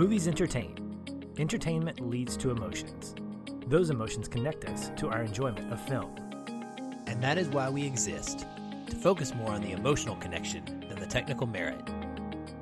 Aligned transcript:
Movies 0.00 0.28
entertain. 0.28 0.74
Entertainment 1.36 2.00
leads 2.00 2.34
to 2.38 2.50
emotions. 2.50 3.14
Those 3.66 3.90
emotions 3.90 4.28
connect 4.28 4.64
us 4.64 4.90
to 4.96 5.10
our 5.10 5.20
enjoyment 5.20 5.70
of 5.70 5.78
film. 5.86 6.16
And 7.06 7.22
that 7.22 7.36
is 7.36 7.50
why 7.50 7.68
we 7.68 7.84
exist 7.84 8.46
to 8.86 8.96
focus 8.96 9.34
more 9.34 9.50
on 9.50 9.60
the 9.60 9.72
emotional 9.72 10.16
connection 10.16 10.64
than 10.88 10.98
the 10.98 11.06
technical 11.06 11.46
merit. 11.46 11.84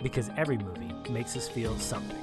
Because 0.03 0.33
every 0.37 0.59
movie 0.59 0.93
makes 1.09 1.37
us 1.37 1.49
feel 1.49 1.79
something. 1.79 2.19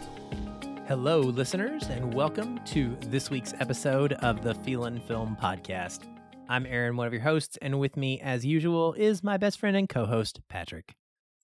Hello, 0.86 1.22
listeners, 1.22 1.84
and 1.84 2.14
welcome 2.14 2.60
to 2.66 2.98
this 3.08 3.30
week's 3.30 3.54
episode 3.62 4.12
of 4.16 4.44
the 4.44 4.54
Feelin' 4.54 5.00
Film 5.08 5.38
Podcast. 5.42 6.02
I'm 6.50 6.66
Aaron, 6.66 6.98
one 6.98 7.08
of 7.08 7.14
your 7.14 7.22
hosts, 7.22 7.58
and 7.62 7.80
with 7.80 7.96
me, 7.96 8.20
as 8.20 8.46
usual, 8.46 8.94
is 8.96 9.24
my 9.24 9.38
best 9.38 9.62
friend 9.62 9.78
and 9.78 9.88
co 9.88 10.08
host, 10.08 10.42
Patrick. 10.50 10.94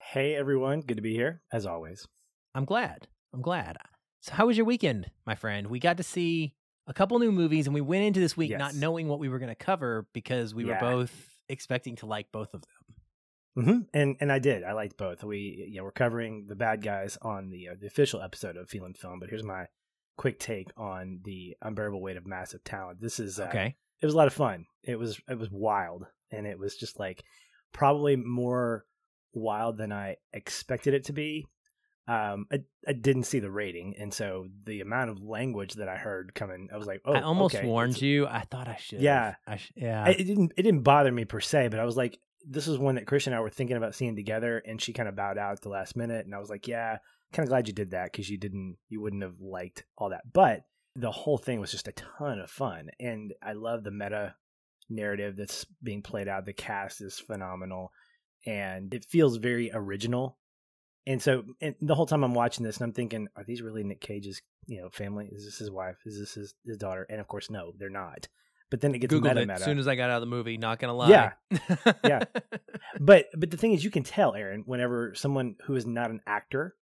Hey 0.01 0.35
everyone, 0.35 0.81
good 0.81 0.97
to 0.97 1.01
be 1.01 1.13
here, 1.13 1.41
as 1.53 1.65
always. 1.65 2.05
I'm 2.53 2.65
glad. 2.65 3.07
I'm 3.33 3.41
glad. 3.41 3.77
So, 4.21 4.33
how 4.33 4.47
was 4.47 4.57
your 4.57 4.65
weekend, 4.65 5.09
my 5.25 5.35
friend? 5.35 5.67
We 5.67 5.79
got 5.79 5.97
to 5.97 6.03
see 6.03 6.53
a 6.87 6.93
couple 6.93 7.17
new 7.19 7.31
movies, 7.31 7.67
and 7.67 7.73
we 7.73 7.81
went 7.81 8.03
into 8.03 8.19
this 8.19 8.35
week 8.37 8.51
Yes. 8.51 8.59
not 8.59 8.75
knowing 8.75 9.07
what 9.07 9.19
we 9.19 9.29
were 9.29 9.39
going 9.39 9.49
to 9.49 9.55
cover 9.55 10.07
because 10.13 10.53
we 10.53 10.65
Yeah. 10.65 10.73
were 10.73 10.79
both 10.79 11.29
expecting 11.49 11.95
to 11.97 12.05
like 12.05 12.31
both 12.31 12.53
of 12.53 12.61
them. 12.61 13.65
hmm 13.65 13.79
And 13.93 14.15
and 14.19 14.31
I 14.31 14.39
did. 14.39 14.63
I 14.63 14.73
liked 14.73 14.97
both. 14.97 15.23
We 15.23 15.67
yeah, 15.69 15.81
we're 15.81 15.91
covering 15.91 16.45
the 16.47 16.55
bad 16.55 16.81
guys 16.81 17.17
on 17.21 17.49
the 17.49 17.69
uh, 17.69 17.75
the 17.79 17.87
official 17.87 18.21
episode 18.21 18.55
of 18.57 18.69
Feelin' 18.69 18.93
Film, 18.93 19.19
but 19.19 19.29
here's 19.29 19.43
my 19.43 19.65
quick 20.17 20.39
take 20.39 20.69
on 20.77 21.19
the 21.23 21.55
unbearable 21.61 22.01
weight 22.01 22.17
of 22.17 22.25
massive 22.27 22.63
talent. 22.63 23.01
This 23.01 23.19
is 23.19 23.39
uh, 23.39 23.45
Okay. 23.45 23.75
it 24.01 24.05
was 24.05 24.13
a 24.13 24.17
lot 24.17 24.27
of 24.27 24.33
fun. 24.33 24.65
It 24.83 24.97
was 24.97 25.19
it 25.27 25.37
was 25.37 25.49
wild, 25.51 26.05
and 26.31 26.45
it 26.47 26.57
was 26.59 26.75
just 26.77 26.97
like 26.99 27.23
probably 27.73 28.15
more 28.15 28.85
wild 29.33 29.77
than 29.77 29.91
I 29.91 30.17
expected 30.33 30.93
it 30.93 31.05
to 31.05 31.13
be. 31.13 31.45
Um, 32.07 32.47
I, 32.51 32.59
I 32.87 32.93
didn't 32.93 33.23
see 33.23 33.39
the 33.39 33.51
rating, 33.51 33.95
and 33.99 34.13
so 34.13 34.47
the 34.65 34.81
amount 34.81 35.11
of 35.11 35.21
language 35.21 35.75
that 35.75 35.87
I 35.87 35.97
heard 35.97 36.33
coming, 36.33 36.67
I 36.73 36.77
was 36.77 36.87
like, 36.87 37.01
oh, 37.05 37.13
I 37.13 37.21
almost 37.21 37.55
okay, 37.55 37.65
warned 37.65 37.91
it's- 37.91 38.01
you. 38.01 38.27
I 38.27 38.41
thought 38.41 38.67
I 38.67 38.75
should. 38.77 39.01
Yeah. 39.01 39.35
I 39.47 39.57
sh- 39.57 39.71
yeah. 39.75 40.07
It 40.09 40.23
didn't 40.25 40.53
it 40.57 40.63
didn't 40.63 40.81
bother 40.81 41.11
me 41.11 41.25
per 41.25 41.39
se, 41.39 41.67
but 41.69 41.79
I 41.79 41.85
was 41.85 41.95
like, 41.97 42.17
this 42.47 42.67
is 42.67 42.77
one 42.79 42.95
that 42.95 43.05
Krisha 43.05 43.27
and 43.27 43.35
I 43.35 43.39
were 43.39 43.51
thinking 43.51 43.77
about 43.77 43.93
seeing 43.95 44.15
together, 44.15 44.61
and 44.65 44.81
she 44.81 44.93
kind 44.93 45.07
of 45.07 45.15
bowed 45.15 45.37
out 45.37 45.53
at 45.53 45.61
the 45.61 45.69
last 45.69 45.95
minute, 45.95 46.25
and 46.25 46.33
I 46.33 46.39
was 46.39 46.49
like, 46.49 46.67
yeah, 46.67 46.97
kind 47.33 47.45
of 47.45 47.49
glad 47.49 47.67
you 47.67 47.73
did 47.73 47.91
that 47.91 48.11
because 48.11 48.29
you 48.29 48.37
didn't 48.37 48.77
you 48.89 48.99
wouldn't 48.99 49.21
have 49.23 49.39
liked 49.39 49.85
all 49.97 50.09
that, 50.09 50.23
but 50.33 50.61
the 50.95 51.11
whole 51.11 51.37
thing 51.37 51.61
was 51.61 51.71
just 51.71 51.87
a 51.87 51.93
ton 51.93 52.39
of 52.39 52.49
fun, 52.49 52.89
and 52.99 53.31
I 53.43 53.53
love 53.53 53.83
the 53.83 53.91
meta 53.91 54.33
narrative 54.89 55.37
that's 55.37 55.65
being 55.81 56.01
played 56.01 56.27
out. 56.27 56.45
The 56.45 56.53
cast 56.53 56.99
is 56.99 57.19
phenomenal, 57.19 57.91
and 58.45 58.93
it 58.93 59.05
feels 59.05 59.37
very 59.37 59.69
original. 59.71 60.37
And 61.07 61.21
so, 61.21 61.43
and 61.61 61.75
the 61.81 61.95
whole 61.95 62.05
time 62.05 62.23
I'm 62.23 62.35
watching 62.35 62.63
this, 62.63 62.77
and 62.77 62.85
I'm 62.85 62.93
thinking, 62.93 63.27
are 63.35 63.43
these 63.43 63.61
really 63.61 63.83
Nick 63.83 64.01
Cage's, 64.01 64.41
you 64.67 64.81
know, 64.81 64.89
family? 64.89 65.29
Is 65.31 65.45
this 65.45 65.57
his 65.57 65.71
wife? 65.71 65.97
Is 66.05 66.19
this 66.19 66.33
his, 66.35 66.53
his 66.65 66.77
daughter? 66.77 67.07
And 67.09 67.19
of 67.19 67.27
course, 67.27 67.49
no, 67.49 67.73
they're 67.77 67.89
not. 67.89 68.27
But 68.69 68.79
then 68.79 68.95
it 68.95 68.99
gets 68.99 69.13
Googled 69.13 69.35
meta 69.35 69.41
it 69.41 69.49
as 69.49 69.63
soon 69.63 69.79
as 69.79 69.87
I 69.87 69.95
got 69.95 70.09
out 70.09 70.17
of 70.17 70.21
the 70.21 70.27
movie. 70.27 70.57
Not 70.57 70.79
gonna 70.79 70.93
lie. 70.93 71.09
Yeah. 71.09 71.31
Yeah. 72.05 72.23
but 72.99 73.25
but 73.37 73.51
the 73.51 73.57
thing 73.57 73.73
is, 73.73 73.83
you 73.83 73.91
can 73.91 74.03
tell, 74.03 74.33
Aaron, 74.33 74.63
whenever 74.65 75.13
someone 75.13 75.55
who 75.65 75.75
is 75.75 75.85
not 75.85 76.09
an 76.09 76.21
actor, 76.25 76.75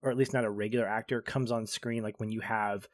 or 0.00 0.10
at 0.10 0.16
least 0.16 0.32
not 0.32 0.44
a 0.44 0.50
regular 0.50 0.86
actor, 0.86 1.20
comes 1.22 1.50
on 1.50 1.66
screen, 1.66 2.04
like 2.04 2.20
when 2.20 2.30
you 2.30 2.40
have, 2.40 2.86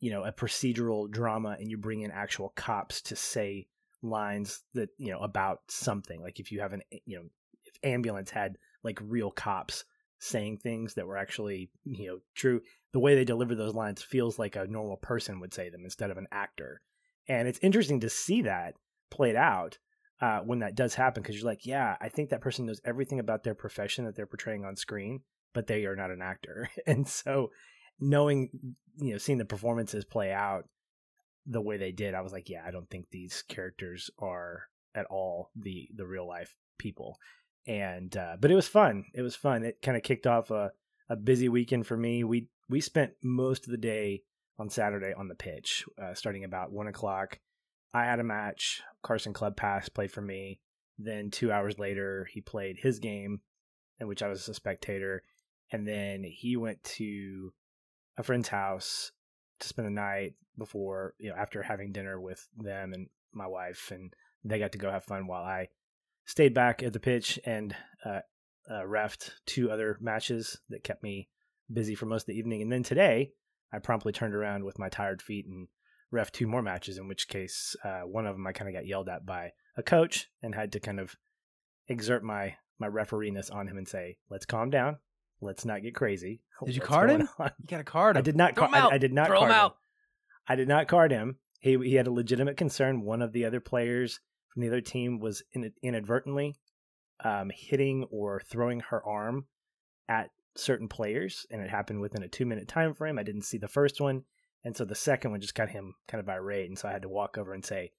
you 0.00 0.10
know, 0.10 0.24
a 0.24 0.32
procedural 0.32 1.10
drama 1.10 1.56
and 1.60 1.70
you 1.70 1.76
bring 1.76 2.00
in 2.00 2.10
actual 2.10 2.52
cops 2.56 3.02
to 3.02 3.16
say 3.16 3.66
lines 4.02 4.62
that 4.72 4.88
you 4.96 5.12
know 5.12 5.20
about 5.20 5.60
something. 5.68 6.22
Like 6.22 6.40
if 6.40 6.50
you 6.50 6.60
have 6.60 6.72
an, 6.72 6.80
you 7.04 7.18
know, 7.18 7.24
if 7.66 7.74
ambulance 7.82 8.30
had 8.30 8.56
like 8.82 8.98
real 9.02 9.30
cops 9.30 9.84
saying 10.24 10.56
things 10.56 10.94
that 10.94 11.06
were 11.06 11.18
actually 11.18 11.68
you 11.84 12.06
know 12.06 12.18
true, 12.36 12.60
the 12.92 13.00
way 13.00 13.14
they 13.16 13.24
deliver 13.24 13.56
those 13.56 13.74
lines 13.74 14.02
feels 14.02 14.38
like 14.38 14.54
a 14.54 14.68
normal 14.68 14.96
person 14.96 15.40
would 15.40 15.52
say 15.52 15.68
them 15.68 15.82
instead 15.84 16.10
of 16.10 16.16
an 16.16 16.28
actor. 16.30 16.80
And 17.28 17.48
it's 17.48 17.58
interesting 17.60 18.00
to 18.00 18.08
see 18.08 18.42
that 18.42 18.74
played 19.10 19.34
out 19.34 19.78
uh, 20.20 20.40
when 20.40 20.60
that 20.60 20.76
does 20.76 20.94
happen 20.94 21.22
because 21.22 21.36
you're 21.36 21.50
like, 21.50 21.66
yeah, 21.66 21.96
I 22.00 22.08
think 22.08 22.30
that 22.30 22.40
person 22.40 22.66
knows 22.66 22.80
everything 22.84 23.18
about 23.18 23.42
their 23.42 23.56
profession 23.56 24.04
that 24.04 24.14
they're 24.14 24.26
portraying 24.26 24.64
on 24.64 24.76
screen, 24.76 25.22
but 25.52 25.66
they 25.66 25.84
are 25.86 25.96
not 25.96 26.12
an 26.12 26.22
actor. 26.22 26.70
And 26.86 27.08
so, 27.08 27.50
knowing, 27.98 28.48
you 28.98 29.12
know, 29.12 29.18
seeing 29.18 29.38
the 29.38 29.44
performances 29.44 30.04
play 30.04 30.32
out 30.32 30.68
the 31.46 31.60
way 31.60 31.78
they 31.78 31.90
did, 31.90 32.14
I 32.14 32.20
was 32.20 32.32
like, 32.32 32.48
yeah, 32.48 32.62
I 32.64 32.70
don't 32.70 32.88
think 32.88 33.06
these 33.10 33.42
characters 33.48 34.08
are 34.18 34.68
at 34.94 35.06
all 35.06 35.50
the 35.56 35.88
the 35.96 36.06
real 36.06 36.28
life 36.28 36.54
people. 36.78 37.18
And 37.66 38.16
uh, 38.16 38.36
but 38.40 38.50
it 38.50 38.56
was 38.56 38.66
fun. 38.66 39.04
It 39.14 39.22
was 39.22 39.36
fun. 39.36 39.64
It 39.64 39.82
kind 39.82 39.96
of 39.96 40.02
kicked 40.02 40.26
off 40.26 40.50
a 40.50 40.72
a 41.08 41.16
busy 41.16 41.48
weekend 41.48 41.86
for 41.86 41.96
me. 41.96 42.24
We 42.24 42.48
we 42.68 42.80
spent 42.80 43.12
most 43.22 43.66
of 43.66 43.70
the 43.70 43.78
day 43.78 44.22
on 44.58 44.70
Saturday 44.70 45.12
on 45.12 45.28
the 45.28 45.34
pitch, 45.34 45.84
uh, 46.00 46.14
starting 46.14 46.44
about 46.44 46.72
one 46.72 46.86
o'clock. 46.86 47.38
I 47.94 48.04
had 48.04 48.20
a 48.20 48.24
match. 48.24 48.82
Carson 49.02 49.32
Club 49.32 49.56
Pass 49.56 49.88
played 49.88 50.10
for 50.10 50.22
me. 50.22 50.60
Then 50.98 51.30
two 51.30 51.52
hours 51.52 51.78
later, 51.78 52.26
he 52.30 52.40
played 52.40 52.76
his 52.78 52.98
game, 52.98 53.40
in 54.00 54.06
which 54.06 54.22
I 54.22 54.28
was 54.28 54.48
a 54.48 54.54
spectator. 54.54 55.22
And 55.70 55.86
then 55.86 56.22
he 56.24 56.56
went 56.56 56.82
to 56.84 57.52
a 58.16 58.22
friend's 58.22 58.48
house 58.48 59.12
to 59.60 59.68
spend 59.68 59.86
the 59.86 59.92
night 59.92 60.34
before, 60.56 61.14
you 61.18 61.30
know, 61.30 61.36
after 61.36 61.62
having 61.62 61.92
dinner 61.92 62.20
with 62.20 62.46
them 62.56 62.92
and 62.92 63.08
my 63.32 63.46
wife. 63.46 63.90
And 63.90 64.14
they 64.44 64.58
got 64.58 64.72
to 64.72 64.78
go 64.78 64.90
have 64.90 65.04
fun 65.04 65.26
while 65.26 65.42
I 65.42 65.68
stayed 66.24 66.54
back 66.54 66.82
at 66.82 66.92
the 66.92 67.00
pitch 67.00 67.38
and 67.44 67.74
uh, 68.04 68.20
uh, 68.70 68.82
refed 68.82 69.30
two 69.46 69.70
other 69.70 69.98
matches 70.00 70.58
that 70.70 70.84
kept 70.84 71.02
me 71.02 71.28
busy 71.72 71.94
for 71.94 72.06
most 72.06 72.22
of 72.22 72.26
the 72.28 72.38
evening. 72.38 72.62
And 72.62 72.70
then 72.72 72.82
today, 72.82 73.32
I 73.72 73.78
promptly 73.78 74.12
turned 74.12 74.34
around 74.34 74.64
with 74.64 74.78
my 74.78 74.88
tired 74.88 75.22
feet 75.22 75.46
and 75.46 75.68
ref 76.10 76.30
two 76.30 76.46
more 76.46 76.62
matches. 76.62 76.98
In 76.98 77.08
which 77.08 77.28
case, 77.28 77.74
uh, 77.84 78.00
one 78.00 78.26
of 78.26 78.34
them 78.34 78.46
I 78.46 78.52
kind 78.52 78.68
of 78.68 78.74
got 78.74 78.86
yelled 78.86 79.08
at 79.08 79.24
by 79.26 79.52
a 79.76 79.82
coach 79.82 80.28
and 80.42 80.54
had 80.54 80.72
to 80.72 80.80
kind 80.80 81.00
of 81.00 81.16
exert 81.88 82.22
my 82.22 82.56
my 82.78 82.88
refereeness 82.88 83.52
on 83.54 83.68
him 83.68 83.78
and 83.78 83.88
say, 83.88 84.18
"Let's 84.30 84.46
calm 84.46 84.70
down. 84.70 84.98
Let's 85.40 85.64
not 85.64 85.82
get 85.82 85.94
crazy." 85.94 86.42
Did 86.64 86.74
you 86.74 86.80
What's 86.80 86.88
card 86.88 87.10
him? 87.10 87.28
on?" 87.38 87.50
You 87.60 87.66
got 87.66 87.80
a 87.80 87.84
card. 87.84 88.16
I 88.16 88.20
did 88.20 88.36
not. 88.36 88.54
Throw 88.54 88.66
him 88.66 88.74
out. 88.74 88.92
I, 88.92 88.96
I 88.96 88.98
did 88.98 89.12
not 89.12 89.28
Throw 89.28 89.38
card 89.38 89.50
him 89.50 89.54
him. 89.56 89.60
out. 89.60 89.76
I 90.48 90.56
did 90.56 90.68
not 90.68 90.88
card 90.88 91.10
him. 91.10 91.36
He 91.60 91.78
he 91.78 91.94
had 91.94 92.06
a 92.06 92.12
legitimate 92.12 92.56
concern. 92.56 93.02
One 93.02 93.22
of 93.22 93.32
the 93.32 93.44
other 93.44 93.60
players 93.60 94.20
from 94.52 94.62
the 94.62 94.68
other 94.68 94.80
team 94.80 95.18
was 95.18 95.42
in, 95.52 95.72
inadvertently 95.82 96.56
um, 97.24 97.50
hitting 97.54 98.04
or 98.10 98.40
throwing 98.40 98.80
her 98.80 99.04
arm 99.04 99.46
at 100.08 100.30
certain 100.56 100.88
players, 100.88 101.46
and 101.50 101.62
it 101.62 101.70
happened 101.70 102.00
within 102.00 102.22
a 102.22 102.28
two 102.28 102.46
minute 102.46 102.68
time 102.68 102.94
frame. 102.94 103.18
I 103.18 103.22
didn't 103.22 103.42
see 103.42 103.58
the 103.58 103.68
first 103.68 104.00
one, 104.00 104.24
and 104.64 104.76
so 104.76 104.84
the 104.84 104.94
second 104.94 105.30
one 105.30 105.40
just 105.40 105.54
got 105.54 105.70
him 105.70 105.94
kind 106.08 106.20
of 106.20 106.28
irate, 106.28 106.68
and 106.68 106.78
so 106.78 106.88
I 106.88 106.92
had 106.92 107.02
to 107.02 107.08
walk 107.08 107.38
over 107.38 107.52
and 107.52 107.64
say, 107.64 107.92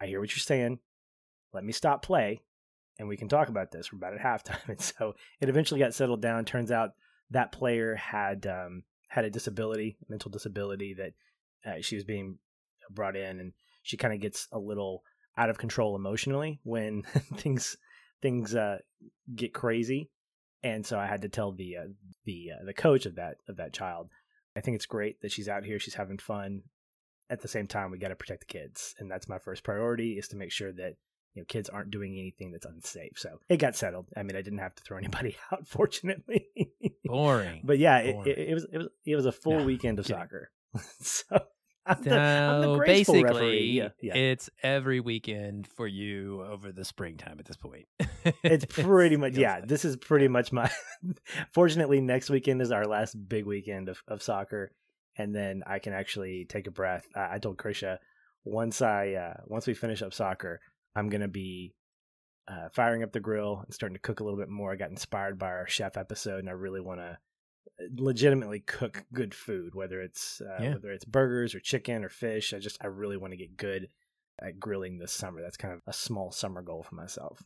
"I 0.00 0.06
hear 0.06 0.20
what 0.20 0.30
you're 0.30 0.40
saying. 0.40 0.78
Let 1.52 1.64
me 1.64 1.72
stop 1.72 2.02
play, 2.02 2.42
and 2.98 3.08
we 3.08 3.16
can 3.16 3.28
talk 3.28 3.48
about 3.48 3.72
this. 3.72 3.92
We're 3.92 3.98
about 3.98 4.14
at 4.14 4.20
halftime." 4.20 4.68
And 4.68 4.80
so 4.80 5.14
it 5.40 5.48
eventually 5.48 5.80
got 5.80 5.94
settled 5.94 6.22
down. 6.22 6.44
Turns 6.44 6.70
out 6.70 6.90
that 7.30 7.52
player 7.52 7.94
had 7.96 8.46
um, 8.46 8.84
had 9.08 9.24
a 9.24 9.30
disability, 9.30 9.96
mental 10.08 10.30
disability 10.30 10.94
that 10.94 11.12
uh, 11.68 11.80
she 11.80 11.96
was 11.96 12.04
being 12.04 12.38
brought 12.90 13.16
in, 13.16 13.40
and 13.40 13.52
she 13.82 13.96
kind 13.96 14.14
of 14.14 14.20
gets 14.20 14.46
a 14.52 14.58
little 14.58 15.02
out 15.38 15.48
of 15.50 15.56
control 15.58 15.96
emotionally 15.96 16.60
when 16.64 17.02
things 17.36 17.76
things 18.20 18.54
uh, 18.54 18.78
get 19.34 19.54
crazy. 19.54 20.10
And 20.62 20.84
so 20.84 20.98
I 20.98 21.06
had 21.06 21.22
to 21.22 21.28
tell 21.28 21.52
the 21.52 21.76
uh, 21.76 21.86
the 22.24 22.50
uh, 22.60 22.64
the 22.66 22.74
coach 22.74 23.06
of 23.06 23.14
that 23.14 23.36
of 23.48 23.56
that 23.56 23.72
child. 23.72 24.08
I 24.56 24.60
think 24.60 24.74
it's 24.74 24.86
great 24.86 25.20
that 25.22 25.30
she's 25.32 25.48
out 25.48 25.64
here. 25.64 25.78
She's 25.78 25.94
having 25.94 26.18
fun. 26.18 26.62
At 27.30 27.42
the 27.42 27.48
same 27.48 27.66
time, 27.66 27.90
we 27.90 27.98
got 27.98 28.08
to 28.08 28.16
protect 28.16 28.40
the 28.40 28.46
kids, 28.58 28.94
and 28.98 29.10
that's 29.10 29.28
my 29.28 29.38
first 29.38 29.62
priority 29.62 30.12
is 30.18 30.28
to 30.28 30.36
make 30.36 30.50
sure 30.50 30.72
that 30.72 30.94
you 31.34 31.42
know 31.42 31.46
kids 31.46 31.68
aren't 31.68 31.90
doing 31.90 32.12
anything 32.18 32.50
that's 32.50 32.64
unsafe. 32.66 33.12
So 33.16 33.38
it 33.48 33.58
got 33.58 33.76
settled. 33.76 34.06
I 34.16 34.22
mean, 34.24 34.34
I 34.36 34.42
didn't 34.42 34.58
have 34.60 34.74
to 34.74 34.82
throw 34.82 34.96
anybody 35.02 35.36
out, 35.52 35.68
fortunately. 35.68 36.48
Boring. 37.04 37.60
But 37.64 37.78
yeah, 37.78 37.98
it, 37.98 38.14
Boring. 38.14 38.30
it, 38.32 38.38
it 38.38 38.54
was 38.54 38.66
it 38.72 38.78
was 38.78 38.88
it 39.06 39.14
was 39.16 39.26
a 39.26 39.32
full 39.32 39.58
No, 39.60 39.64
weekend 39.64 39.98
of 40.00 40.06
kidding. 40.06 40.20
soccer. 40.20 40.50
so 41.00 41.38
I'm 41.88 42.02
the, 42.02 42.18
I'm 42.18 42.60
the 42.60 42.74
So 42.74 42.80
basically, 42.84 43.22
referee. 43.24 43.70
Yeah, 43.70 43.88
yeah. 44.00 44.14
it's 44.14 44.50
every 44.62 45.00
weekend 45.00 45.66
for 45.66 45.86
you 45.86 46.44
over 46.44 46.70
the 46.72 46.84
springtime 46.84 47.36
at 47.38 47.46
this 47.46 47.56
point. 47.56 47.86
it's 48.42 48.64
pretty 48.66 49.16
much 49.16 49.32
yeah. 49.36 49.60
This 49.64 49.84
is 49.84 49.96
pretty 49.96 50.28
much 50.28 50.52
my. 50.52 50.70
Fortunately, 51.52 52.00
next 52.00 52.30
weekend 52.30 52.60
is 52.60 52.70
our 52.70 52.86
last 52.86 53.14
big 53.28 53.46
weekend 53.46 53.88
of, 53.88 54.02
of 54.06 54.22
soccer, 54.22 54.72
and 55.16 55.34
then 55.34 55.62
I 55.66 55.78
can 55.78 55.92
actually 55.92 56.46
take 56.48 56.66
a 56.66 56.72
breath. 56.72 57.06
I, 57.16 57.34
I 57.34 57.38
told 57.38 57.56
Krisha 57.56 57.98
once 58.44 58.82
I 58.82 59.12
uh, 59.12 59.40
once 59.46 59.66
we 59.66 59.74
finish 59.74 60.02
up 60.02 60.12
soccer, 60.12 60.60
I'm 60.94 61.08
gonna 61.08 61.28
be 61.28 61.74
uh, 62.48 62.68
firing 62.72 63.02
up 63.02 63.12
the 63.12 63.20
grill 63.20 63.62
and 63.64 63.74
starting 63.74 63.96
to 63.96 64.00
cook 64.00 64.20
a 64.20 64.24
little 64.24 64.38
bit 64.38 64.48
more. 64.48 64.72
I 64.72 64.76
got 64.76 64.90
inspired 64.90 65.38
by 65.38 65.48
our 65.48 65.68
chef 65.68 65.96
episode, 65.96 66.40
and 66.40 66.48
I 66.48 66.52
really 66.52 66.80
want 66.80 67.00
to 67.00 67.18
legitimately 67.96 68.60
cook 68.60 69.04
good 69.12 69.34
food, 69.34 69.74
whether 69.74 70.00
it's 70.00 70.40
uh, 70.40 70.62
Yeah. 70.62 70.72
whether 70.74 70.90
it's 70.92 71.04
burgers 71.04 71.54
or 71.54 71.60
chicken 71.60 72.04
or 72.04 72.08
fish. 72.08 72.52
I 72.54 72.58
just 72.58 72.78
I 72.82 72.86
really 72.88 73.16
want 73.16 73.32
to 73.32 73.36
get 73.36 73.56
good 73.56 73.88
at 74.40 74.58
grilling 74.60 74.98
this 74.98 75.12
summer. 75.12 75.40
That's 75.42 75.56
kind 75.56 75.74
of 75.74 75.80
a 75.86 75.92
small 75.92 76.30
summer 76.30 76.62
goal 76.62 76.82
for 76.82 76.94
myself. 76.94 77.42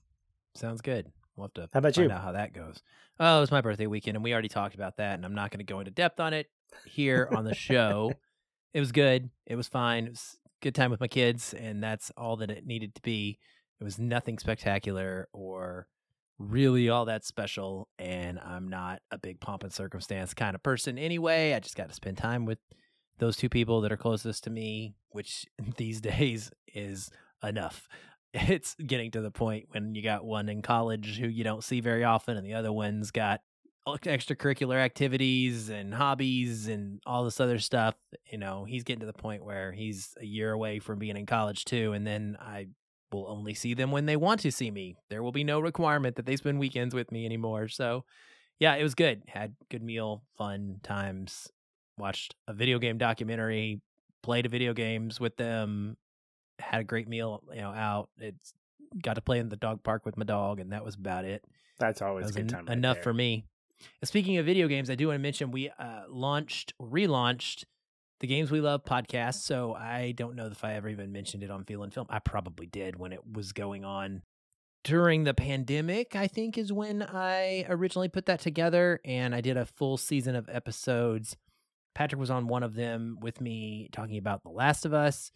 Sounds 0.54 0.80
good. 0.82 1.10
We'll 1.36 1.46
have 1.46 1.54
to 1.54 1.68
How 1.72 1.78
about 1.78 1.94
find 1.94 2.10
you? 2.10 2.14
out 2.14 2.22
how 2.22 2.32
that 2.32 2.52
goes. 2.52 2.82
Oh, 3.18 3.38
it 3.38 3.40
was 3.40 3.50
my 3.50 3.60
birthday 3.62 3.86
weekend, 3.86 4.16
and 4.16 4.24
we 4.24 4.32
already 4.32 4.48
talked 4.48 4.74
about 4.74 4.98
that, 4.98 5.14
and 5.14 5.24
I'm 5.24 5.34
not 5.34 5.50
going 5.50 5.64
to 5.64 5.70
go 5.72 5.78
into 5.78 5.90
depth 5.90 6.20
on 6.20 6.34
it. 6.34 6.48
here 6.86 7.28
on 7.34 7.44
the 7.44 7.54
show. 7.54 8.12
it 8.74 8.80
was 8.80 8.92
good. 8.92 9.30
It 9.46 9.56
was 9.56 9.68
fine. 9.68 10.06
It 10.06 10.10
was 10.10 10.36
good 10.60 10.74
time 10.74 10.90
with 10.90 11.00
my 11.00 11.08
kids, 11.08 11.54
and 11.54 11.82
that's 11.82 12.10
all 12.16 12.36
that 12.36 12.50
it 12.50 12.66
needed 12.66 12.94
to 12.96 13.02
be. 13.02 13.38
It 13.80 13.84
was 13.84 13.98
nothing 13.98 14.38
spectacular 14.38 15.28
or 15.32 15.86
really 16.48 16.88
all 16.88 17.06
that 17.06 17.24
special. 17.24 17.88
And 17.98 18.38
I'm 18.38 18.68
not 18.68 19.00
a 19.10 19.18
big 19.18 19.40
pomp 19.40 19.62
and 19.62 19.72
circumstance 19.72 20.34
kind 20.34 20.54
of 20.54 20.62
person 20.62 20.98
anyway. 20.98 21.54
I 21.54 21.60
just 21.60 21.76
got 21.76 21.88
to 21.88 21.94
spend 21.94 22.18
time 22.18 22.44
with 22.44 22.58
those 23.18 23.36
two 23.36 23.48
people 23.48 23.80
that 23.82 23.92
are 23.92 23.96
closest 23.96 24.44
to 24.44 24.50
me, 24.50 24.94
which 25.10 25.46
these 25.76 26.00
days 26.00 26.50
is 26.74 27.10
enough. 27.42 27.88
It's 28.34 28.74
getting 28.76 29.10
to 29.10 29.20
the 29.20 29.30
point 29.30 29.66
when 29.72 29.94
you 29.94 30.02
got 30.02 30.24
one 30.24 30.48
in 30.48 30.62
college 30.62 31.18
who 31.18 31.28
you 31.28 31.44
don't 31.44 31.62
see 31.62 31.82
very 31.82 32.02
often, 32.02 32.38
and 32.38 32.46
the 32.46 32.54
other 32.54 32.72
one's 32.72 33.10
got 33.10 33.42
extracurricular 33.86 34.76
activities 34.76 35.68
and 35.68 35.92
hobbies 35.92 36.66
and 36.66 37.02
all 37.04 37.24
this 37.24 37.40
other 37.40 37.58
stuff. 37.58 37.94
You 38.30 38.38
know, 38.38 38.64
he's 38.64 38.84
getting 38.84 39.00
to 39.00 39.06
the 39.06 39.12
point 39.12 39.44
where 39.44 39.72
he's 39.72 40.14
a 40.18 40.24
year 40.24 40.52
away 40.52 40.78
from 40.78 40.98
being 40.98 41.18
in 41.18 41.26
college 41.26 41.66
too. 41.66 41.92
And 41.92 42.06
then 42.06 42.38
I 42.40 42.68
will 43.12 43.26
only 43.28 43.54
see 43.54 43.74
them 43.74 43.90
when 43.90 44.06
they 44.06 44.16
want 44.16 44.40
to 44.40 44.52
see 44.52 44.70
me. 44.70 44.96
There 45.10 45.22
will 45.22 45.32
be 45.32 45.44
no 45.44 45.60
requirement 45.60 46.16
that 46.16 46.26
they 46.26 46.36
spend 46.36 46.58
weekends 46.58 46.94
with 46.94 47.12
me 47.12 47.24
anymore. 47.24 47.68
So, 47.68 48.04
yeah, 48.58 48.74
it 48.74 48.82
was 48.82 48.94
good. 48.94 49.22
Had 49.28 49.54
good 49.70 49.82
meal, 49.82 50.22
fun 50.36 50.80
times. 50.82 51.48
Watched 51.98 52.34
a 52.48 52.54
video 52.54 52.78
game 52.78 52.98
documentary, 52.98 53.80
played 54.22 54.50
video 54.50 54.72
games 54.72 55.20
with 55.20 55.36
them, 55.36 55.96
had 56.58 56.80
a 56.80 56.84
great 56.84 57.08
meal, 57.08 57.42
you 57.52 57.60
know, 57.60 57.70
out. 57.70 58.08
It's 58.18 58.54
got 59.02 59.14
to 59.14 59.20
play 59.20 59.38
in 59.38 59.48
the 59.48 59.56
dog 59.56 59.82
park 59.82 60.06
with 60.06 60.16
my 60.16 60.24
dog, 60.24 60.60
and 60.60 60.72
that 60.72 60.84
was 60.84 60.94
about 60.94 61.24
it. 61.24 61.44
That's 61.78 62.02
always 62.02 62.26
that 62.26 62.38
a 62.38 62.42
good 62.42 62.48
time. 62.48 62.68
En- 62.68 62.78
enough 62.78 62.96
there. 62.96 63.04
for 63.04 63.14
me. 63.14 63.44
Speaking 64.04 64.38
of 64.38 64.46
video 64.46 64.68
games, 64.68 64.90
I 64.90 64.94
do 64.94 65.08
want 65.08 65.16
to 65.16 65.22
mention 65.22 65.50
we 65.50 65.70
uh, 65.70 66.02
launched, 66.08 66.72
relaunched 66.80 67.64
the 68.22 68.28
Games 68.28 68.52
We 68.52 68.60
Love 68.60 68.84
podcast. 68.84 69.42
So 69.42 69.74
I 69.74 70.12
don't 70.12 70.36
know 70.36 70.46
if 70.46 70.64
I 70.64 70.74
ever 70.74 70.88
even 70.88 71.10
mentioned 71.10 71.42
it 71.42 71.50
on 71.50 71.64
Feelin' 71.64 71.90
Film. 71.90 72.06
I 72.08 72.20
probably 72.20 72.66
did 72.66 72.96
when 72.96 73.12
it 73.12 73.20
was 73.30 73.52
going 73.52 73.84
on 73.84 74.22
during 74.84 75.24
the 75.24 75.34
pandemic, 75.34 76.14
I 76.14 76.28
think 76.28 76.56
is 76.56 76.72
when 76.72 77.02
I 77.02 77.66
originally 77.68 78.08
put 78.08 78.26
that 78.26 78.38
together. 78.38 79.00
And 79.04 79.34
I 79.34 79.40
did 79.40 79.56
a 79.56 79.66
full 79.66 79.96
season 79.96 80.36
of 80.36 80.48
episodes. 80.48 81.36
Patrick 81.96 82.20
was 82.20 82.30
on 82.30 82.46
one 82.46 82.62
of 82.62 82.74
them 82.74 83.18
with 83.20 83.40
me 83.40 83.88
talking 83.92 84.18
about 84.18 84.44
The 84.44 84.50
Last 84.50 84.86
of 84.86 84.94
Us. 84.94 85.32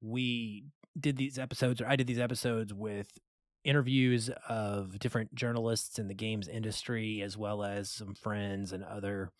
We 0.00 0.64
did 0.98 1.18
these 1.18 1.38
episodes, 1.38 1.82
or 1.82 1.86
I 1.86 1.96
did 1.96 2.06
these 2.06 2.18
episodes 2.18 2.72
with 2.72 3.18
interviews 3.64 4.30
of 4.48 4.98
different 4.98 5.34
journalists 5.34 5.98
in 5.98 6.08
the 6.08 6.14
games 6.14 6.48
industry, 6.48 7.20
as 7.20 7.36
well 7.36 7.62
as 7.62 7.90
some 7.90 8.14
friends 8.14 8.72
and 8.72 8.82
other 8.82 9.30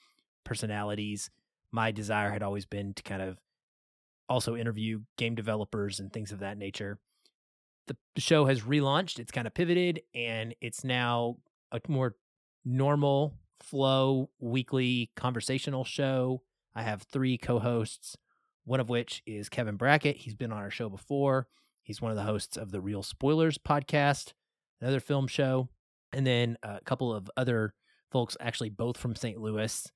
personalities. 0.44 1.30
My 1.72 1.90
desire 1.90 2.30
had 2.30 2.42
always 2.42 2.66
been 2.66 2.94
to 2.94 3.02
kind 3.02 3.22
of 3.22 3.38
also 4.28 4.56
interview 4.56 5.00
game 5.16 5.34
developers 5.34 6.00
and 6.00 6.12
things 6.12 6.32
of 6.32 6.40
that 6.40 6.58
nature. 6.58 6.98
The 7.86 7.96
show 8.20 8.44
has 8.44 8.62
relaunched, 8.62 9.18
it's 9.18 9.32
kind 9.32 9.46
of 9.46 9.54
pivoted, 9.54 10.02
and 10.14 10.54
it's 10.60 10.84
now 10.84 11.36
a 11.72 11.80
more 11.88 12.16
normal 12.64 13.34
flow 13.60 14.28
weekly 14.40 15.10
conversational 15.16 15.84
show. 15.84 16.42
I 16.74 16.82
have 16.82 17.02
three 17.02 17.38
co 17.38 17.58
hosts, 17.58 18.16
one 18.64 18.80
of 18.80 18.90
which 18.90 19.22
is 19.26 19.48
Kevin 19.48 19.76
Brackett. 19.76 20.16
He's 20.16 20.34
been 20.34 20.52
on 20.52 20.58
our 20.58 20.70
show 20.70 20.90
before. 20.90 21.48
He's 21.82 22.02
one 22.02 22.10
of 22.10 22.16
the 22.16 22.24
hosts 22.24 22.58
of 22.58 22.70
the 22.70 22.80
Real 22.82 23.02
Spoilers 23.02 23.56
podcast, 23.56 24.34
another 24.82 25.00
film 25.00 25.26
show, 25.26 25.70
and 26.12 26.26
then 26.26 26.58
a 26.62 26.80
couple 26.84 27.12
of 27.12 27.30
other 27.38 27.72
folks, 28.12 28.36
actually 28.38 28.68
both 28.68 28.98
from 28.98 29.16
St. 29.16 29.40
Louis, 29.40 29.90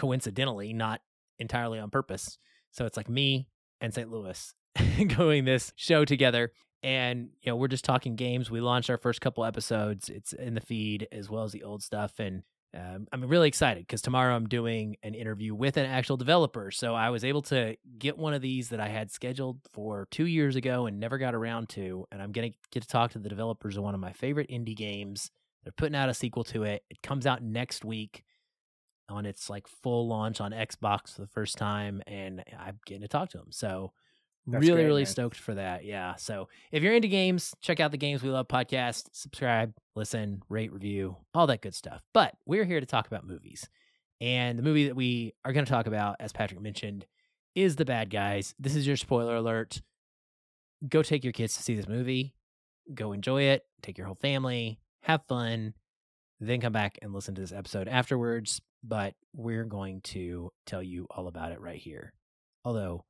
coincidentally, 0.00 0.72
not 0.72 1.02
entirely 1.38 1.78
on 1.78 1.90
purpose. 1.90 2.38
So 2.70 2.86
it's 2.86 2.96
like 2.96 3.08
me 3.08 3.46
and 3.82 3.92
St. 3.92 4.10
Louis 4.10 4.54
going 5.16 5.44
this 5.44 5.72
show 5.76 6.06
together. 6.06 6.52
And, 6.82 7.28
you 7.42 7.52
know, 7.52 7.56
we're 7.56 7.68
just 7.68 7.84
talking 7.84 8.16
games. 8.16 8.50
We 8.50 8.62
launched 8.62 8.88
our 8.88 8.96
first 8.96 9.20
couple 9.20 9.44
episodes. 9.44 10.08
It's 10.08 10.32
in 10.32 10.54
the 10.54 10.62
feed 10.62 11.06
as 11.12 11.28
well 11.28 11.44
as 11.44 11.52
the 11.52 11.64
old 11.64 11.82
stuff. 11.82 12.18
And 12.18 12.42
um, 12.74 13.08
I'm 13.12 13.22
really 13.26 13.48
excited 13.48 13.82
because 13.86 14.00
tomorrow 14.00 14.34
I'm 14.34 14.48
doing 14.48 14.96
an 15.02 15.12
interview 15.12 15.54
with 15.54 15.76
an 15.76 15.84
actual 15.84 16.16
developer. 16.16 16.70
So 16.70 16.94
I 16.94 17.10
was 17.10 17.22
able 17.22 17.42
to 17.42 17.76
get 17.98 18.16
one 18.16 18.32
of 18.32 18.40
these 18.40 18.70
that 18.70 18.80
I 18.80 18.88
had 18.88 19.10
scheduled 19.10 19.58
for 19.74 20.08
two 20.10 20.26
years 20.26 20.56
ago 20.56 20.86
and 20.86 20.98
never 20.98 21.18
got 21.18 21.34
around 21.34 21.68
to. 21.70 22.06
And 22.10 22.22
I'm 22.22 22.32
going 22.32 22.52
to 22.52 22.56
get 22.70 22.82
to 22.82 22.88
talk 22.88 23.10
to 23.10 23.18
the 23.18 23.28
developers 23.28 23.76
of 23.76 23.82
one 23.82 23.94
of 23.94 24.00
my 24.00 24.12
favorite 24.12 24.48
indie 24.48 24.76
games. 24.76 25.30
They're 25.64 25.74
putting 25.76 25.96
out 25.96 26.08
a 26.08 26.14
sequel 26.14 26.44
to 26.44 26.62
it. 26.62 26.84
It 26.88 27.02
comes 27.02 27.26
out 27.26 27.42
next 27.42 27.84
week 27.84 28.24
on 29.10 29.26
its 29.26 29.50
like 29.50 29.66
full 29.66 30.08
launch 30.08 30.40
on 30.40 30.52
Xbox 30.52 31.14
for 31.14 31.22
the 31.22 31.28
first 31.28 31.58
time. 31.58 32.02
And 32.06 32.42
I'm 32.58 32.78
getting 32.86 33.02
to 33.02 33.08
talk 33.08 33.30
to 33.30 33.38
them. 33.38 33.48
So 33.50 33.92
that's 34.46 34.62
really, 34.62 34.74
great, 34.74 34.86
really 34.86 35.02
man. 35.02 35.10
stoked 35.10 35.36
for 35.36 35.54
that. 35.54 35.84
Yeah. 35.84 36.14
So 36.16 36.48
if 36.72 36.82
you're 36.82 36.94
into 36.94 37.08
games, 37.08 37.54
check 37.60 37.80
out 37.80 37.90
the 37.90 37.98
Games 37.98 38.22
We 38.22 38.30
Love 38.30 38.48
podcast, 38.48 39.08
subscribe, 39.12 39.74
listen, 39.94 40.42
rate, 40.48 40.72
review, 40.72 41.16
all 41.34 41.46
that 41.48 41.60
good 41.60 41.74
stuff. 41.74 42.02
But 42.14 42.34
we're 42.46 42.64
here 42.64 42.80
to 42.80 42.86
talk 42.86 43.06
about 43.06 43.26
movies. 43.26 43.68
And 44.20 44.58
the 44.58 44.62
movie 44.62 44.86
that 44.86 44.96
we 44.96 45.34
are 45.44 45.52
going 45.52 45.64
to 45.64 45.70
talk 45.70 45.86
about, 45.86 46.16
as 46.20 46.32
Patrick 46.32 46.60
mentioned, 46.60 47.06
is 47.54 47.76
The 47.76 47.84
Bad 47.84 48.10
Guys. 48.10 48.54
This 48.58 48.76
is 48.76 48.86
your 48.86 48.96
spoiler 48.96 49.36
alert. 49.36 49.82
Go 50.88 51.02
take 51.02 51.24
your 51.24 51.32
kids 51.32 51.56
to 51.56 51.62
see 51.62 51.74
this 51.74 51.88
movie. 51.88 52.34
Go 52.94 53.12
enjoy 53.12 53.42
it. 53.42 53.64
Take 53.82 53.98
your 53.98 54.06
whole 54.06 54.16
family. 54.16 54.80
Have 55.02 55.22
fun. 55.26 55.74
Then 56.40 56.60
come 56.60 56.72
back 56.72 56.98
and 57.02 57.12
listen 57.12 57.34
to 57.34 57.40
this 57.40 57.52
episode 57.52 57.88
afterwards. 57.88 58.60
But 58.82 59.14
we're 59.34 59.64
going 59.64 60.00
to 60.02 60.50
tell 60.66 60.82
you 60.82 61.06
all 61.10 61.28
about 61.28 61.52
it 61.52 61.60
right 61.60 61.78
here. 61.78 62.12
Although, 62.64 63.04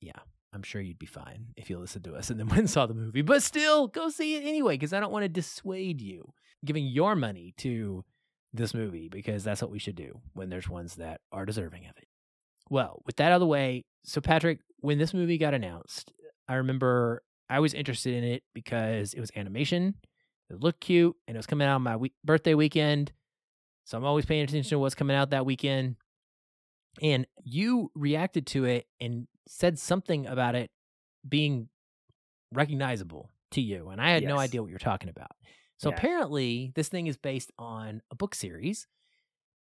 yeah, 0.00 0.18
I'm 0.52 0.62
sure 0.62 0.80
you'd 0.80 0.98
be 0.98 1.06
fine 1.06 1.48
if 1.56 1.70
you 1.70 1.78
listened 1.78 2.04
to 2.04 2.14
us 2.14 2.30
and 2.30 2.38
then 2.38 2.48
went 2.48 2.60
and 2.60 2.70
saw 2.70 2.86
the 2.86 2.94
movie. 2.94 3.22
But 3.22 3.42
still, 3.42 3.86
go 3.86 4.08
see 4.08 4.36
it 4.36 4.44
anyway 4.44 4.74
because 4.74 4.92
I 4.92 5.00
don't 5.00 5.12
want 5.12 5.24
to 5.24 5.28
dissuade 5.28 6.00
you 6.00 6.32
giving 6.64 6.86
your 6.86 7.14
money 7.14 7.54
to 7.58 8.04
this 8.52 8.74
movie 8.74 9.08
because 9.08 9.44
that's 9.44 9.62
what 9.62 9.70
we 9.70 9.78
should 9.78 9.94
do 9.94 10.20
when 10.32 10.48
there's 10.48 10.68
ones 10.68 10.96
that 10.96 11.20
are 11.30 11.46
deserving 11.46 11.84
of 11.84 11.96
it. 11.96 12.08
Well, 12.70 13.02
with 13.06 13.16
that 13.16 13.32
out 13.32 13.36
of 13.36 13.40
the 13.40 13.46
way, 13.46 13.84
so 14.04 14.20
Patrick, 14.20 14.60
when 14.80 14.98
this 14.98 15.14
movie 15.14 15.38
got 15.38 15.54
announced, 15.54 16.12
I 16.48 16.54
remember 16.54 17.22
I 17.48 17.60
was 17.60 17.74
interested 17.74 18.14
in 18.14 18.24
it 18.24 18.42
because 18.54 19.14
it 19.14 19.20
was 19.20 19.30
animation, 19.36 19.94
it 20.50 20.60
looked 20.60 20.80
cute, 20.80 21.14
and 21.26 21.36
it 21.36 21.38
was 21.38 21.46
coming 21.46 21.66
out 21.66 21.74
on 21.74 21.82
my 21.82 21.96
week- 21.96 22.14
birthday 22.24 22.54
weekend. 22.54 23.12
So 23.84 23.96
I'm 23.96 24.04
always 24.04 24.26
paying 24.26 24.42
attention 24.42 24.68
to 24.70 24.78
what's 24.78 24.94
coming 24.94 25.16
out 25.16 25.30
that 25.30 25.46
weekend. 25.46 25.96
And 27.00 27.26
you 27.42 27.90
reacted 27.94 28.46
to 28.48 28.64
it 28.64 28.86
and 29.00 29.26
said 29.46 29.78
something 29.78 30.26
about 30.26 30.54
it 30.54 30.70
being 31.26 31.68
recognizable 32.52 33.30
to 33.52 33.60
you. 33.60 33.88
And 33.88 34.00
I 34.00 34.10
had 34.10 34.22
yes. 34.22 34.28
no 34.28 34.38
idea 34.38 34.62
what 34.62 34.70
you're 34.70 34.78
talking 34.78 35.08
about. 35.08 35.30
So 35.78 35.90
yeah. 35.90 35.96
apparently, 35.96 36.72
this 36.74 36.88
thing 36.88 37.06
is 37.06 37.16
based 37.16 37.52
on 37.58 38.02
a 38.10 38.14
book 38.14 38.34
series. 38.34 38.86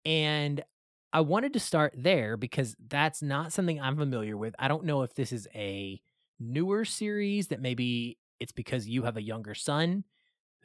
And 0.05 0.63
I 1.11 1.21
wanted 1.21 1.53
to 1.53 1.59
start 1.59 1.93
there 1.95 2.37
because 2.37 2.75
that's 2.87 3.21
not 3.21 3.53
something 3.53 3.79
I'm 3.79 3.97
familiar 3.97 4.37
with. 4.37 4.55
I 4.59 4.67
don't 4.67 4.85
know 4.85 5.03
if 5.03 5.13
this 5.13 5.31
is 5.31 5.47
a 5.53 6.01
newer 6.39 6.85
series 6.85 7.47
that 7.47 7.61
maybe 7.61 8.17
it's 8.39 8.51
because 8.51 8.87
you 8.87 9.03
have 9.03 9.17
a 9.17 9.21
younger 9.21 9.55
son 9.55 10.03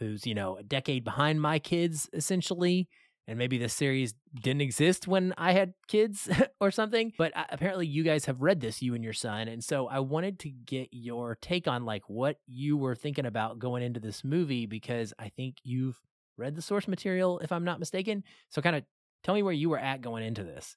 who's, 0.00 0.26
you 0.26 0.34
know, 0.34 0.56
a 0.56 0.62
decade 0.62 1.04
behind 1.04 1.40
my 1.40 1.58
kids, 1.60 2.08
essentially 2.12 2.88
and 3.30 3.38
maybe 3.38 3.58
this 3.58 3.72
series 3.72 4.14
didn't 4.42 4.60
exist 4.60 5.06
when 5.06 5.32
I 5.38 5.52
had 5.52 5.74
kids 5.86 6.28
or 6.60 6.72
something. 6.72 7.12
But 7.16 7.36
uh, 7.36 7.44
apparently, 7.50 7.86
you 7.86 8.02
guys 8.02 8.24
have 8.24 8.42
read 8.42 8.60
this, 8.60 8.82
you 8.82 8.96
and 8.96 9.04
your 9.04 9.12
son, 9.12 9.46
and 9.46 9.62
so 9.62 9.86
I 9.86 10.00
wanted 10.00 10.40
to 10.40 10.50
get 10.50 10.88
your 10.90 11.38
take 11.40 11.68
on 11.68 11.84
like 11.84 12.02
what 12.08 12.40
you 12.48 12.76
were 12.76 12.96
thinking 12.96 13.26
about 13.26 13.60
going 13.60 13.84
into 13.84 14.00
this 14.00 14.24
movie 14.24 14.66
because 14.66 15.14
I 15.16 15.28
think 15.28 15.58
you've 15.62 16.00
read 16.36 16.56
the 16.56 16.62
source 16.62 16.88
material, 16.88 17.38
if 17.38 17.52
I'm 17.52 17.62
not 17.62 17.78
mistaken. 17.78 18.24
So, 18.48 18.62
kind 18.62 18.74
of 18.74 18.82
tell 19.22 19.36
me 19.36 19.44
where 19.44 19.54
you 19.54 19.70
were 19.70 19.78
at 19.78 20.00
going 20.00 20.24
into 20.24 20.42
this. 20.42 20.76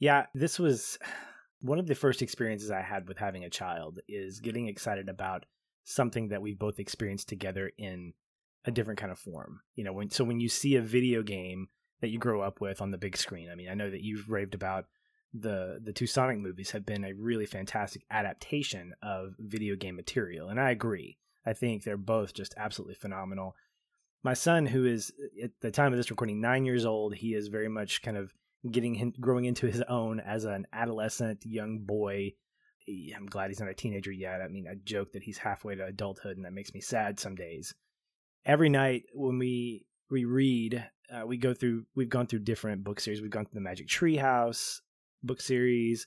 Yeah, 0.00 0.24
this 0.32 0.58
was 0.58 0.98
one 1.60 1.78
of 1.78 1.86
the 1.86 1.94
first 1.94 2.22
experiences 2.22 2.70
I 2.70 2.80
had 2.80 3.06
with 3.06 3.18
having 3.18 3.44
a 3.44 3.50
child 3.50 4.00
is 4.08 4.40
getting 4.40 4.66
excited 4.66 5.10
about 5.10 5.44
something 5.84 6.28
that 6.28 6.40
we 6.40 6.54
both 6.54 6.78
experienced 6.78 7.28
together 7.28 7.70
in 7.76 8.14
a 8.64 8.70
different 8.70 9.00
kind 9.00 9.12
of 9.12 9.18
form. 9.18 9.60
You 9.74 9.84
know, 9.84 9.92
when 9.92 10.10
so 10.10 10.24
when 10.24 10.40
you 10.40 10.48
see 10.48 10.76
a 10.76 10.82
video 10.82 11.22
game 11.22 11.68
that 12.02 12.10
you 12.10 12.18
grow 12.18 12.42
up 12.42 12.60
with 12.60 12.82
on 12.82 12.90
the 12.90 12.98
big 12.98 13.16
screen. 13.16 13.48
I 13.50 13.54
mean, 13.54 13.68
I 13.68 13.74
know 13.74 13.88
that 13.88 14.02
you've 14.02 14.28
raved 14.28 14.54
about 14.54 14.86
the 15.32 15.80
the 15.82 15.92
two 15.92 16.06
Sonic 16.06 16.38
movies 16.38 16.72
have 16.72 16.84
been 16.84 17.04
a 17.04 17.14
really 17.14 17.46
fantastic 17.46 18.02
adaptation 18.10 18.94
of 19.02 19.34
video 19.38 19.76
game 19.76 19.96
material, 19.96 20.48
and 20.48 20.60
I 20.60 20.70
agree. 20.70 21.16
I 21.46 21.54
think 21.54 21.82
they're 21.82 21.96
both 21.96 22.34
just 22.34 22.54
absolutely 22.56 22.94
phenomenal. 22.94 23.56
My 24.22 24.34
son, 24.34 24.66
who 24.66 24.84
is 24.84 25.12
at 25.42 25.50
the 25.60 25.70
time 25.70 25.92
of 25.92 25.96
this 25.96 26.10
recording 26.10 26.40
nine 26.40 26.64
years 26.64 26.84
old, 26.84 27.14
he 27.14 27.34
is 27.34 27.48
very 27.48 27.68
much 27.68 28.02
kind 28.02 28.16
of 28.16 28.32
getting 28.70 28.94
him, 28.94 29.12
growing 29.18 29.46
into 29.46 29.66
his 29.66 29.82
own 29.82 30.20
as 30.20 30.44
an 30.44 30.66
adolescent 30.72 31.44
young 31.44 31.80
boy. 31.80 32.32
I'm 33.16 33.26
glad 33.26 33.50
he's 33.50 33.60
not 33.60 33.68
a 33.68 33.74
teenager 33.74 34.12
yet. 34.12 34.40
I 34.40 34.48
mean, 34.48 34.66
I 34.68 34.74
joke 34.84 35.12
that 35.12 35.22
he's 35.22 35.38
halfway 35.38 35.74
to 35.76 35.86
adulthood, 35.86 36.36
and 36.36 36.44
that 36.44 36.52
makes 36.52 36.74
me 36.74 36.80
sad 36.80 37.18
some 37.18 37.34
days. 37.34 37.74
Every 38.44 38.68
night 38.68 39.04
when 39.12 39.38
we 39.38 39.86
we 40.10 40.24
read 40.24 40.84
uh, 41.12 41.26
we 41.26 41.36
go 41.36 41.54
through 41.54 41.84
we've 41.94 42.08
gone 42.08 42.26
through 42.26 42.40
different 42.40 42.84
book 42.84 43.00
series. 43.00 43.20
We've 43.20 43.30
gone 43.30 43.44
through 43.44 43.60
the 43.60 43.64
Magic 43.64 43.88
Tree 43.88 44.16
House 44.16 44.80
book 45.22 45.40
series. 45.40 46.06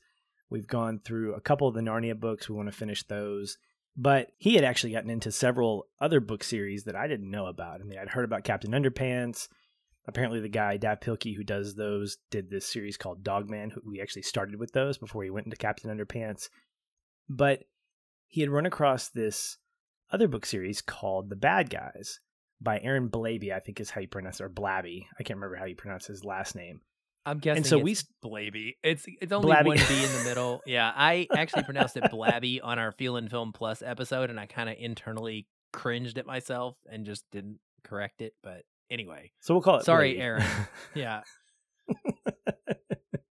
We've 0.50 0.68
gone 0.68 1.00
through 1.04 1.34
a 1.34 1.42
couple 1.42 1.68
of 1.68 1.74
the 1.74 1.82
Narnia 1.82 2.20
books. 2.20 2.50
We 2.50 2.56
want 2.56 2.70
to 2.70 2.78
finish 2.78 3.04
those. 3.04 3.58
But 3.98 4.32
he 4.38 4.56
had 4.56 4.66
actually 4.66 4.92
gotten 4.92 5.10
into 5.10 5.32
several 5.32 5.88
other 6.02 6.20
book 6.20 6.44
series 6.44 6.84
that 6.84 6.96
I 6.96 7.08
didn't 7.08 7.32
know 7.32 7.46
about. 7.46 7.80
I 7.80 7.86
mean, 7.86 7.98
I'd 7.98 8.10
heard 8.10 8.26
about 8.26 8.44
Captain 8.44 8.72
Underpants. 8.72 9.48
Apparently, 10.08 10.40
the 10.42 10.50
guy 10.50 10.78
Dav 10.78 11.00
Pilkey 11.00 11.36
who 11.36 11.44
does 11.44 11.76
those 11.76 12.18
did 12.30 12.50
this 12.50 12.66
series 12.66 12.98
called 12.98 13.24
Dogman. 13.24 13.72
We 13.86 14.02
actually 14.02 14.24
started 14.24 14.60
with 14.60 14.74
those 14.74 14.98
before 14.98 15.24
he 15.24 15.30
went 15.30 15.46
into 15.46 15.58
Captain 15.58 15.96
Underpants. 15.96 16.50
But 17.30 17.64
he 18.28 18.42
had 18.42 18.50
run 18.50 18.66
across 18.66 19.08
this 19.10 19.58
other 20.12 20.28
book 20.28 20.46
series 20.46 20.82
called 20.82 21.30
The 21.30 21.36
Bad 21.36 21.70
Guys 21.70 22.20
by 22.62 22.80
Aaron 22.80 23.10
Blabey, 23.10 23.54
I 23.54 23.60
think 23.60 23.80
is 23.80 23.90
how 23.90 24.02
you 24.02 24.08
pronounce 24.08 24.40
it, 24.40 24.44
or 24.44 24.50
Blabby. 24.50 25.06
I 25.20 25.24
can't 25.24 25.38
remember 25.38 25.56
how 25.58 25.66
you 25.66 25.76
pronounce 25.76 26.08
his 26.08 26.24
last 26.24 26.56
name. 26.56 26.82
I'm 27.28 27.40
guessing 27.40 27.64
so 27.64 27.80
it's 27.86 28.06
we- 28.24 28.30
Blaby. 28.30 28.76
It's 28.84 29.06
it's 29.20 29.32
only 29.32 29.48
Blabby. 29.52 29.66
one 29.66 29.78
B 29.78 30.04
in 30.04 30.12
the 30.12 30.24
middle. 30.26 30.62
Yeah, 30.68 30.92
I 30.96 31.28
actually 31.36 31.64
pronounced 31.64 31.98
it 31.98 32.04
Blabby 32.12 32.62
on 32.64 32.78
our 32.80 32.92
Feelin' 32.92 33.30
Film 33.30 33.52
Plus 33.52 33.82
episode, 33.82 34.30
and 34.30 34.40
I 34.40 34.46
kind 34.46 34.70
of 34.70 34.76
internally 34.80 35.48
cringed 35.74 36.18
at 36.18 36.26
myself 36.28 36.78
and 36.90 37.06
just 37.06 37.26
didn't 37.32 37.60
correct 37.84 38.22
it. 38.22 38.34
But 38.44 38.62
anyway, 38.92 39.32
So 39.42 39.54
we'll 39.56 39.62
call 39.64 39.80
it. 39.80 39.86
Sorry. 39.86 40.20
Aaron. 40.20 40.46
yeah, 40.94 41.22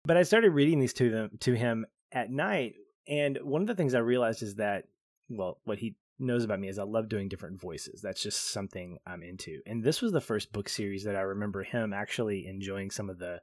but 0.06 0.18
I 0.18 0.24
started 0.24 0.52
reading 0.52 0.80
these 0.80 0.94
to 0.94 1.10
them 1.10 1.30
to 1.42 1.54
him 1.54 1.86
at 2.12 2.30
night, 2.32 2.76
and 3.08 3.38
one 3.42 3.62
of 3.62 3.68
the 3.68 3.76
things 3.76 3.94
I 3.96 4.00
realized 4.00 4.44
is 4.44 4.56
that, 4.56 4.86
well, 5.30 5.60
what 5.64 5.78
he 5.80 5.96
knows 6.20 6.44
about 6.44 6.60
me 6.60 6.68
is 6.68 6.80
I 6.80 6.84
love 6.84 7.10
doing 7.10 7.30
different 7.30 7.60
voices. 7.60 8.02
That's 8.02 8.22
just 8.22 8.52
something 8.52 8.98
I'm 9.06 9.24
into. 9.24 9.62
And 9.66 9.84
this 9.84 10.02
was 10.02 10.12
the 10.12 10.22
first 10.22 10.52
book 10.52 10.70
series 10.70 11.04
that 11.06 11.16
I 11.16 11.22
remember 11.22 11.64
him 11.64 11.94
actually 11.94 12.46
enjoying 12.48 12.92
some 12.92 13.10
of 13.10 13.20
the 13.20 13.42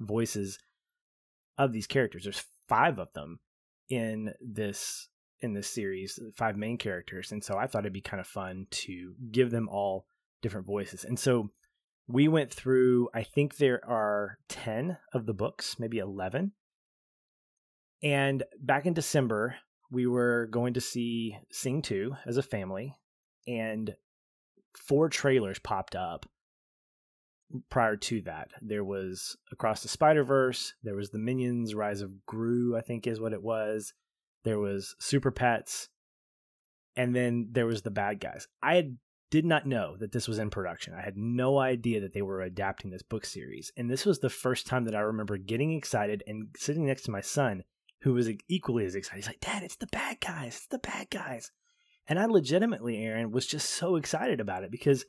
voices 0.00 0.58
of 1.58 1.72
these 1.72 1.86
characters. 1.86 2.24
There's 2.24 2.44
five 2.68 2.98
of 2.98 3.12
them 3.12 3.40
in 3.88 4.32
this 4.40 5.08
in 5.40 5.52
this 5.52 5.68
series, 5.68 6.18
five 6.34 6.56
main 6.56 6.78
characters, 6.78 7.30
and 7.30 7.44
so 7.44 7.58
I 7.58 7.66
thought 7.66 7.82
it'd 7.82 7.92
be 7.92 8.00
kind 8.00 8.20
of 8.20 8.26
fun 8.26 8.66
to 8.70 9.14
give 9.30 9.50
them 9.50 9.68
all 9.68 10.06
different 10.40 10.66
voices. 10.66 11.04
And 11.04 11.18
so 11.18 11.50
we 12.08 12.28
went 12.28 12.52
through 12.52 13.08
i 13.14 13.22
think 13.22 13.56
there 13.56 13.84
are 13.84 14.38
10 14.48 14.98
of 15.12 15.26
the 15.26 15.34
books 15.34 15.78
maybe 15.78 15.98
11 15.98 16.52
and 18.02 18.44
back 18.60 18.86
in 18.86 18.94
december 18.94 19.56
we 19.90 20.06
were 20.06 20.48
going 20.50 20.74
to 20.74 20.80
see 20.80 21.36
sing 21.50 21.82
2 21.82 22.16
as 22.26 22.36
a 22.36 22.42
family 22.42 22.94
and 23.46 23.94
four 24.76 25.08
trailers 25.08 25.58
popped 25.58 25.94
up 25.94 26.26
prior 27.70 27.96
to 27.96 28.20
that 28.22 28.50
there 28.60 28.84
was 28.84 29.36
across 29.52 29.82
the 29.82 29.88
spider 29.88 30.24
verse 30.24 30.74
there 30.82 30.96
was 30.96 31.10
the 31.10 31.18
minions 31.18 31.74
rise 31.74 32.00
of 32.00 32.26
gru 32.26 32.76
i 32.76 32.80
think 32.80 33.06
is 33.06 33.20
what 33.20 33.32
it 33.32 33.42
was 33.42 33.94
there 34.42 34.58
was 34.58 34.96
super 34.98 35.30
pets 35.30 35.88
and 36.96 37.14
then 37.14 37.48
there 37.52 37.66
was 37.66 37.82
the 37.82 37.90
bad 37.90 38.18
guys 38.18 38.48
i 38.62 38.74
had 38.74 38.96
did 39.30 39.44
not 39.44 39.66
know 39.66 39.96
that 39.98 40.12
this 40.12 40.28
was 40.28 40.38
in 40.38 40.50
production. 40.50 40.94
I 40.94 41.02
had 41.02 41.16
no 41.16 41.58
idea 41.58 42.00
that 42.00 42.14
they 42.14 42.22
were 42.22 42.42
adapting 42.42 42.90
this 42.90 43.02
book 43.02 43.24
series. 43.24 43.72
And 43.76 43.90
this 43.90 44.06
was 44.06 44.20
the 44.20 44.30
first 44.30 44.66
time 44.66 44.84
that 44.84 44.94
I 44.94 45.00
remember 45.00 45.36
getting 45.36 45.72
excited 45.72 46.22
and 46.26 46.48
sitting 46.56 46.86
next 46.86 47.02
to 47.02 47.10
my 47.10 47.20
son, 47.20 47.64
who 48.06 48.14
was 48.14 48.30
equally 48.48 48.84
as 48.84 48.94
excited. 48.94 49.16
He's 49.16 49.26
like, 49.26 49.40
Dad, 49.40 49.64
it's 49.64 49.74
the 49.74 49.88
bad 49.88 50.20
guys. 50.20 50.58
It's 50.58 50.66
the 50.68 50.78
bad 50.78 51.10
guys. 51.10 51.50
And 52.06 52.20
I 52.20 52.26
legitimately, 52.26 52.98
Aaron, 52.98 53.32
was 53.32 53.48
just 53.48 53.68
so 53.68 53.96
excited 53.96 54.38
about 54.38 54.62
it 54.62 54.70
because 54.70 55.04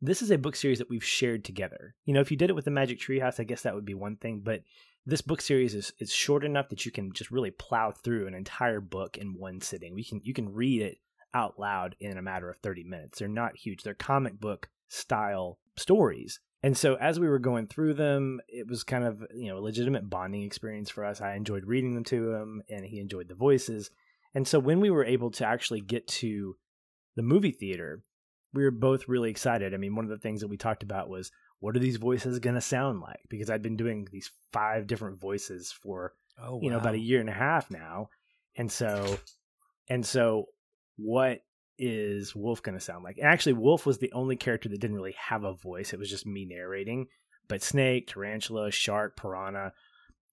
this 0.00 0.22
is 0.22 0.30
a 0.30 0.38
book 0.38 0.54
series 0.54 0.78
that 0.78 0.88
we've 0.88 1.02
shared 1.02 1.44
together. 1.44 1.96
You 2.04 2.14
know, 2.14 2.20
if 2.20 2.30
you 2.30 2.36
did 2.36 2.48
it 2.48 2.52
with 2.54 2.64
the 2.64 2.70
Magic 2.70 3.00
Treehouse, 3.00 3.40
I 3.40 3.42
guess 3.42 3.62
that 3.62 3.74
would 3.74 3.84
be 3.84 3.94
one 3.94 4.14
thing. 4.14 4.42
But 4.44 4.62
this 5.04 5.22
book 5.22 5.40
series 5.40 5.74
is, 5.74 5.92
is 5.98 6.12
short 6.12 6.44
enough 6.44 6.68
that 6.68 6.86
you 6.86 6.92
can 6.92 7.12
just 7.12 7.32
really 7.32 7.50
plow 7.50 7.90
through 7.90 8.28
an 8.28 8.34
entire 8.34 8.80
book 8.80 9.18
in 9.18 9.36
one 9.36 9.60
sitting. 9.60 9.92
We 9.92 10.04
can 10.04 10.20
you 10.22 10.32
can 10.32 10.54
read 10.54 10.82
it 10.82 10.98
out 11.34 11.58
loud 11.58 11.96
in 11.98 12.16
a 12.16 12.22
matter 12.22 12.48
of 12.48 12.58
30 12.58 12.84
minutes. 12.84 13.18
They're 13.18 13.26
not 13.26 13.56
huge. 13.56 13.82
They're 13.82 13.94
comic 13.94 14.38
book 14.38 14.68
style 14.86 15.58
stories. 15.74 16.38
And 16.62 16.76
so 16.76 16.94
as 16.96 17.20
we 17.20 17.28
were 17.28 17.38
going 17.38 17.66
through 17.66 17.94
them, 17.94 18.40
it 18.48 18.66
was 18.68 18.82
kind 18.82 19.04
of, 19.04 19.24
you 19.34 19.48
know, 19.48 19.58
a 19.58 19.60
legitimate 19.60 20.08
bonding 20.08 20.42
experience 20.42 20.90
for 20.90 21.04
us. 21.04 21.20
I 21.20 21.34
enjoyed 21.34 21.66
reading 21.66 21.94
them 21.94 22.04
to 22.04 22.32
him 22.32 22.62
and 22.68 22.84
he 22.84 22.98
enjoyed 22.98 23.28
the 23.28 23.34
voices. 23.34 23.90
And 24.34 24.48
so 24.48 24.58
when 24.58 24.80
we 24.80 24.90
were 24.90 25.04
able 25.04 25.30
to 25.32 25.46
actually 25.46 25.80
get 25.80 26.08
to 26.08 26.56
the 27.14 27.22
movie 27.22 27.52
theater, 27.52 28.02
we 28.52 28.64
were 28.64 28.70
both 28.70 29.08
really 29.08 29.30
excited. 29.30 29.74
I 29.74 29.76
mean, 29.76 29.94
one 29.94 30.06
of 30.06 30.10
the 30.10 30.18
things 30.18 30.40
that 30.40 30.48
we 30.48 30.56
talked 30.56 30.82
about 30.82 31.08
was 31.08 31.30
what 31.60 31.76
are 31.76 31.80
these 31.80 31.96
voices 31.96 32.38
going 32.38 32.54
to 32.54 32.60
sound 32.60 33.00
like? 33.00 33.20
Because 33.28 33.50
I'd 33.50 33.62
been 33.62 33.76
doing 33.76 34.08
these 34.10 34.30
five 34.52 34.86
different 34.86 35.20
voices 35.20 35.72
for 35.72 36.14
oh, 36.42 36.60
you 36.62 36.70
know 36.70 36.78
about 36.78 36.94
a 36.94 36.98
year 36.98 37.20
and 37.20 37.30
a 37.30 37.34
half 37.34 37.70
now 37.70 38.08
and 38.56 38.70
so 38.70 39.18
and 39.88 40.04
so 40.04 40.46
what 40.96 41.40
is 41.78 42.34
wolf 42.34 42.62
going 42.62 42.78
to 42.78 42.84
sound 42.84 43.04
like? 43.04 43.18
And 43.18 43.26
actually 43.26 43.54
wolf 43.54 43.86
was 43.86 43.98
the 43.98 44.12
only 44.12 44.36
character 44.36 44.68
that 44.68 44.80
didn't 44.80 44.96
really 44.96 45.16
have 45.18 45.44
a 45.44 45.54
voice. 45.54 45.92
It 45.92 45.98
was 45.98 46.10
just 46.10 46.26
me 46.26 46.44
narrating. 46.44 47.06
But 47.48 47.62
snake 47.62 48.08
tarantula 48.08 48.70
shark 48.70 49.16
piranha 49.16 49.72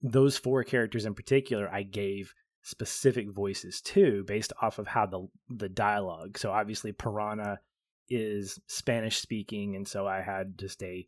those 0.02 0.38
four 0.38 0.66
characters 0.66 1.06
in 1.06 1.14
particular 1.14 1.70
i 1.72 1.82
gave 1.82 2.34
specific 2.62 3.32
voices 3.32 3.80
to 3.82 4.24
based 4.26 4.52
off 4.62 4.80
of 4.80 4.88
how 4.88 5.06
the 5.06 5.28
the 5.50 5.70
dialogue. 5.70 6.38
So 6.38 6.52
obviously 6.52 6.92
piranha 6.92 7.60
is 8.10 8.60
spanish 8.68 9.18
speaking 9.18 9.76
and 9.76 9.88
so 9.88 10.06
i 10.06 10.22
had 10.22 10.58
just 10.58 10.84
a 10.84 11.08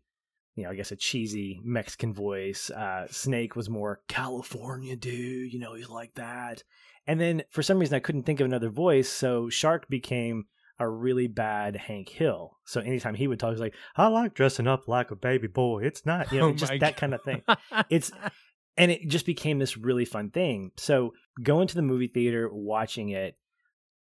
you 0.55 0.63
know, 0.63 0.69
I 0.69 0.75
guess 0.75 0.91
a 0.91 0.95
cheesy 0.95 1.59
Mexican 1.63 2.13
voice. 2.13 2.69
Uh, 2.69 3.07
Snake 3.09 3.55
was 3.55 3.69
more 3.69 4.01
California 4.07 4.95
dude, 4.95 5.53
you 5.53 5.59
know, 5.59 5.73
he's 5.75 5.89
like 5.89 6.15
that. 6.15 6.63
And 7.07 7.19
then 7.19 7.43
for 7.49 7.61
some 7.61 7.77
reason 7.77 7.95
I 7.95 7.99
couldn't 7.99 8.23
think 8.23 8.39
of 8.39 8.45
another 8.45 8.69
voice, 8.69 9.09
so 9.09 9.49
Shark 9.49 9.87
became 9.89 10.45
a 10.79 10.89
really 10.89 11.27
bad 11.27 11.75
Hank 11.75 12.09
Hill. 12.09 12.57
So 12.65 12.81
anytime 12.81 13.15
he 13.15 13.27
would 13.27 13.39
talk, 13.39 13.51
he's 13.51 13.59
like, 13.59 13.75
I 13.95 14.07
like 14.07 14.33
dressing 14.33 14.67
up 14.67 14.87
like 14.87 15.11
a 15.11 15.15
baby 15.15 15.47
boy. 15.47 15.83
It's 15.83 16.05
not, 16.05 16.31
you 16.31 16.39
know, 16.39 16.49
Oh 16.49 16.53
just 16.53 16.71
my 16.71 16.77
that 16.79 16.97
kind 16.97 17.13
of 17.13 17.21
thing. 17.23 17.43
It's 17.89 18.11
and 18.77 18.91
it 18.91 19.07
just 19.07 19.25
became 19.25 19.59
this 19.59 19.77
really 19.77 20.05
fun 20.05 20.31
thing. 20.31 20.71
So 20.77 21.13
going 21.41 21.67
to 21.67 21.75
the 21.75 21.81
movie 21.81 22.07
theater, 22.07 22.49
watching 22.51 23.09
it, 23.09 23.37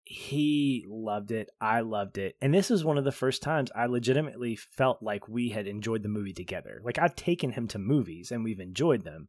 he 0.05 0.85
loved 0.87 1.31
it. 1.31 1.49
I 1.61 1.81
loved 1.81 2.19
it. 2.19 2.37
And 2.43 2.53
this 2.53 2.71
was 2.71 2.85
one 2.85 2.99
of 2.99 3.05
the 3.05 3.13
first 3.13 3.43
times 3.43 3.71
I 3.75 3.87
legitimately 3.87 4.57
felt 4.57 5.03
like 5.03 5.29
we 5.29 5.49
had 5.49 5.67
enjoyed 5.67 6.03
the 6.03 6.09
movie 6.09 6.35
together. 6.35 6.81
Like 6.85 6.99
I've 6.99 7.17
taken 7.17 7.53
him 7.53 7.69
to 7.69 7.79
movies 7.79 8.31
and 8.31 8.45
we've 8.45 8.61
enjoyed 8.61 9.05
them. 9.05 9.29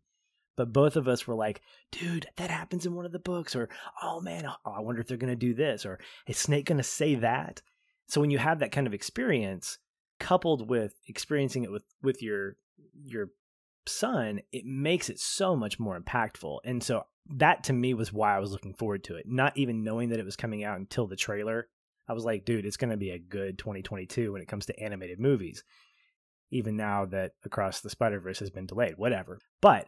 But 0.58 0.74
both 0.74 0.96
of 0.96 1.08
us 1.08 1.28
were 1.28 1.36
like, 1.36 1.62
dude, 1.92 2.28
that 2.38 2.50
happens 2.50 2.86
in 2.86 2.94
one 2.94 3.06
of 3.06 3.12
the 3.12 3.20
books. 3.20 3.56
Or, 3.56 3.70
oh 4.02 4.22
man, 4.22 4.46
oh, 4.46 4.72
I 4.72 4.82
wonder 4.82 5.02
if 5.02 5.08
they're 5.08 5.18
going 5.18 5.34
to 5.34 5.36
do 5.36 5.54
this. 5.54 5.86
Or, 5.86 6.00
is 6.28 6.38
Snake 6.38 6.66
going 6.66 6.78
to 6.78 6.84
say 6.84 7.16
that? 7.16 7.62
So 8.08 8.22
when 8.22 8.30
you 8.30 8.38
have 8.38 8.60
that 8.60 8.72
kind 8.72 8.88
of 8.88 8.94
experience, 8.94 9.78
coupled 10.20 10.70
with 10.70 10.94
experiencing 11.08 11.64
it 11.64 11.72
with, 11.72 11.84
with 12.02 12.22
your, 12.22 12.56
your 13.04 13.30
son, 13.86 14.42
it 14.52 14.66
makes 14.66 15.10
it 15.10 15.20
so 15.20 15.56
much 15.56 15.80
more 15.80 16.00
impactful. 16.00 16.60
And 16.64 16.82
so 16.82 17.06
that 17.30 17.64
to 17.66 17.74
me 17.74 17.94
was 17.94 18.14
why 18.14 18.36
I 18.36 18.40
was 18.40 18.52
looking 18.52 18.74
forward 18.74 19.04
to 19.06 19.16
it. 19.16 19.26
Not 19.28 19.58
even 19.58 19.84
knowing 19.84 20.10
that 20.10 20.20
it 20.20 20.26
was 20.26 20.36
coming 20.36 20.64
out 20.64 20.80
until 20.80 21.08
the 21.08 21.16
trailer. 21.16 21.68
I 22.08 22.14
was 22.14 22.24
like, 22.24 22.46
dude, 22.46 22.66
it's 22.66 22.78
going 22.78 22.92
to 22.92 22.98
be 22.98 23.12
a 23.12 23.20
good 23.20 23.58
2022 23.58 24.32
when 24.32 24.42
it 24.42 24.48
comes 24.48 24.68
to 24.68 24.80
animated 24.80 25.20
movies. 25.20 25.64
Even 26.52 26.78
now 26.78 27.06
that 27.06 27.32
Across 27.44 27.82
the 27.82 27.90
Spider 27.90 28.20
Verse 28.20 28.40
has 28.40 28.52
been 28.52 28.68
delayed, 28.68 28.98
whatever. 28.98 29.40
But 29.62 29.88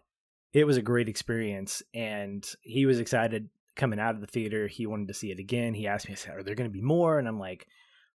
it 0.54 0.66
was 0.66 0.78
a 0.78 0.82
great 0.82 1.08
experience, 1.08 1.84
and 1.94 2.48
he 2.62 2.86
was 2.86 3.00
excited 3.00 3.50
coming 3.76 4.00
out 4.00 4.16
of 4.16 4.22
the 4.22 4.28
theater. 4.28 4.68
He 4.68 4.88
wanted 4.88 5.10
to 5.10 5.14
see 5.14 5.32
it 5.32 5.40
again. 5.40 5.76
He 5.76 5.88
asked 5.88 6.08
me, 6.08 6.14
I 6.14 6.16
said, 6.16 6.36
"Are 6.36 6.44
there 6.44 6.56
going 6.56 6.70
to 6.70 6.74
be 6.74 6.82
more?" 6.82 7.20
And 7.20 7.28
I'm 7.28 7.40
like, 7.40 7.68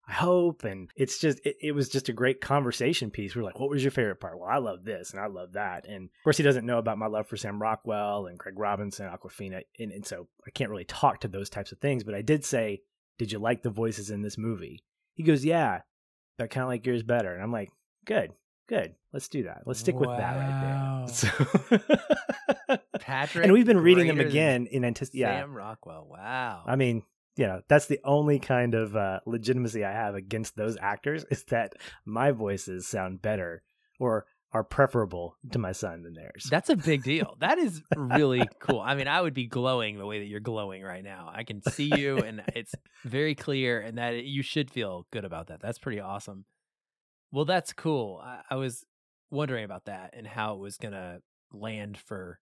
I 0.09 0.13
hope. 0.13 0.65
And 0.65 0.91
it's 0.97 1.19
just, 1.19 1.41
it, 1.45 1.57
it, 1.61 1.73
was 1.73 1.89
just 1.89 2.09
a 2.09 2.13
great 2.13 2.41
conversation 2.41 3.11
piece. 3.11 3.35
We 3.35 3.41
are 3.41 3.45
like, 3.45 3.61
what 3.61 3.71
was 3.71 3.85
your 3.85 3.93
favorite 3.93 4.21
part? 4.21 4.39
Well, 4.39 4.49
I 4.49 4.59
love 4.59 4.85
this 4.85 5.13
and 5.13 5.21
I 5.21 5.27
love 5.27 5.53
that. 5.53 5.87
And 5.87 6.05
of 6.05 6.25
course, 6.25 6.37
he 6.37 6.43
doesn't 6.43 6.67
know 6.67 6.79
about 6.79 6.99
my 6.99 7.07
love 7.07 7.29
for 7.29 7.37
Sam 7.37 7.63
Rockwell 7.63 8.27
and 8.27 8.39
Craig 8.39 8.59
Robinson, 8.59 9.09
Awkwafina. 9.09 9.63
And, 9.79 9.93
and 9.93 10.07
so 10.07 10.29
I 10.47 10.51
can't 10.51 10.71
really 10.71 10.85
talk 10.85 11.21
to 11.21 11.29
those 11.29 11.49
types 11.49 11.73
of 11.73 11.79
things. 11.79 12.05
But 12.05 12.15
I 12.15 12.23
did 12.23 12.45
say, 12.45 12.83
did 13.19 13.31
you 13.31 13.39
like 13.39 13.63
the 13.63 13.71
voices 13.71 14.11
in 14.11 14.23
this 14.23 14.37
movie? 14.37 14.83
He 15.15 15.23
goes, 15.23 15.45
yeah, 15.45 15.83
but 16.39 16.51
kind 16.51 16.63
of 16.63 16.69
like 16.69 16.87
yours 16.87 17.03
better. 17.03 17.33
And 17.33 17.43
I'm 17.43 17.53
like, 17.53 17.71
good, 18.05 18.33
good. 18.69 18.95
Let's 19.13 19.29
do 19.29 19.45
that. 19.45 19.63
Let's 19.67 19.81
stick 19.81 19.95
with 19.95 20.11
that 20.11 20.37
right 20.37 20.61
there. 20.61 20.79
So 21.09 22.79
Patrick, 23.01 23.45
and 23.45 23.53
we've 23.53 23.67
been 23.67 23.81
reading 23.81 24.07
them 24.07 24.21
again 24.21 24.67
in 24.67 24.85
anticipation. 24.85 25.29
Yeah. 25.29 25.41
Sam 25.41 25.55
Rockwell. 25.55 26.07
Wow. 26.09 26.63
I 26.67 26.77
mean, 26.77 27.03
you 27.37 27.47
know, 27.47 27.63
that's 27.69 27.87
the 27.87 28.01
only 28.05 28.39
kind 28.39 28.75
of 28.75 28.95
uh, 28.95 29.21
legitimacy 29.27 29.85
I 29.85 29.93
have 29.93 30.15
against 30.15 30.57
those 30.57 30.77
actors 30.81 31.25
is 31.31 31.45
that 31.45 31.75
my 32.05 32.31
voices 32.31 32.87
sound 32.87 33.23
better 33.23 33.63
or 33.99 34.27
are 34.53 34.65
preferable 34.65 35.37
to 35.51 35.59
my 35.59 35.73
son 35.73 36.03
than 36.03 36.13
theirs. 36.13 36.47
That's 36.51 36.69
a 36.69 36.77
big 36.77 37.03
deal. 37.03 37.37
That 37.41 37.59
is 37.59 37.83
really 37.97 38.47
cool. 38.61 38.81
I 38.81 38.95
mean, 38.95 39.09
I 39.09 39.21
would 39.21 39.35
be 39.35 39.47
glowing 39.47 39.99
the 39.99 40.07
way 40.07 40.19
that 40.19 40.27
you're 40.27 40.41
glowing 40.41 40.83
right 40.83 41.03
now. 41.03 41.31
I 41.33 41.45
can 41.45 41.63
see 41.63 41.91
you, 41.97 42.19
and 42.19 42.43
it's 42.55 42.75
very 43.05 43.35
clear, 43.35 43.81
and 43.81 43.99
that 43.99 44.25
you 44.25 44.43
should 44.43 44.71
feel 44.71 45.07
good 45.11 45.25
about 45.25 45.49
that. 45.49 45.61
That's 45.61 45.79
pretty 45.79 46.01
awesome. 46.01 46.45
Well, 47.33 47.47
that's 47.47 47.73
cool. 47.73 48.21
I, 48.23 48.41
I 48.51 48.57
was 48.57 48.85
wondering 49.31 49.65
about 49.65 49.87
that 49.87 50.11
and 50.13 50.27
how 50.27 50.55
it 50.55 50.61
was 50.61 50.77
going 50.77 50.93
to 50.93 51.21
land 51.53 51.97
for 51.99 52.39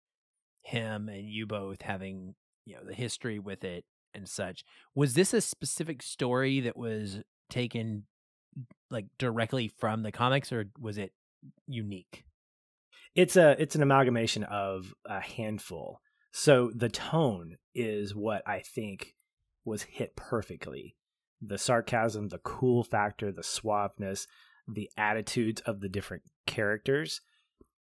him 0.63 1.09
and 1.09 1.29
you 1.29 1.47
both 1.47 1.81
having, 1.83 2.35
you 2.67 2.75
know, 2.75 2.85
the 2.85 2.95
history 2.95 3.39
with 3.39 3.65
it 3.65 3.85
and 4.15 4.29
such. 4.29 4.65
Was 4.95 5.15
this 5.15 5.35
a 5.35 5.41
specific 5.41 6.03
story 6.03 6.61
that 6.61 6.77
was 6.77 7.21
taken 7.49 8.05
like 8.91 9.07
directly 9.19 9.69
from 9.69 10.03
the 10.03 10.13
comics 10.13 10.53
or 10.53 10.67
was 10.79 10.99
it 10.99 11.13
unique? 11.67 12.25
It's 13.15 13.37
a 13.37 13.57
it's 13.61 13.75
an 13.75 13.83
amalgamation 13.83 14.45
of 14.45 14.95
a 15.07 15.21
handful. 15.21 16.01
So 16.33 16.71
the 16.75 16.89
tone 16.89 17.57
is 17.75 18.15
what 18.15 18.47
I 18.47 18.61
think 18.61 19.15
was 19.65 19.83
hit 19.83 20.17
perfectly. 20.17 20.97
The 21.43 21.59
sarcasm, 21.59 22.29
the 22.29 22.39
cool 22.39 22.85
factor, 22.85 23.33
the 23.33 23.43
suaveness, 23.43 24.27
the 24.69 24.91
attitudes 24.97 25.61
of 25.63 25.81
the 25.81 25.89
different 25.89 26.23
characters. 26.47 27.21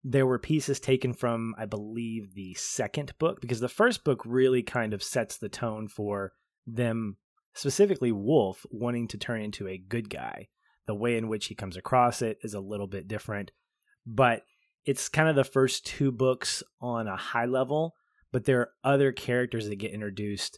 There 0.09 0.25
were 0.25 0.39
pieces 0.39 0.79
taken 0.79 1.11
from, 1.11 1.53
I 1.57 1.65
believe, 1.65 2.33
the 2.33 2.53
second 2.53 3.11
book, 3.19 3.41
because 3.41 3.59
the 3.59 3.67
first 3.67 4.05
book 4.05 4.21
really 4.25 4.63
kind 4.63 4.93
of 4.93 5.03
sets 5.03 5.37
the 5.37 5.49
tone 5.49 5.89
for 5.89 6.31
them, 6.65 7.17
specifically 7.53 8.13
Wolf, 8.13 8.65
wanting 8.71 9.09
to 9.09 9.17
turn 9.17 9.41
into 9.41 9.67
a 9.67 9.77
good 9.77 10.09
guy. 10.09 10.47
The 10.85 10.95
way 10.95 11.17
in 11.17 11.27
which 11.27 11.47
he 11.47 11.55
comes 11.55 11.75
across 11.75 12.21
it 12.21 12.37
is 12.41 12.53
a 12.53 12.61
little 12.61 12.87
bit 12.87 13.09
different, 13.09 13.51
but 14.05 14.43
it's 14.85 15.09
kind 15.09 15.27
of 15.27 15.35
the 15.35 15.43
first 15.43 15.85
two 15.85 16.13
books 16.13 16.63
on 16.79 17.09
a 17.09 17.17
high 17.17 17.45
level, 17.45 17.93
but 18.31 18.45
there 18.45 18.61
are 18.61 18.71
other 18.85 19.11
characters 19.11 19.67
that 19.67 19.75
get 19.75 19.91
introduced 19.91 20.57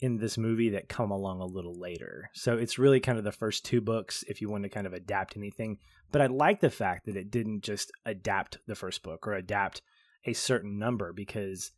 in 0.00 0.18
this 0.18 0.36
movie 0.36 0.70
that 0.70 0.88
come 0.88 1.10
along 1.10 1.40
a 1.40 1.46
little 1.46 1.78
later. 1.78 2.30
So 2.34 2.56
it's 2.56 2.78
really 2.78 3.00
kind 3.00 3.18
of 3.18 3.24
the 3.24 3.32
first 3.32 3.64
two 3.64 3.80
books 3.80 4.24
if 4.28 4.40
you 4.40 4.50
want 4.50 4.64
to 4.64 4.68
kind 4.68 4.86
of 4.86 4.92
adapt 4.92 5.36
anything. 5.36 5.78
But 6.12 6.22
I 6.22 6.26
like 6.26 6.60
the 6.60 6.70
fact 6.70 7.06
that 7.06 7.16
it 7.16 7.30
didn't 7.30 7.62
just 7.62 7.90
adapt 8.04 8.58
the 8.66 8.74
first 8.74 9.02
book 9.02 9.26
or 9.26 9.32
adapt 9.32 9.82
a 10.24 10.32
certain 10.32 10.78
number 10.78 11.12
because 11.12 11.70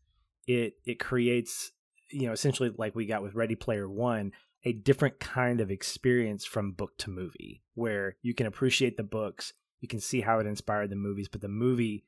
it 0.46 0.74
it 0.84 0.98
creates, 0.98 1.70
you 2.10 2.26
know, 2.26 2.32
essentially 2.32 2.72
like 2.76 2.94
we 2.94 3.06
got 3.06 3.22
with 3.22 3.34
Ready 3.34 3.54
Player 3.54 3.88
1, 3.88 4.32
a 4.64 4.72
different 4.72 5.20
kind 5.20 5.60
of 5.60 5.70
experience 5.70 6.44
from 6.44 6.72
book 6.72 6.96
to 6.98 7.10
movie 7.10 7.62
where 7.74 8.16
you 8.22 8.34
can 8.34 8.46
appreciate 8.46 8.96
the 8.96 9.02
books, 9.04 9.52
you 9.80 9.86
can 9.86 10.00
see 10.00 10.22
how 10.22 10.40
it 10.40 10.46
inspired 10.46 10.90
the 10.90 10.96
movies, 10.96 11.28
but 11.28 11.40
the 11.40 11.48
movie 11.48 12.04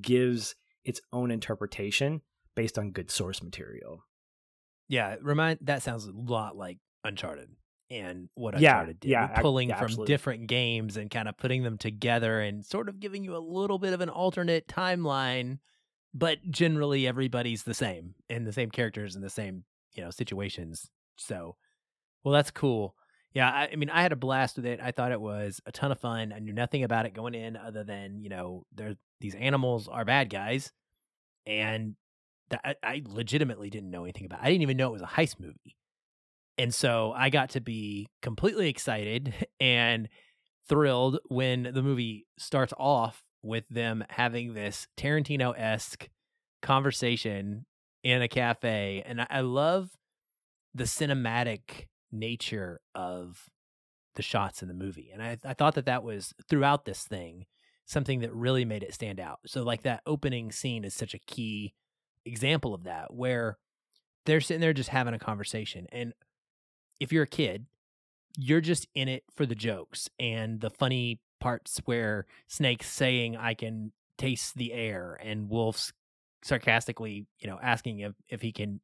gives 0.00 0.54
its 0.84 1.00
own 1.12 1.30
interpretation 1.30 2.20
based 2.54 2.78
on 2.78 2.90
good 2.90 3.10
source 3.10 3.42
material. 3.42 4.04
Yeah, 4.88 5.16
remind 5.22 5.60
that 5.62 5.82
sounds 5.82 6.06
a 6.06 6.12
lot 6.12 6.56
like 6.56 6.78
Uncharted 7.04 7.48
and 7.90 8.28
what 8.34 8.58
Yeah, 8.60 8.72
Uncharted 8.72 9.00
did. 9.00 9.10
yeah, 9.10 9.26
pulling 9.40 9.68
yeah, 9.70 9.76
from 9.76 9.84
absolutely. 9.86 10.12
different 10.12 10.46
games 10.46 10.96
and 10.96 11.10
kind 11.10 11.28
of 11.28 11.36
putting 11.36 11.62
them 11.62 11.78
together 11.78 12.40
and 12.40 12.64
sort 12.64 12.88
of 12.88 13.00
giving 13.00 13.24
you 13.24 13.36
a 13.36 13.38
little 13.38 13.78
bit 13.78 13.92
of 13.92 14.00
an 14.00 14.08
alternate 14.08 14.66
timeline, 14.68 15.58
but 16.12 16.38
generally 16.50 17.06
everybody's 17.06 17.62
the 17.62 17.74
same 17.74 18.14
and 18.28 18.46
the 18.46 18.52
same 18.52 18.70
characters 18.70 19.14
and 19.14 19.24
the 19.24 19.30
same, 19.30 19.64
you 19.94 20.02
know, 20.02 20.10
situations. 20.10 20.90
So, 21.16 21.56
well, 22.24 22.32
that's 22.32 22.50
cool. 22.50 22.94
Yeah, 23.32 23.50
I, 23.50 23.70
I 23.72 23.76
mean, 23.76 23.90
I 23.90 24.02
had 24.02 24.12
a 24.12 24.16
blast 24.16 24.56
with 24.56 24.66
it. 24.66 24.80
I 24.80 24.92
thought 24.92 25.10
it 25.12 25.20
was 25.20 25.60
a 25.66 25.72
ton 25.72 25.90
of 25.90 25.98
fun. 25.98 26.32
I 26.32 26.38
knew 26.38 26.52
nothing 26.52 26.84
about 26.84 27.04
it 27.04 27.14
going 27.14 27.34
in 27.34 27.56
other 27.56 27.82
than, 27.84 28.22
you 28.22 28.28
know, 28.28 28.64
there 28.72 28.94
these 29.20 29.34
animals 29.34 29.88
are 29.88 30.04
bad 30.04 30.30
guys 30.30 30.72
and 31.46 31.96
I, 32.64 32.74
I 32.82 33.02
legitimately 33.06 33.70
didn't 33.70 33.90
know 33.90 34.04
anything 34.04 34.26
about. 34.26 34.40
I 34.42 34.46
didn't 34.46 34.62
even 34.62 34.76
know 34.76 34.88
it 34.88 34.92
was 34.92 35.02
a 35.02 35.06
heist 35.06 35.40
movie, 35.40 35.76
and 36.58 36.74
so 36.74 37.12
I 37.16 37.30
got 37.30 37.50
to 37.50 37.60
be 37.60 38.08
completely 38.22 38.68
excited 38.68 39.34
and 39.60 40.08
thrilled 40.68 41.18
when 41.28 41.70
the 41.74 41.82
movie 41.82 42.26
starts 42.38 42.72
off 42.78 43.22
with 43.42 43.68
them 43.68 44.04
having 44.08 44.54
this 44.54 44.86
Tarantino 44.96 45.52
esque 45.56 46.08
conversation 46.62 47.66
in 48.02 48.22
a 48.22 48.28
cafe, 48.28 49.02
and 49.04 49.26
I, 49.30 49.40
love 49.40 49.90
the 50.74 50.84
cinematic 50.84 51.86
nature 52.12 52.80
of 52.94 53.48
the 54.14 54.22
shots 54.22 54.62
in 54.62 54.68
the 54.68 54.74
movie, 54.74 55.10
and 55.12 55.22
I, 55.22 55.38
I 55.44 55.54
thought 55.54 55.74
that 55.74 55.86
that 55.86 56.02
was 56.02 56.34
throughout 56.48 56.84
this 56.84 57.04
thing 57.04 57.46
something 57.86 58.20
that 58.20 58.32
really 58.32 58.64
made 58.64 58.82
it 58.82 58.94
stand 58.94 59.20
out. 59.20 59.40
So 59.46 59.62
like 59.62 59.82
that 59.82 60.02
opening 60.06 60.50
scene 60.52 60.84
is 60.84 60.94
such 60.94 61.14
a 61.14 61.18
key 61.18 61.74
example 62.24 62.74
of 62.74 62.84
that 62.84 63.12
where 63.12 63.58
they're 64.26 64.40
sitting 64.40 64.60
there 64.60 64.72
just 64.72 64.88
having 64.88 65.14
a 65.14 65.18
conversation 65.18 65.86
and 65.92 66.12
if 67.00 67.12
you're 67.12 67.24
a 67.24 67.28
kid 67.28 67.66
you're 68.36 68.60
just 68.60 68.86
in 68.94 69.08
it 69.08 69.24
for 69.34 69.46
the 69.46 69.54
jokes 69.54 70.08
and 70.18 70.60
the 70.60 70.70
funny 70.70 71.20
parts 71.40 71.80
where 71.84 72.26
snake's 72.48 72.88
saying 72.88 73.36
i 73.36 73.54
can 73.54 73.92
taste 74.16 74.54
the 74.56 74.72
air 74.72 75.18
and 75.22 75.50
wolf's 75.50 75.92
sarcastically 76.42 77.26
you 77.38 77.48
know 77.48 77.58
asking 77.62 78.00
if, 78.00 78.12
if 78.28 78.40
he 78.40 78.52
can 78.52 78.80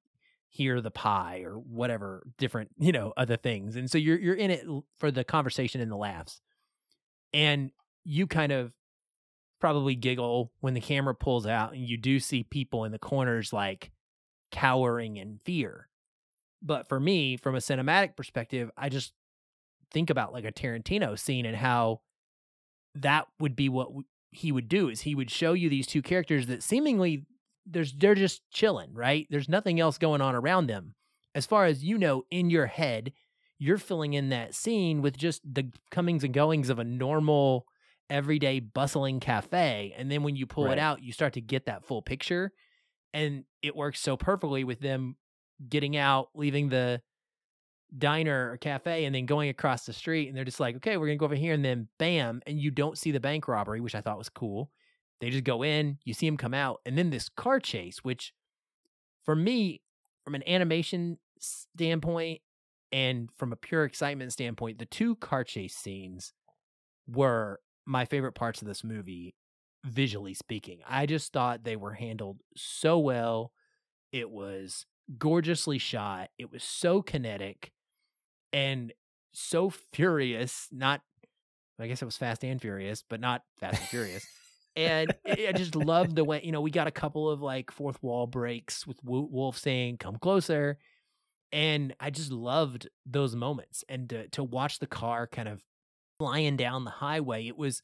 hear 0.48 0.80
the 0.80 0.90
pie 0.90 1.42
or 1.44 1.54
whatever 1.54 2.26
different 2.38 2.70
you 2.78 2.92
know 2.92 3.12
other 3.16 3.36
things 3.36 3.76
and 3.76 3.90
so 3.90 3.98
you're 3.98 4.18
you're 4.18 4.34
in 4.34 4.50
it 4.50 4.66
for 4.98 5.10
the 5.10 5.24
conversation 5.24 5.80
and 5.80 5.90
the 5.90 5.96
laughs 5.96 6.40
and 7.32 7.70
you 8.04 8.26
kind 8.26 8.52
of 8.52 8.72
probably 9.60 9.94
giggle 9.94 10.52
when 10.60 10.74
the 10.74 10.80
camera 10.80 11.14
pulls 11.14 11.46
out 11.46 11.72
and 11.72 11.86
you 11.86 11.96
do 11.96 12.18
see 12.18 12.42
people 12.42 12.84
in 12.84 12.92
the 12.92 12.98
corners 12.98 13.52
like 13.52 13.90
cowering 14.50 15.16
in 15.16 15.38
fear. 15.44 15.88
But 16.62 16.88
for 16.88 17.00
me, 17.00 17.36
from 17.36 17.54
a 17.54 17.58
cinematic 17.58 18.16
perspective, 18.16 18.70
I 18.76 18.88
just 18.88 19.12
think 19.90 20.10
about 20.10 20.32
like 20.32 20.44
a 20.44 20.52
Tarantino 20.52 21.18
scene 21.18 21.46
and 21.46 21.56
how 21.56 22.00
that 22.94 23.26
would 23.38 23.56
be 23.56 23.68
what 23.68 23.88
he 24.30 24.52
would 24.52 24.68
do 24.68 24.88
is 24.88 25.02
he 25.02 25.14
would 25.14 25.30
show 25.30 25.52
you 25.52 25.68
these 25.68 25.86
two 25.86 26.02
characters 26.02 26.46
that 26.46 26.62
seemingly 26.62 27.26
there's 27.66 27.92
they're 27.92 28.14
just 28.14 28.42
chilling, 28.50 28.92
right? 28.94 29.26
There's 29.30 29.48
nothing 29.48 29.80
else 29.80 29.98
going 29.98 30.20
on 30.20 30.34
around 30.34 30.66
them. 30.66 30.94
As 31.34 31.46
far 31.46 31.66
as 31.66 31.84
you 31.84 31.98
know 31.98 32.24
in 32.30 32.50
your 32.50 32.66
head, 32.66 33.12
you're 33.58 33.78
filling 33.78 34.14
in 34.14 34.30
that 34.30 34.54
scene 34.54 35.02
with 35.02 35.16
just 35.16 35.42
the 35.44 35.70
comings 35.90 36.24
and 36.24 36.34
goings 36.34 36.70
of 36.70 36.78
a 36.78 36.84
normal 36.84 37.66
everyday 38.10 38.60
bustling 38.60 39.20
cafe 39.20 39.94
and 39.96 40.10
then 40.10 40.22
when 40.22 40.36
you 40.36 40.46
pull 40.46 40.64
Right. 40.64 40.72
it 40.72 40.78
out 40.80 41.02
you 41.02 41.12
start 41.12 41.32
to 41.34 41.40
get 41.40 41.66
that 41.66 41.84
full 41.84 42.02
picture 42.02 42.52
and 43.14 43.44
it 43.62 43.74
works 43.76 44.00
so 44.00 44.16
perfectly 44.16 44.64
with 44.64 44.80
them 44.80 45.16
getting 45.68 45.96
out 45.96 46.28
leaving 46.34 46.68
the 46.68 47.00
diner 47.96 48.50
or 48.52 48.56
cafe 48.56 49.04
and 49.04 49.14
then 49.14 49.26
going 49.26 49.48
across 49.48 49.84
the 49.86 49.92
street 49.92 50.28
and 50.28 50.36
they're 50.36 50.44
just 50.44 50.60
like 50.60 50.76
okay 50.76 50.96
we're 50.96 51.06
gonna 51.06 51.16
go 51.16 51.24
over 51.24 51.34
here 51.34 51.54
and 51.54 51.64
then 51.64 51.88
bam 51.98 52.40
and 52.46 52.58
you 52.60 52.70
don't 52.70 52.98
see 52.98 53.10
the 53.10 53.18
bank 53.20 53.48
robbery 53.48 53.80
which 53.80 53.94
i 53.94 54.00
thought 54.00 54.18
was 54.18 54.28
cool 54.28 54.70
they 55.20 55.28
just 55.30 55.44
go 55.44 55.62
in 55.62 55.98
you 56.04 56.14
see 56.14 56.26
them 56.26 56.36
come 56.36 56.54
out 56.54 56.80
and 56.86 56.96
then 56.96 57.10
this 57.10 57.28
car 57.28 57.58
chase 57.58 57.98
which 58.04 58.32
for 59.24 59.34
me 59.34 59.82
from 60.24 60.34
an 60.34 60.42
animation 60.48 61.18
standpoint 61.40 62.40
and 62.92 63.28
from 63.36 63.52
a 63.52 63.56
pure 63.56 63.84
excitement 63.84 64.32
standpoint 64.32 64.78
the 64.78 64.86
two 64.86 65.16
car 65.16 65.42
chase 65.44 65.74
scenes 65.74 66.32
were 67.08 67.58
my 67.90 68.04
favorite 68.04 68.32
parts 68.32 68.62
of 68.62 68.68
this 68.68 68.84
movie 68.84 69.34
visually 69.84 70.34
speaking. 70.34 70.78
I 70.88 71.06
just 71.06 71.32
thought 71.32 71.64
they 71.64 71.74
were 71.74 71.94
handled 71.94 72.40
so 72.56 72.98
well. 72.98 73.52
It 74.12 74.30
was 74.30 74.86
gorgeously 75.18 75.78
shot. 75.78 76.30
It 76.38 76.52
was 76.52 76.62
so 76.62 77.02
kinetic 77.02 77.72
and 78.52 78.92
so 79.32 79.70
furious 79.70 80.66
not 80.72 81.02
i 81.78 81.86
guess 81.86 82.02
it 82.02 82.04
was 82.04 82.16
fast 82.16 82.44
and 82.44 82.60
furious 82.60 83.04
but 83.08 83.20
not 83.20 83.42
fast 83.58 83.78
and 83.80 83.88
furious. 83.88 84.26
And 84.76 85.12
I 85.26 85.52
just 85.52 85.74
loved 85.74 86.14
the 86.14 86.24
way 86.24 86.40
you 86.44 86.52
know 86.52 86.60
we 86.60 86.70
got 86.70 86.86
a 86.86 86.92
couple 86.92 87.28
of 87.28 87.42
like 87.42 87.72
fourth 87.72 88.00
wall 88.02 88.28
breaks 88.28 88.86
with 88.86 88.98
Wolf 89.02 89.58
saying 89.58 89.96
"Come 89.96 90.16
closer," 90.16 90.78
and 91.50 91.92
I 91.98 92.10
just 92.10 92.30
loved 92.30 92.88
those 93.04 93.34
moments. 93.34 93.84
And 93.88 94.08
to, 94.10 94.28
to 94.28 94.44
watch 94.44 94.78
the 94.78 94.86
car 94.86 95.26
kind 95.26 95.48
of 95.48 95.64
flying 96.20 96.54
down 96.54 96.84
the 96.84 96.90
highway, 96.90 97.46
it 97.46 97.56
was 97.56 97.82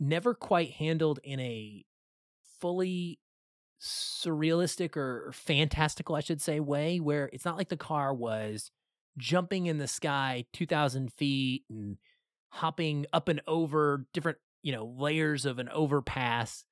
never 0.00 0.32
quite 0.32 0.70
handled 0.70 1.20
in 1.22 1.38
a 1.40 1.84
fully 2.58 3.18
surrealistic 3.78 4.96
or 4.96 5.30
fantastical, 5.34 6.14
I 6.14 6.20
should 6.20 6.40
say, 6.40 6.58
way 6.58 7.00
where 7.00 7.28
it's 7.34 7.44
not 7.44 7.58
like 7.58 7.68
the 7.68 7.76
car 7.76 8.14
was 8.14 8.70
jumping 9.18 9.66
in 9.66 9.76
the 9.76 9.86
sky 9.86 10.46
2,000 10.54 11.12
feet 11.12 11.64
and 11.68 11.98
hopping 12.48 13.04
up 13.12 13.28
and 13.28 13.42
over 13.46 14.06
different, 14.14 14.38
you 14.62 14.72
know, 14.72 14.86
layers 14.98 15.44
of 15.44 15.58
an 15.58 15.68
overpass. 15.68 16.64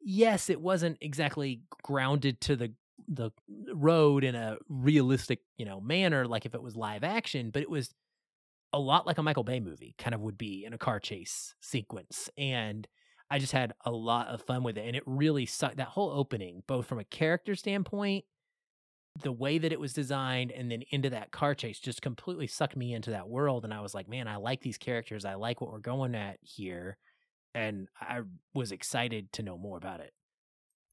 Yes, 0.00 0.48
it 0.48 0.60
wasn't 0.60 0.98
exactly 1.00 1.62
grounded 1.82 2.40
to 2.42 2.54
the 2.54 2.72
the 3.08 3.32
road 3.74 4.22
in 4.22 4.36
a 4.36 4.58
realistic, 4.68 5.40
you 5.56 5.64
know, 5.64 5.80
manner 5.80 6.24
like 6.24 6.46
if 6.46 6.54
it 6.54 6.62
was 6.62 6.76
live 6.76 7.02
action, 7.02 7.50
but 7.50 7.62
it 7.62 7.68
was 7.68 7.92
a 8.74 8.78
lot 8.78 9.06
like 9.06 9.18
a 9.18 9.22
Michael 9.22 9.44
Bay 9.44 9.60
movie 9.60 9.94
kind 9.98 10.14
of 10.14 10.20
would 10.20 10.36
be 10.36 10.64
in 10.66 10.74
a 10.74 10.78
car 10.78 11.00
chase 11.00 11.54
sequence. 11.60 12.28
And 12.36 12.88
I 13.30 13.38
just 13.38 13.52
had 13.52 13.72
a 13.84 13.90
lot 13.90 14.28
of 14.28 14.42
fun 14.42 14.62
with 14.62 14.76
it. 14.76 14.86
And 14.86 14.96
it 14.96 15.02
really 15.06 15.46
sucked 15.46 15.78
that 15.78 15.88
whole 15.88 16.10
opening, 16.10 16.62
both 16.66 16.86
from 16.86 16.98
a 16.98 17.04
character 17.04 17.54
standpoint, 17.54 18.24
the 19.22 19.32
way 19.32 19.58
that 19.58 19.72
it 19.72 19.78
was 19.78 19.92
designed, 19.92 20.50
and 20.50 20.70
then 20.70 20.82
into 20.90 21.08
that 21.10 21.30
car 21.30 21.54
chase 21.54 21.78
just 21.78 22.02
completely 22.02 22.48
sucked 22.48 22.76
me 22.76 22.92
into 22.92 23.10
that 23.10 23.28
world. 23.28 23.64
And 23.64 23.72
I 23.72 23.80
was 23.80 23.94
like, 23.94 24.08
man, 24.08 24.26
I 24.28 24.36
like 24.36 24.60
these 24.60 24.78
characters. 24.78 25.24
I 25.24 25.34
like 25.34 25.60
what 25.60 25.70
we're 25.70 25.78
going 25.78 26.14
at 26.16 26.38
here. 26.42 26.98
and 27.54 27.88
I 28.00 28.20
was 28.52 28.72
excited 28.72 29.32
to 29.34 29.42
know 29.42 29.56
more 29.56 29.76
about 29.76 30.00
it. 30.00 30.12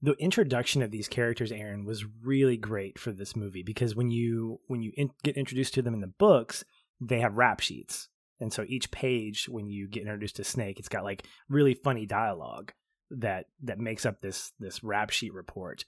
The 0.04 0.14
introduction 0.14 0.82
of 0.82 0.92
these 0.92 1.08
characters, 1.08 1.52
Aaron, 1.52 1.86
was 1.86 2.06
really 2.24 2.58
great 2.58 2.98
for 2.98 3.12
this 3.12 3.36
movie 3.36 3.64
because 3.64 3.96
when 3.96 4.10
you 4.10 4.60
when 4.68 4.82
you 4.82 4.92
in, 4.96 5.12
get 5.24 5.38
introduced 5.38 5.74
to 5.76 5.82
them 5.82 5.94
in 5.94 6.02
the 6.02 6.08
books, 6.08 6.64
they 7.02 7.20
have 7.20 7.38
rap 7.38 7.60
sheets, 7.60 8.08
and 8.40 8.54
so 8.54 8.64
each 8.68 8.92
page, 8.92 9.50
when 9.50 9.70
you 9.70 9.88
get 9.88 10.02
introduced 10.02 10.38
to 10.38 10.44
Snake, 10.44 10.80
it's 10.80 10.90
got 10.90 11.04
like 11.04 11.26
really 11.50 11.74
funny 11.74 12.06
dialogue 12.06 12.72
that 13.10 13.48
that 13.64 13.80
makes 13.80 14.06
up 14.06 14.22
this 14.22 14.54
this 14.60 14.84
rap 14.84 15.10
sheet 15.10 15.34
report, 15.34 15.84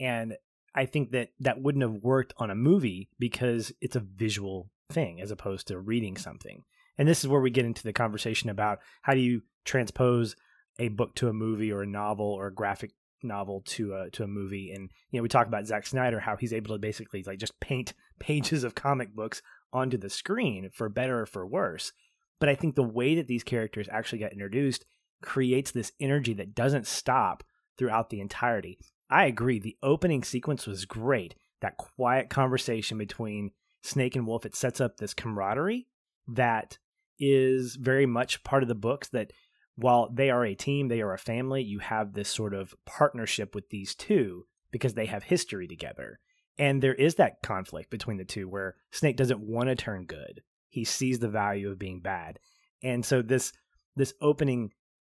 and 0.00 0.34
I 0.74 0.86
think 0.86 1.10
that 1.12 1.28
that 1.40 1.60
wouldn't 1.60 1.82
have 1.82 2.02
worked 2.02 2.32
on 2.38 2.50
a 2.50 2.54
movie 2.54 3.08
because 3.18 3.72
it's 3.80 3.96
a 3.96 4.00
visual 4.00 4.70
thing 4.90 5.20
as 5.20 5.30
opposed 5.30 5.68
to 5.68 5.78
reading 5.78 6.16
something. 6.16 6.64
And 6.98 7.08
this 7.08 7.20
is 7.20 7.28
where 7.28 7.40
we 7.40 7.50
get 7.50 7.64
into 7.64 7.82
the 7.82 7.92
conversation 7.92 8.50
about 8.50 8.78
how 9.02 9.14
do 9.14 9.20
you 9.20 9.42
transpose 9.64 10.36
a 10.78 10.88
book 10.88 11.14
to 11.16 11.28
a 11.28 11.32
movie 11.32 11.72
or 11.72 11.82
a 11.82 11.86
novel 11.86 12.26
or 12.26 12.46
a 12.46 12.54
graphic 12.54 12.92
novel 13.22 13.62
to 13.66 13.94
a 13.94 14.10
to 14.10 14.24
a 14.24 14.28
movie. 14.28 14.72
And 14.72 14.90
you 15.10 15.18
know 15.18 15.22
we 15.22 15.28
talk 15.28 15.46
about 15.46 15.66
Zack 15.66 15.86
Snyder 15.86 16.20
how 16.20 16.36
he's 16.36 16.52
able 16.52 16.74
to 16.74 16.78
basically 16.78 17.22
like 17.26 17.38
just 17.38 17.58
paint 17.60 17.94
pages 18.18 18.64
of 18.64 18.74
comic 18.74 19.14
books 19.14 19.42
onto 19.72 19.96
the 19.96 20.10
screen 20.10 20.70
for 20.72 20.88
better 20.88 21.20
or 21.20 21.26
for 21.26 21.46
worse. 21.46 21.92
But 22.40 22.48
I 22.48 22.54
think 22.54 22.74
the 22.74 22.82
way 22.82 23.14
that 23.14 23.28
these 23.28 23.44
characters 23.44 23.88
actually 23.90 24.18
get 24.18 24.32
introduced 24.32 24.84
creates 25.22 25.70
this 25.70 25.92
energy 26.00 26.34
that 26.34 26.54
doesn't 26.54 26.86
stop 26.86 27.44
throughout 27.78 28.10
the 28.10 28.20
entirety. 28.20 28.78
I 29.08 29.26
agree 29.26 29.58
the 29.58 29.76
opening 29.82 30.24
sequence 30.24 30.66
was 30.66 30.84
great. 30.84 31.34
That 31.60 31.76
quiet 31.76 32.28
conversation 32.28 32.98
between 32.98 33.52
Snake 33.82 34.16
and 34.16 34.26
Wolf 34.26 34.44
it 34.44 34.56
sets 34.56 34.80
up 34.80 34.96
this 34.96 35.14
camaraderie 35.14 35.86
that 36.28 36.78
is 37.18 37.76
very 37.76 38.06
much 38.06 38.42
part 38.42 38.62
of 38.62 38.68
the 38.68 38.74
books 38.74 39.08
that 39.08 39.32
while 39.76 40.10
they 40.12 40.30
are 40.30 40.44
a 40.44 40.54
team, 40.54 40.88
they 40.88 41.00
are 41.00 41.14
a 41.14 41.18
family, 41.18 41.62
you 41.62 41.78
have 41.78 42.12
this 42.12 42.28
sort 42.28 42.54
of 42.54 42.74
partnership 42.84 43.54
with 43.54 43.68
these 43.70 43.94
two 43.94 44.46
because 44.70 44.94
they 44.94 45.06
have 45.06 45.24
history 45.24 45.66
together. 45.66 46.20
And 46.58 46.82
there 46.82 46.94
is 46.94 47.16
that 47.16 47.42
conflict 47.42 47.90
between 47.90 48.18
the 48.18 48.24
two 48.24 48.48
where 48.48 48.76
Snake 48.90 49.16
doesn't 49.16 49.40
want 49.40 49.68
to 49.68 49.74
turn 49.74 50.04
good. 50.04 50.42
He 50.68 50.84
sees 50.84 51.18
the 51.18 51.28
value 51.28 51.70
of 51.70 51.78
being 51.78 52.00
bad. 52.00 52.38
And 52.82 53.04
so 53.04 53.22
this 53.22 53.52
this 53.94 54.14
opening 54.20 54.72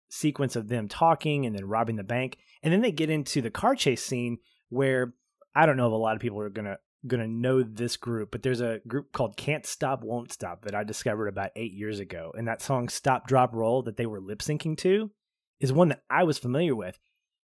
sequence 0.10 0.56
of 0.56 0.68
them 0.68 0.88
talking 0.88 1.46
and 1.46 1.56
then 1.56 1.66
robbing 1.66 1.96
the 1.96 2.04
bank, 2.04 2.38
and 2.64 2.72
then 2.72 2.82
they 2.82 2.92
get 2.92 3.10
into 3.10 3.42
the 3.42 3.52
car 3.52 3.76
chase 3.76 4.04
scene 4.04 4.38
where 4.70 5.14
I 5.56 5.66
don't 5.66 5.78
know 5.78 5.88
if 5.88 5.94
a 5.94 5.96
lot 5.96 6.16
of 6.16 6.22
people 6.22 6.40
are 6.40 6.50
gonna 6.50 6.78
gonna 7.06 7.28
know 7.28 7.64
this 7.64 7.98
group, 7.98 8.32
but 8.32 8.44
there's 8.44 8.62
a 8.62 8.80
group 8.88 9.12
called 9.12 9.38
Can't 9.38 9.66
Stop 9.66 10.04
Won't 10.04 10.32
Stop 10.32 10.64
that 10.64 10.76
I 10.76 10.84
discovered 10.84 11.28
about 11.28 11.52
eight 11.56 11.74
years 11.74 12.00
ago, 12.00 12.32
and 12.38 12.48
that 12.48 12.62
song 12.62 12.90
Stop 12.90 13.28
Drop 13.28 13.54
Roll 13.54 13.84
that 13.84 13.98
they 13.98 14.06
were 14.06 14.22
lip 14.22 14.40
syncing 14.40 14.78
to 14.80 15.12
is 15.60 15.74
one 15.74 15.90
that 15.90 16.04
I 16.10 16.24
was 16.24 16.38
familiar 16.38 16.76
with, 16.76 17.00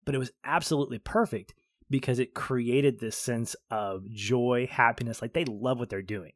but 0.06 0.16
it 0.16 0.20
was 0.20 0.32
absolutely 0.44 1.00
perfect 1.00 1.54
because 1.94 2.18
it 2.18 2.34
created 2.34 3.00
this 3.00 3.16
sense 3.16 3.56
of 3.70 4.10
joy, 4.10 4.68
happiness, 4.68 5.22
like 5.22 5.34
they 5.34 5.46
love 5.46 5.78
what 5.78 5.90
they're 5.90 6.02
doing. 6.02 6.32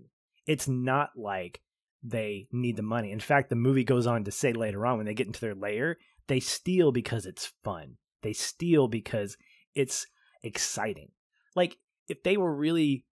It's 0.45 0.67
not 0.67 1.09
like 1.17 1.61
they 2.03 2.47
need 2.51 2.75
the 2.75 2.83
money. 2.83 3.11
In 3.11 3.19
fact, 3.19 3.49
the 3.49 3.55
movie 3.55 3.83
goes 3.83 4.05
on 4.05 4.23
to 4.25 4.31
say 4.31 4.53
later 4.53 4.85
on 4.85 4.97
when 4.97 5.07
they 5.07 5.15
get 5.15 5.25
into 5.25 5.41
their 5.41 5.55
lair, 5.55 5.97
they 6.27 6.39
steal 6.39 6.91
because 6.91 7.25
it's 7.25 7.53
fun. 7.63 7.97
They 8.21 8.33
steal 8.33 8.87
because 8.87 9.35
it's 9.73 10.05
exciting. 10.43 11.09
Like 11.55 11.79
if 12.07 12.21
they 12.21 12.37
were 12.37 12.53
really 12.53 13.03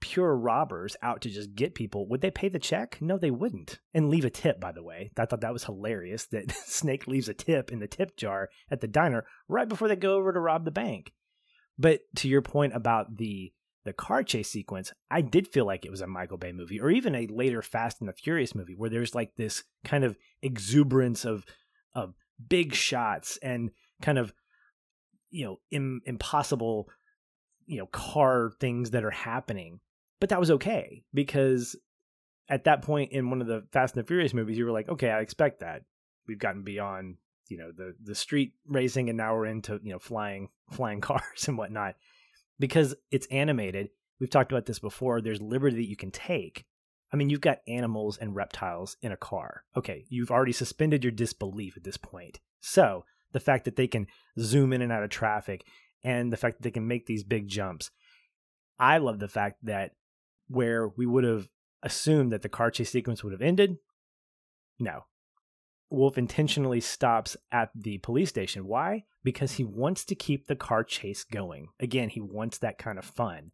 pure 0.00 0.36
robbers 0.36 0.96
out 1.00 1.20
to 1.20 1.30
just 1.30 1.54
get 1.54 1.76
people, 1.76 2.08
would 2.08 2.22
they 2.22 2.32
pay 2.32 2.48
the 2.48 2.58
check? 2.58 2.98
No, 3.00 3.18
they 3.18 3.30
wouldn't. 3.30 3.78
And 3.94 4.10
leave 4.10 4.24
a 4.24 4.30
tip, 4.30 4.58
by 4.58 4.72
the 4.72 4.82
way. 4.82 5.12
I 5.16 5.26
thought 5.26 5.42
that 5.42 5.52
was 5.52 5.62
hilarious 5.62 6.26
that 6.32 6.50
Snake 6.50 7.06
leaves 7.06 7.28
a 7.28 7.34
tip 7.34 7.70
in 7.70 7.78
the 7.78 7.86
tip 7.86 8.16
jar 8.16 8.48
at 8.68 8.80
the 8.80 8.88
diner 8.88 9.24
right 9.46 9.68
before 9.68 9.86
they 9.86 9.94
go 9.94 10.16
over 10.16 10.32
to 10.32 10.40
rob 10.40 10.64
the 10.64 10.72
bank. 10.72 11.12
But 11.78 12.00
to 12.16 12.28
your 12.28 12.42
point 12.42 12.74
about 12.74 13.16
the 13.16 13.52
the 13.84 13.92
car 13.92 14.22
chase 14.22 14.48
sequence, 14.48 14.92
I 15.10 15.20
did 15.20 15.46
feel 15.46 15.66
like 15.66 15.84
it 15.84 15.90
was 15.90 16.00
a 16.00 16.06
Michael 16.06 16.38
Bay 16.38 16.52
movie 16.52 16.80
or 16.80 16.90
even 16.90 17.14
a 17.14 17.26
later 17.26 17.60
Fast 17.60 18.00
and 18.00 18.08
the 18.08 18.14
Furious 18.14 18.54
movie 18.54 18.74
where 18.74 18.88
there's 18.88 19.14
like 19.14 19.36
this 19.36 19.62
kind 19.84 20.04
of 20.04 20.16
exuberance 20.42 21.24
of 21.24 21.44
of 21.94 22.14
big 22.48 22.74
shots 22.74 23.38
and 23.42 23.70
kind 24.00 24.18
of 24.18 24.32
you 25.30 25.44
know 25.44 25.60
Im- 25.70 26.00
impossible 26.06 26.88
you 27.66 27.78
know 27.78 27.86
car 27.86 28.52
things 28.60 28.90
that 28.90 29.04
are 29.04 29.10
happening. 29.10 29.80
But 30.20 30.30
that 30.30 30.40
was 30.40 30.50
okay 30.52 31.02
because 31.12 31.76
at 32.48 32.64
that 32.64 32.82
point 32.82 33.12
in 33.12 33.30
one 33.30 33.40
of 33.40 33.46
the 33.46 33.64
fast 33.72 33.96
and 33.96 34.04
the 34.04 34.06
furious 34.06 34.32
movies 34.32 34.56
you 34.56 34.64
were 34.64 34.72
like 34.72 34.88
okay 34.88 35.10
i 35.10 35.20
expect 35.20 35.60
that. 35.60 35.82
We've 36.26 36.38
gotten 36.38 36.62
beyond 36.62 37.16
you 37.48 37.58
know 37.58 37.70
the 37.72 37.94
the 38.02 38.14
street 38.14 38.52
racing 38.66 39.08
and 39.08 39.16
now 39.16 39.34
we're 39.34 39.46
into 39.46 39.80
you 39.82 39.92
know 39.92 39.98
flying 39.98 40.48
flying 40.70 41.00
cars 41.00 41.48
and 41.48 41.58
whatnot 41.58 41.94
because 42.58 42.94
it's 43.10 43.26
animated 43.26 43.88
we've 44.20 44.30
talked 44.30 44.52
about 44.52 44.66
this 44.66 44.78
before 44.78 45.20
there's 45.20 45.40
liberty 45.40 45.76
that 45.76 45.88
you 45.88 45.96
can 45.96 46.10
take 46.10 46.64
i 47.12 47.16
mean 47.16 47.30
you've 47.30 47.40
got 47.40 47.58
animals 47.68 48.16
and 48.16 48.34
reptiles 48.34 48.96
in 49.02 49.12
a 49.12 49.16
car 49.16 49.64
okay 49.76 50.04
you've 50.08 50.30
already 50.30 50.52
suspended 50.52 51.04
your 51.04 51.10
disbelief 51.10 51.76
at 51.76 51.84
this 51.84 51.96
point 51.96 52.40
so 52.60 53.04
the 53.32 53.40
fact 53.40 53.64
that 53.64 53.76
they 53.76 53.86
can 53.86 54.06
zoom 54.38 54.72
in 54.72 54.80
and 54.80 54.92
out 54.92 55.02
of 55.02 55.10
traffic 55.10 55.66
and 56.04 56.32
the 56.32 56.36
fact 56.36 56.56
that 56.56 56.62
they 56.62 56.70
can 56.70 56.86
make 56.86 57.06
these 57.06 57.24
big 57.24 57.48
jumps. 57.48 57.90
I 58.78 58.98
love 58.98 59.18
the 59.18 59.28
fact 59.28 59.58
that 59.64 59.92
where 60.48 60.88
we 60.88 61.06
would 61.06 61.24
have 61.24 61.48
assumed 61.82 62.32
that 62.32 62.42
the 62.42 62.48
car 62.48 62.70
chase 62.70 62.90
sequence 62.90 63.24
would 63.24 63.32
have 63.32 63.42
ended, 63.42 63.78
no. 64.78 65.04
Wolf 65.94 66.18
intentionally 66.18 66.80
stops 66.80 67.36
at 67.52 67.70
the 67.74 67.98
police 67.98 68.28
station. 68.28 68.66
Why? 68.66 69.04
Because 69.22 69.52
he 69.52 69.64
wants 69.64 70.04
to 70.06 70.14
keep 70.14 70.46
the 70.46 70.56
car 70.56 70.84
chase 70.84 71.24
going. 71.24 71.68
Again, 71.80 72.08
he 72.08 72.20
wants 72.20 72.58
that 72.58 72.78
kind 72.78 72.98
of 72.98 73.04
fun. 73.04 73.52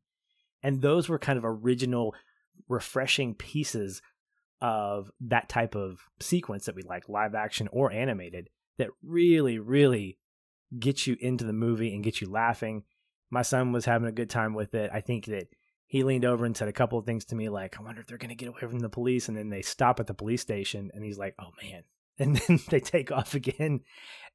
And 0.63 0.83
those 0.83 1.09
were 1.09 1.19
kind 1.19 1.39
of 1.39 1.45
original, 1.45 2.15
refreshing 2.69 3.35
pieces 3.35 4.03
of 4.61 5.11
that 5.21 5.49
type 5.49 5.75
of 5.75 6.01
sequence 6.21 6.67
that 6.67 6.75
we 6.75 6.83
like, 6.83 7.09
live 7.09 7.35
action 7.35 7.69
or 7.73 7.91
animated, 7.91 8.51
that 8.79 8.89
really, 9.03 9.59
really 9.59 10.19
get 10.79 11.07
you 11.07 11.17
into 11.21 11.45
the 11.45 11.53
movie 11.53 11.95
and 11.95 12.05
get 12.05 12.21
you 12.21 12.31
laughing. 12.31 12.85
My 13.31 13.43
son 13.43 13.73
was 13.73 13.87
having 13.87 14.09
a 14.09 14.13
good 14.13 14.31
time 14.31 14.55
with 14.55 14.75
it. 14.75 14.91
I 14.93 15.01
think 15.01 15.27
that 15.27 15.49
he 15.87 16.05
leaned 16.05 16.25
over 16.25 16.45
and 16.45 16.57
said 16.57 16.69
a 16.69 16.73
couple 16.73 16.99
of 16.99 17.07
things 17.07 17.25
to 17.27 17.35
me 17.35 17.49
like, 17.49 17.77
I 17.79 17.83
wonder 17.83 18.01
if 18.01 18.07
they're 18.07 18.19
going 18.19 18.29
to 18.29 18.35
get 18.35 18.49
away 18.49 18.61
from 18.61 18.81
the 18.81 18.89
police. 18.89 19.29
And 19.29 19.37
then 19.37 19.49
they 19.49 19.63
stop 19.63 19.99
at 19.99 20.07
the 20.07 20.15
police 20.15 20.43
station 20.43 20.91
and 20.95 21.05
he's 21.05 21.19
like, 21.19 21.35
oh 21.39 21.51
man. 21.63 21.83
And 22.21 22.37
then 22.49 22.61
they 22.69 22.81
take 22.81 23.11
off 23.11 23.35
again 23.35 23.81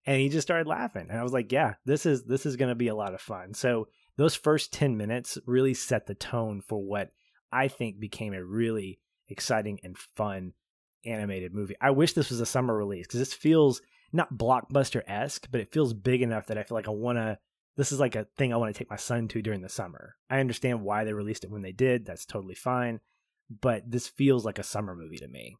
and 0.05 0.19
he 0.19 0.29
just 0.29 0.47
started 0.47 0.67
laughing. 0.67 1.07
And 1.09 1.19
I 1.19 1.23
was 1.23 1.33
like, 1.33 1.51
yeah, 1.51 1.75
this 1.85 2.05
is, 2.05 2.23
this 2.23 2.45
is 2.45 2.57
going 2.57 2.69
to 2.69 2.75
be 2.75 2.89
a 2.89 2.95
lot 2.95 3.13
of 3.13 3.21
fun. 3.21 3.53
So 3.53 3.87
those 4.17 4.35
first 4.35 4.73
10 4.73 4.97
minutes 4.97 5.37
really 5.45 5.73
set 5.73 6.07
the 6.07 6.15
tone 6.15 6.61
for 6.61 6.81
what 6.81 7.11
I 7.51 7.67
think 7.67 7.99
became 7.99 8.33
a 8.33 8.43
really 8.43 8.99
exciting 9.29 9.79
and 9.83 9.97
fun 9.97 10.53
animated 11.05 11.53
movie. 11.53 11.75
I 11.81 11.91
wish 11.91 12.13
this 12.13 12.29
was 12.29 12.41
a 12.41 12.45
summer 12.45 12.75
release 12.75 13.07
because 13.07 13.19
this 13.19 13.33
feels 13.33 13.81
not 14.11 14.33
blockbuster 14.33 15.01
esque, 15.07 15.47
but 15.51 15.61
it 15.61 15.71
feels 15.71 15.93
big 15.93 16.21
enough 16.21 16.47
that 16.47 16.57
I 16.57 16.63
feel 16.63 16.75
like 16.75 16.87
I 16.87 16.91
want 16.91 17.17
to. 17.17 17.37
This 17.77 17.91
is 17.91 17.99
like 17.99 18.15
a 18.15 18.27
thing 18.37 18.53
I 18.53 18.57
want 18.57 18.73
to 18.73 18.77
take 18.77 18.89
my 18.89 18.95
son 18.95 19.27
to 19.29 19.41
during 19.41 19.61
the 19.61 19.69
summer. 19.69 20.15
I 20.29 20.39
understand 20.39 20.81
why 20.81 21.03
they 21.03 21.11
released 21.11 21.43
it 21.43 21.51
when 21.51 21.61
they 21.61 21.73
did. 21.73 22.05
That's 22.05 22.25
totally 22.25 22.55
fine. 22.55 23.01
But 23.61 23.83
this 23.91 24.07
feels 24.07 24.45
like 24.45 24.59
a 24.59 24.63
summer 24.63 24.95
movie 24.95 25.17
to 25.17 25.27
me. 25.27 25.57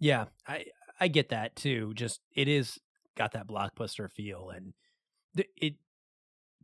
Yeah, 0.00 0.24
I 0.48 0.64
I 1.02 1.08
get 1.08 1.30
that 1.30 1.56
too. 1.56 1.94
Just 1.94 2.20
it 2.32 2.46
is 2.46 2.78
got 3.16 3.32
that 3.32 3.48
blockbuster 3.48 4.08
feel, 4.08 4.50
and 4.50 4.72
th- 5.36 5.50
it 5.60 5.74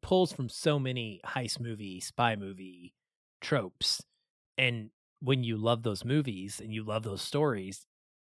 pulls 0.01 0.33
from 0.33 0.48
so 0.48 0.79
many 0.79 1.20
heist 1.27 1.59
movie, 1.59 1.98
spy 1.98 2.37
movie 2.37 2.94
tropes. 3.40 4.01
And 4.57 4.90
when 5.18 5.42
you 5.42 5.57
love 5.57 5.83
those 5.83 6.05
movies 6.05 6.61
and 6.62 6.72
you 6.72 6.85
love 6.85 7.03
those 7.03 7.20
stories, 7.20 7.85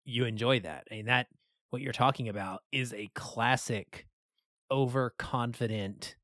you 0.05 0.23
enjoy 0.23 0.61
that. 0.61 0.87
And 0.89 1.09
that 1.09 1.27
what 1.71 1.81
you're 1.81 1.91
talking 1.91 2.29
about 2.29 2.61
is 2.71 2.93
a 2.93 3.09
classic 3.13 4.07
overconfident 4.71 6.15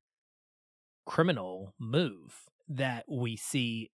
criminal 1.04 1.74
move 1.78 2.48
that 2.70 3.04
we 3.06 3.36
see 3.36 3.90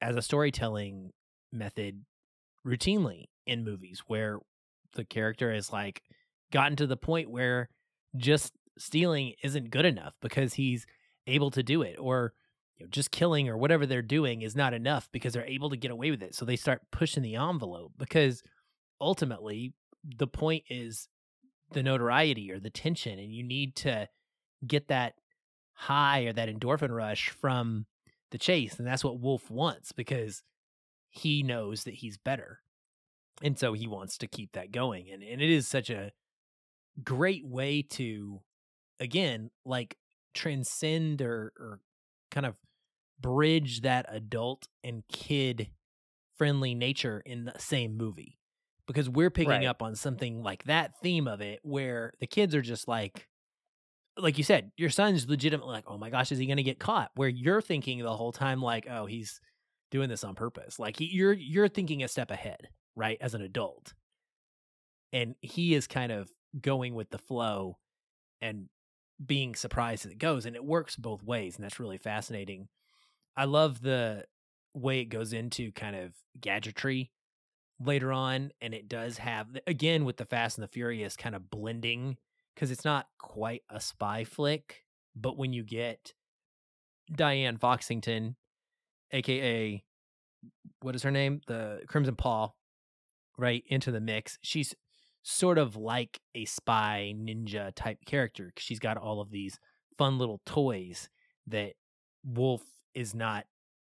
as 0.00 0.14
a 0.14 0.22
storytelling 0.22 1.10
method 1.52 2.04
routinely 2.64 3.24
in 3.44 3.64
movies 3.64 4.04
where 4.06 4.38
the 4.94 5.04
character 5.04 5.52
is 5.52 5.72
like 5.72 6.02
gotten 6.52 6.76
to 6.76 6.86
the 6.86 6.96
point 6.96 7.30
where 7.30 7.68
just 8.16 8.52
stealing 8.78 9.34
isn't 9.42 9.70
good 9.70 9.84
enough 9.84 10.14
because 10.20 10.54
he's 10.54 10.86
able 11.26 11.50
to 11.50 11.62
do 11.62 11.82
it 11.82 11.96
or 11.98 12.32
you 12.76 12.84
know, 12.84 12.90
just 12.90 13.10
killing 13.10 13.48
or 13.48 13.56
whatever 13.56 13.86
they're 13.86 14.02
doing 14.02 14.42
is 14.42 14.56
not 14.56 14.74
enough 14.74 15.08
because 15.12 15.32
they're 15.32 15.46
able 15.46 15.70
to 15.70 15.76
get 15.76 15.90
away 15.90 16.10
with 16.10 16.22
it. 16.22 16.34
So 16.34 16.44
they 16.44 16.56
start 16.56 16.82
pushing 16.90 17.22
the 17.22 17.36
envelope 17.36 17.92
because 17.98 18.42
ultimately 19.00 19.74
the 20.04 20.26
point 20.26 20.64
is 20.68 21.08
the 21.72 21.82
notoriety 21.82 22.50
or 22.50 22.58
the 22.58 22.70
tension 22.70 23.18
and 23.18 23.32
you 23.32 23.42
need 23.42 23.76
to 23.76 24.08
get 24.66 24.88
that 24.88 25.14
high 25.74 26.22
or 26.22 26.32
that 26.32 26.48
endorphin 26.48 26.94
rush 26.94 27.30
from 27.30 27.86
the 28.30 28.38
chase 28.38 28.78
and 28.78 28.86
that's 28.86 29.04
what 29.04 29.20
wolf 29.20 29.50
wants 29.50 29.92
because 29.92 30.42
he 31.08 31.42
knows 31.42 31.84
that 31.84 31.94
he's 31.94 32.16
better 32.16 32.60
and 33.42 33.58
so 33.58 33.72
he 33.72 33.86
wants 33.86 34.16
to 34.18 34.26
keep 34.26 34.52
that 34.52 34.70
going 34.72 35.10
and, 35.12 35.22
and 35.22 35.42
it 35.42 35.50
is 35.50 35.66
such 35.66 35.90
a 35.90 36.12
great 37.02 37.46
way 37.46 37.82
to 37.82 38.40
again 39.00 39.50
like 39.64 39.96
transcend 40.34 41.22
or 41.22 41.52
or 41.58 41.80
kind 42.30 42.46
of 42.46 42.54
bridge 43.20 43.82
that 43.82 44.06
adult 44.08 44.66
and 44.82 45.02
kid 45.10 45.68
friendly 46.36 46.74
nature 46.74 47.22
in 47.24 47.44
the 47.44 47.52
same 47.58 47.96
movie 47.96 48.38
because 48.86 49.08
we're 49.08 49.30
picking 49.30 49.50
Right. 49.50 49.66
up 49.66 49.80
on 49.82 49.94
something 49.94 50.42
like 50.42 50.64
that 50.64 50.92
theme 51.02 51.28
of 51.28 51.40
it 51.40 51.60
where 51.62 52.12
the 52.20 52.26
kids 52.26 52.54
are 52.54 52.62
just 52.62 52.88
like 52.88 53.28
like 54.18 54.36
you 54.38 54.44
said 54.44 54.72
your 54.76 54.90
son's 54.90 55.28
legitimately 55.28 55.72
like 55.72 55.84
oh 55.86 55.96
my 55.98 56.10
gosh 56.10 56.32
is 56.32 56.38
he 56.38 56.46
going 56.46 56.56
to 56.58 56.62
get 56.62 56.78
caught? 56.78 57.10
Where 57.14 57.28
you're 57.28 57.62
thinking 57.62 58.00
the 58.02 58.16
whole 58.16 58.32
time 58.32 58.60
like 58.60 58.86
oh 58.90 59.06
he's 59.06 59.40
doing 59.90 60.08
this 60.08 60.24
on 60.24 60.34
purpose. 60.34 60.78
Like 60.78 60.98
he, 60.98 61.06
you're 61.06 61.32
you're 61.32 61.68
thinking 61.68 62.02
a 62.02 62.08
step 62.08 62.30
ahead 62.30 62.68
right 62.96 63.18
as 63.20 63.34
an 63.34 63.42
adult. 63.42 63.94
And 65.12 65.34
he 65.40 65.74
is 65.74 65.86
kind 65.86 66.12
of 66.12 66.30
going 66.60 66.94
with 66.94 67.10
the 67.10 67.18
flow 67.18 67.78
and 68.40 68.68
being 69.24 69.54
surprised 69.54 70.06
as 70.06 70.12
it 70.12 70.18
goes 70.18 70.46
and 70.46 70.56
it 70.56 70.64
works 70.64 70.96
both 70.96 71.22
ways 71.22 71.56
and 71.56 71.64
that's 71.64 71.80
really 71.80 71.98
fascinating. 71.98 72.68
I 73.36 73.44
love 73.44 73.80
the 73.80 74.24
way 74.74 75.00
it 75.00 75.06
goes 75.06 75.32
into 75.32 75.70
kind 75.72 75.94
of 75.94 76.12
gadgetry 76.40 77.10
later 77.84 78.12
on 78.12 78.52
and 78.60 78.74
it 78.74 78.88
does 78.88 79.18
have 79.18 79.48
again 79.66 80.04
with 80.04 80.16
the 80.16 80.24
fast 80.24 80.56
and 80.56 80.62
the 80.62 80.68
furious 80.68 81.16
kind 81.16 81.34
of 81.34 81.50
blending 81.50 82.16
because 82.54 82.70
it's 82.70 82.84
not 82.84 83.06
quite 83.18 83.62
a 83.68 83.80
spy 83.80 84.24
flick 84.24 84.84
but 85.16 85.36
when 85.36 85.52
you 85.52 85.64
get 85.64 86.14
diane 87.16 87.58
foxington 87.58 88.36
aka 89.12 89.82
what 90.80 90.94
is 90.94 91.02
her 91.02 91.10
name? 91.10 91.40
The 91.46 91.80
crimson 91.86 92.16
paw 92.16 92.50
right 93.42 93.64
into 93.66 93.90
the 93.90 94.00
mix. 94.00 94.38
She's 94.40 94.74
sort 95.22 95.58
of 95.58 95.76
like 95.76 96.20
a 96.34 96.44
spy 96.44 97.14
ninja 97.16 97.72
type 97.74 97.98
character 98.04 98.52
she's 98.56 98.80
got 98.80 98.96
all 98.96 99.20
of 99.20 99.30
these 99.30 99.58
fun 99.96 100.18
little 100.18 100.40
toys 100.44 101.08
that 101.46 101.74
wolf 102.24 102.62
is 102.94 103.14
not 103.14 103.46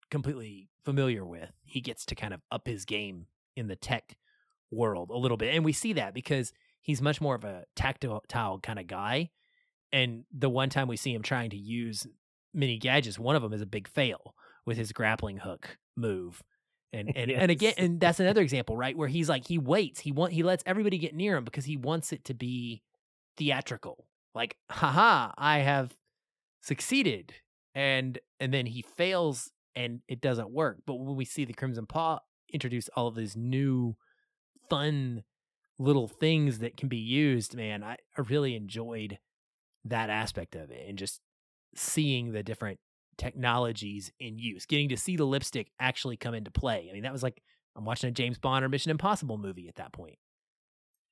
completely 0.09 0.69
familiar 0.85 1.25
with. 1.25 1.51
He 1.65 1.81
gets 1.81 2.05
to 2.05 2.15
kind 2.15 2.33
of 2.33 2.41
up 2.49 2.65
his 2.65 2.85
game 2.85 3.27
in 3.57 3.67
the 3.67 3.75
tech 3.75 4.15
world 4.71 5.09
a 5.09 5.17
little 5.17 5.37
bit 5.37 5.55
and 5.55 5.63
we 5.65 5.73
see 5.73 5.93
that 5.93 6.13
because 6.13 6.53
he's 6.81 7.01
much 7.01 7.21
more 7.21 7.35
of 7.35 7.43
a 7.43 7.63
tactile 7.75 8.59
kind 8.61 8.79
of 8.79 8.87
guy 8.87 9.29
and 9.93 10.25
the 10.37 10.49
one 10.49 10.69
time 10.69 10.89
we 10.89 10.97
see 10.97 11.13
him 11.13 11.21
trying 11.21 11.49
to 11.49 11.57
use 11.57 12.05
mini 12.53 12.77
gadgets 12.77 13.17
one 13.17 13.35
of 13.37 13.41
them 13.41 13.53
is 13.53 13.61
a 13.61 13.65
big 13.65 13.87
fail 13.87 14.35
with 14.65 14.77
his 14.77 14.91
grappling 14.91 15.37
hook 15.37 15.77
move 15.95 16.43
and 16.93 17.11
and, 17.15 17.31
and 17.31 17.51
again 17.51 17.73
and 17.77 17.99
that's 17.99 18.19
another 18.19 18.41
example 18.41 18.77
right 18.77 18.97
where 18.97 19.07
he's 19.07 19.29
like 19.29 19.47
he 19.47 19.57
waits 19.57 19.99
he 19.99 20.11
want 20.11 20.33
he 20.33 20.43
lets 20.43 20.63
everybody 20.65 20.97
get 20.97 21.15
near 21.15 21.37
him 21.37 21.43
because 21.43 21.65
he 21.65 21.77
wants 21.77 22.11
it 22.11 22.25
to 22.25 22.33
be 22.33 22.81
theatrical. 23.37 24.05
Like 24.33 24.57
haha 24.69 25.31
i 25.37 25.59
have 25.59 25.95
succeeded. 26.61 27.33
And 27.75 28.19
and 28.39 28.53
then 28.53 28.65
he 28.65 28.81
fails 28.81 29.51
and 29.75 30.01
it 30.07 30.21
doesn't 30.21 30.49
work. 30.49 30.79
But 30.85 30.95
when 30.95 31.15
we 31.15 31.25
see 31.25 31.45
the 31.45 31.53
crimson 31.53 31.85
paw 31.85 32.19
introduce 32.51 32.89
all 32.89 33.07
of 33.07 33.15
these 33.15 33.35
new 33.35 33.95
fun 34.69 35.23
little 35.79 36.07
things 36.07 36.59
that 36.59 36.75
can 36.75 36.89
be 36.89 36.97
used 36.97 37.55
man 37.55 37.83
i, 37.83 37.97
I 38.17 38.21
really 38.21 38.55
enjoyed 38.55 39.19
that 39.85 40.09
aspect 40.09 40.55
of 40.55 40.71
it 40.71 40.87
and 40.87 40.97
just 40.97 41.21
seeing 41.75 42.31
the 42.31 42.43
different 42.43 42.79
technologies 43.17 44.11
in 44.19 44.37
use 44.37 44.65
getting 44.65 44.89
to 44.89 44.97
see 44.97 45.15
the 45.15 45.25
lipstick 45.25 45.71
actually 45.79 46.17
come 46.17 46.33
into 46.33 46.51
play 46.51 46.87
i 46.89 46.93
mean 46.93 47.03
that 47.03 47.13
was 47.13 47.23
like 47.23 47.41
i'm 47.75 47.85
watching 47.85 48.09
a 48.09 48.11
james 48.11 48.37
bond 48.37 48.63
or 48.63 48.69
mission 48.69 48.91
impossible 48.91 49.37
movie 49.37 49.67
at 49.67 49.75
that 49.75 49.93
point 49.93 50.17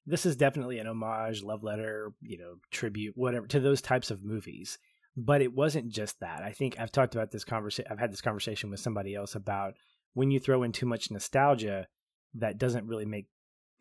this 0.05 0.25
is 0.25 0.35
definitely 0.35 0.79
an 0.79 0.87
homage, 0.87 1.43
love 1.43 1.63
letter, 1.63 2.13
you 2.21 2.37
know, 2.37 2.55
tribute, 2.71 3.17
whatever 3.17 3.47
to 3.47 3.59
those 3.59 3.81
types 3.81 4.11
of 4.11 4.23
movies. 4.23 4.77
But 5.17 5.41
it 5.41 5.53
wasn't 5.53 5.89
just 5.89 6.19
that. 6.19 6.43
I 6.43 6.51
think 6.51 6.77
I've 6.77 6.91
talked 6.91 7.15
about 7.15 7.31
this 7.31 7.45
conversation. 7.45 7.91
I've 7.91 7.99
had 7.99 8.11
this 8.11 8.21
conversation 8.21 8.69
with 8.69 8.81
somebody 8.81 9.15
else 9.15 9.33
about 9.33 9.73
when 10.13 10.29
you 10.29 10.39
throw 10.39 10.63
in 10.63 10.73
too 10.73 10.85
much 10.85 11.09
nostalgia, 11.09 11.87
that 12.35 12.57
doesn't 12.57 12.87
really 12.87 13.05
make 13.05 13.27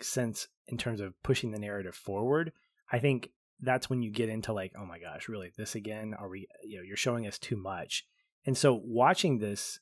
sense 0.01 0.47
in 0.69 0.79
terms 0.79 1.01
of 1.01 1.21
pushing 1.23 1.51
the 1.51 1.59
narrative 1.59 1.95
forward. 1.95 2.53
I 2.91 3.01
think 3.01 3.31
that's 3.61 3.91
when 3.91 4.03
you 4.03 4.13
get 4.13 4.29
into 4.29 4.53
like, 4.53 4.73
oh 4.79 4.87
my 4.87 4.99
gosh, 5.01 5.29
really 5.29 5.51
this 5.57 5.75
again? 5.75 6.15
Are 6.17 6.29
we? 6.29 6.47
You 6.63 6.79
know, 6.79 6.83
you're 6.85 6.97
showing 6.97 7.27
us 7.27 7.39
too 7.39 7.57
much. 7.57 8.05
And 8.47 8.57
so 8.57 8.81
watching 8.85 9.39
this 9.39 9.81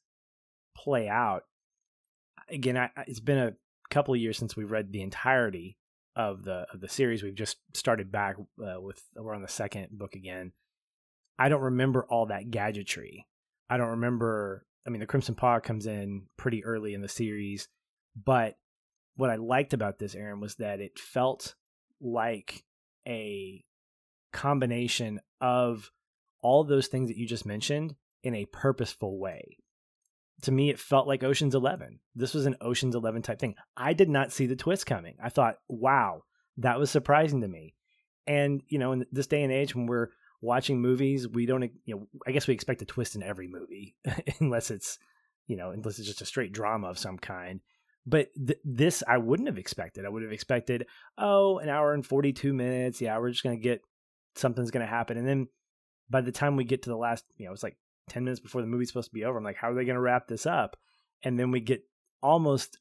play 0.77 1.09
out 1.09 1.45
again, 2.49 2.77
I, 2.77 2.91
it's 3.07 3.21
been 3.21 3.39
a 3.39 3.55
couple 3.91 4.15
of 4.15 4.21
years 4.21 4.39
since 4.39 4.57
we've 4.57 4.71
read 4.71 4.93
the 4.93 5.03
entirety 5.03 5.79
of 6.15 6.45
the 6.45 6.67
of 6.73 6.81
the 6.81 6.89
series. 6.89 7.23
We've 7.23 7.35
just 7.35 7.59
started 7.75 8.13
back 8.13 8.37
uh, 8.39 8.81
with 8.81 9.03
we're 9.17 9.35
on 9.35 9.43
the 9.43 9.49
second 9.49 9.89
book 9.93 10.15
again. 10.15 10.53
I 11.39 11.49
don't 11.49 11.63
remember 11.63 12.05
all 12.09 12.27
that 12.27 12.51
gadgetry. 12.51 13.27
I 13.69 13.77
don't 13.77 13.89
remember. 13.89 14.67
I 14.87 14.91
mean, 14.91 15.01
the 15.01 15.07
Crimson 15.07 15.35
Paw 15.35 15.61
comes 15.61 15.87
in 15.87 16.27
pretty 16.37 16.65
early 16.65 16.95
in 16.95 17.03
the 17.03 17.09
series, 17.09 17.69
but 18.17 18.57
what 19.17 19.31
I 19.31 19.37
liked 19.37 19.73
about 19.73 19.99
this, 19.99 20.15
Aaron, 20.15 20.41
was 20.41 20.57
that 20.57 20.81
it 20.81 20.99
felt 20.99 21.55
like 22.01 22.65
a 23.07 23.65
combination 24.33 25.21
of 25.41 25.91
all 26.43 26.65
those 26.65 26.89
things 26.89 27.09
that 27.09 27.17
you 27.17 27.27
just 27.27 27.47
mentioned 27.47 27.95
in 28.23 28.35
a 28.35 28.47
purposeful 28.47 29.19
way. 29.19 29.59
To 30.43 30.53
me, 30.53 30.71
it 30.71 30.81
felt 30.81 31.07
like 31.07 31.23
Ocean's 31.23 31.55
Eleven. 31.55 32.01
This 32.15 32.35
was 32.35 32.47
an 32.47 32.57
Ocean's 32.61 32.95
Eleven 32.95 33.23
type 33.23 33.39
thing. 33.39 33.55
I 33.77 33.93
did 33.93 34.09
not 34.09 34.33
see 34.33 34.47
the 34.47 34.57
twist 34.57 34.87
coming. 34.87 35.17
I 35.23 35.29
thought, 35.29 35.57
wow, 35.69 36.23
that 36.59 36.79
was 36.79 36.91
surprising 36.91 37.41
to 37.43 37.49
me. 37.49 37.75
And 38.27 38.63
you 38.69 38.79
know, 38.79 38.93
in 38.93 39.07
this 39.13 39.27
day 39.27 39.43
and 39.43 39.53
age, 39.53 39.75
when 39.75 39.87
we're 39.87 40.09
watching 40.41 40.81
movies, 40.81 41.29
we 41.29 41.47
don't, 41.47 41.63
you 41.85 41.95
know, 41.95 42.09
I 42.27 42.33
guess 42.33 42.47
we 42.47 42.55
expect 42.55 42.83
a 42.83 42.87
twist 42.87 43.15
in 43.15 43.23
every 43.23 43.49
movie, 43.49 43.95
unless 44.41 44.71
it's, 44.71 44.99
you 45.47 45.57
know, 45.57 45.71
unless 45.71 45.99
it's 45.99 46.09
just 46.09 46.21
a 46.21 46.27
straight 46.27 46.53
drama 46.53 46.89
of 46.89 46.99
some 46.99 47.19
kind. 47.19 47.61
But 48.05 48.31
th- 48.35 48.59
this 48.65 49.03
I 49.07 49.19
wouldn't 49.19 49.49
have 49.49 49.59
expected. 49.59 50.05
I 50.05 50.09
would 50.09 50.25
have 50.25 50.33
expected, 50.33 50.87
oh, 51.17 51.59
an 51.59 51.69
hour 51.69 51.95
and 51.95 52.05
42 52.05 52.53
minutes. 52.53 53.01
Yeah, 53.01 53.17
we're 53.19 53.31
just 53.31 53.45
going 53.45 53.57
to 53.57 53.63
get 53.63 53.81
something's 54.35 54.73
going 54.73 54.85
to 54.85 54.91
happen. 54.91 55.17
And 55.17 55.27
then 55.27 55.47
by 56.11 56.21
the 56.21 56.33
time 56.33 56.57
we 56.57 56.65
get 56.65 56.83
to 56.83 56.91
the 56.91 56.97
last, 56.97 57.25
you 57.37 57.47
know, 57.47 57.53
it's 57.53 57.63
like 57.63 57.77
10 58.09 58.25
minutes 58.25 58.41
before 58.41 58.61
the 58.61 58.67
movie's 58.67 58.89
supposed 58.89 59.11
to 59.11 59.15
be 59.15 59.25
over. 59.25 59.39
I'm 59.39 59.45
like, 59.45 59.57
how 59.57 59.71
are 59.71 59.75
they 59.75 59.85
going 59.85 59.97
to 59.97 60.01
wrap 60.01 60.29
this 60.29 60.47
up? 60.47 60.77
And 61.23 61.39
then 61.39 61.51
we 61.51 61.61
get 61.61 61.85
almost 62.23 62.79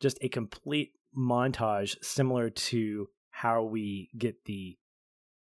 just 0.00 0.18
a 0.22 0.28
complete 0.28 0.92
montage 1.16 1.96
similar 2.02 2.50
to 2.50 3.08
how 3.30 3.62
we 3.64 4.10
get 4.16 4.44
the 4.44 4.76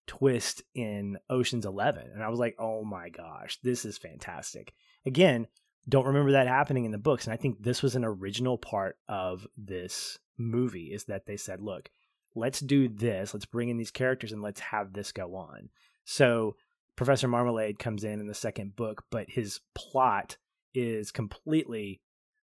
twist 0.08 0.64
in 0.74 1.18
Ocean's 1.30 1.66
11. 1.66 2.10
And 2.14 2.24
I 2.24 2.30
was 2.30 2.40
like, 2.40 2.56
oh 2.60 2.84
my 2.84 3.10
gosh, 3.10 3.58
this 3.64 3.86
is 3.86 3.98
fantastic. 3.98 4.74
Again, 5.06 5.48
don't 5.88 6.08
remember 6.08 6.32
that 6.34 6.48
happening 6.48 6.86
in 6.86 6.92
the 6.92 6.98
books. 6.98 7.26
And 7.26 7.34
I 7.34 7.38
think 7.38 7.62
this 7.62 7.82
was 7.82 7.96
an 7.96 8.06
original 8.06 8.58
part 8.58 8.98
of 9.08 9.48
this 9.58 10.20
movie 10.38 10.94
is 10.94 11.06
that 11.06 11.26
they 11.26 11.38
said, 11.38 11.62
look, 11.62 11.90
let's 12.34 12.60
do 12.60 12.88
this. 12.88 13.34
Let's 13.34 13.46
bring 13.46 13.70
in 13.70 13.78
these 13.78 13.92
characters 13.92 14.32
and 14.32 14.42
let's 14.42 14.60
have 14.60 14.94
this 14.94 15.12
go 15.12 15.36
on. 15.36 15.70
So 16.04 16.56
Professor 16.96 17.28
Marmalade 17.28 17.80
comes 17.80 18.04
in 18.04 18.20
in 18.20 18.28
the 18.28 18.34
second 18.34 18.76
book, 18.76 19.04
but 19.12 19.30
his 19.30 19.60
plot 19.74 20.38
is 20.74 21.12
completely 21.12 22.02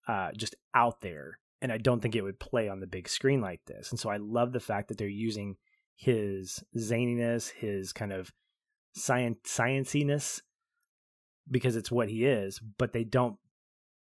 uh, 0.06 0.30
just 0.36 0.54
out 0.74 1.00
there. 1.00 1.38
And 1.62 1.72
I 1.72 1.78
don't 1.78 2.00
think 2.00 2.14
it 2.14 2.22
would 2.22 2.38
play 2.38 2.68
on 2.68 2.80
the 2.80 2.86
big 2.86 3.08
screen 3.08 3.40
like 3.40 3.60
this. 3.66 3.90
And 3.90 3.98
so 3.98 4.10
I 4.10 4.18
love 4.18 4.52
the 4.52 4.60
fact 4.60 4.88
that 4.88 4.98
they're 4.98 5.08
using 5.08 5.56
his 5.96 6.62
zaniness, 6.76 7.50
his 7.50 7.92
kind 7.92 8.12
of 8.12 8.32
science 8.94 9.38
scienciness, 9.46 10.42
because 11.50 11.76
it's 11.76 11.90
what 11.90 12.08
he 12.08 12.24
is, 12.24 12.60
but 12.78 12.92
they 12.92 13.04
don't 13.04 13.36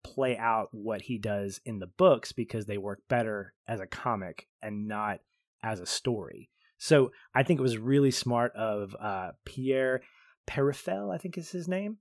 play 0.04 0.36
out 0.36 0.68
what 0.72 1.02
he 1.02 1.18
does 1.18 1.60
in 1.64 1.78
the 1.78 1.86
books 1.86 2.32
because 2.32 2.66
they 2.66 2.78
work 2.78 3.00
better 3.08 3.54
as 3.66 3.80
a 3.80 3.86
comic 3.86 4.46
and 4.62 4.86
not 4.86 5.18
as 5.62 5.80
a 5.80 5.86
story. 5.86 6.48
So 6.78 7.10
I 7.34 7.42
think 7.42 7.58
it 7.58 7.64
was 7.64 7.76
really 7.76 8.12
smart 8.12 8.54
of 8.54 8.94
uh, 9.00 9.32
Pierre 9.44 10.02
Perifel, 10.48 11.14
I 11.14 11.18
think 11.18 11.38
is 11.38 11.50
his 11.50 11.68
name. 11.68 11.98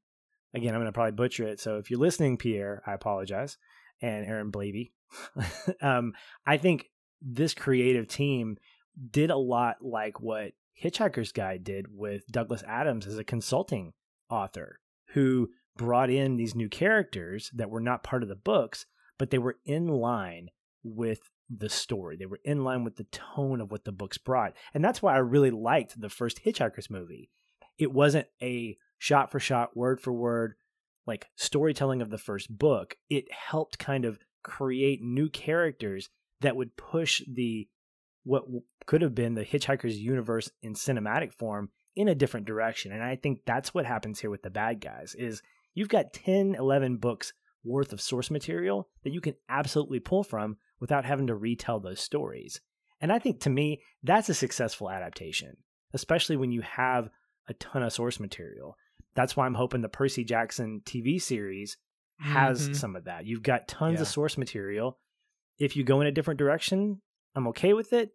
Again, 0.54 0.74
I'm 0.74 0.80
going 0.80 0.86
to 0.88 0.94
probably 0.94 1.12
butcher 1.12 1.48
it. 1.48 1.60
So 1.60 1.78
if 1.78 1.90
you're 1.90 2.00
listening, 2.00 2.38
Pierre, 2.38 2.82
I 2.86 2.94
apologize. 2.94 3.58
And 4.02 4.26
Aaron 4.26 4.52
Blabey. 4.52 4.92
um, 5.82 6.14
I 6.46 6.58
think 6.58 6.86
this 7.22 7.54
creative 7.54 8.08
team 8.08 8.58
did 9.10 9.32
a 9.32 9.38
lot 9.38 9.78
like 9.82 10.22
what 10.22 10.52
Hitchhiker's 10.82 11.32
Guide 11.32 11.64
did 11.64 11.88
with 11.90 12.28
Douglas 12.28 12.64
Adams 12.68 13.08
as 13.08 13.18
a 13.18 13.24
consulting 13.24 13.94
author 14.30 14.80
who 15.14 15.50
brought 15.76 16.10
in 16.10 16.36
these 16.36 16.56
new 16.56 16.70
characters 16.70 17.52
that 17.54 17.70
were 17.70 17.80
not 17.82 18.04
part 18.04 18.24
of 18.24 18.30
the 18.30 18.36
books, 18.36 18.86
but 19.18 19.30
they 19.30 19.38
were 19.38 19.58
in 19.66 19.88
line 19.88 20.50
with 20.84 21.20
the 21.50 21.70
story. 21.70 22.18
They 22.18 22.26
were 22.26 22.40
in 22.44 22.64
line 22.64 22.84
with 22.84 22.98
the 22.98 23.06
tone 23.06 23.62
of 23.62 23.72
what 23.72 23.86
the 23.86 23.92
books 23.92 24.18
brought. 24.18 24.54
And 24.74 24.84
that's 24.84 25.02
why 25.02 25.16
I 25.16 25.20
really 25.20 25.52
liked 25.52 26.00
the 26.00 26.10
first 26.10 26.44
Hitchhiker's 26.44 26.90
movie. 26.90 27.30
It 27.78 27.92
wasn't 27.92 28.28
a 28.42 28.78
shot 28.98 29.32
for 29.32 29.40
shot, 29.40 29.76
word 29.76 30.02
for 30.02 30.14
word, 30.14 30.56
like 31.06 31.28
storytelling 31.36 32.02
of 32.02 32.10
the 32.10 32.18
first 32.18 32.56
book. 32.56 32.96
It 33.10 33.26
helped 33.32 33.80
kind 33.80 34.06
of 34.06 34.20
create 34.44 35.02
new 35.02 35.30
characters 35.30 36.10
that 36.42 36.56
would 36.56 36.78
push 36.78 37.22
the 37.28 37.68
what 38.24 38.44
could 38.86 39.02
have 39.02 39.16
been 39.16 39.36
the 39.36 39.46
Hitchhiker's 39.46 39.98
universe 39.98 40.52
in 40.62 40.74
cinematic 40.74 41.34
form 41.34 41.70
in 41.96 42.10
a 42.10 42.16
different 42.16 42.46
direction. 42.46 42.92
And 42.92 43.02
I 43.02 43.16
think 43.16 43.40
that's 43.46 43.74
what 43.74 43.86
happens 43.86 44.20
here 44.20 44.30
with 44.30 44.44
the 44.44 44.50
bad 44.50 44.82
guys 44.82 45.16
is 45.18 45.42
you've 45.74 45.90
got 45.90 46.14
10, 46.14 46.56
11 46.56 46.98
books 46.98 47.32
worth 47.64 47.94
of 47.94 48.02
source 48.02 48.30
material 48.30 48.90
that 49.04 49.14
you 49.14 49.22
can 49.22 49.36
absolutely 49.50 50.00
pull 50.00 50.24
from 50.24 50.58
without 50.80 51.06
having 51.06 51.28
to 51.28 51.36
retell 51.36 51.80
those 51.80 52.02
stories. 52.02 52.60
And 53.00 53.12
I 53.12 53.20
think 53.20 53.40
to 53.42 53.50
me, 53.50 53.82
that's 54.04 54.30
a 54.30 54.34
successful 54.34 54.90
adaptation, 54.90 55.58
especially 55.94 56.36
when 56.36 56.52
you 56.52 56.62
have 56.62 57.10
a 57.48 57.54
ton 57.56 57.84
of 57.84 57.94
source 57.94 58.20
material. 58.20 58.76
That's 59.16 59.36
why 59.36 59.46
I'm 59.46 59.56
hoping 59.56 59.82
the 59.82 59.90
Percy 59.90 60.24
Jackson 60.24 60.82
TV 60.86 61.22
series 61.22 61.78
has 62.20 62.64
mm-hmm. 62.64 62.74
some 62.74 62.96
of 62.96 63.06
that. 63.06 63.26
You've 63.26 63.44
got 63.44 63.68
tons 63.68 63.96
yeah. 63.96 64.02
of 64.02 64.08
source 64.08 64.38
material. 64.38 64.98
If 65.60 65.76
you 65.76 65.84
go 65.84 66.02
in 66.02 66.08
a 66.08 66.12
different 66.12 66.38
direction, 66.38 67.02
I'm 67.36 67.48
okay 67.48 67.74
with 67.74 67.94
it, 67.94 68.12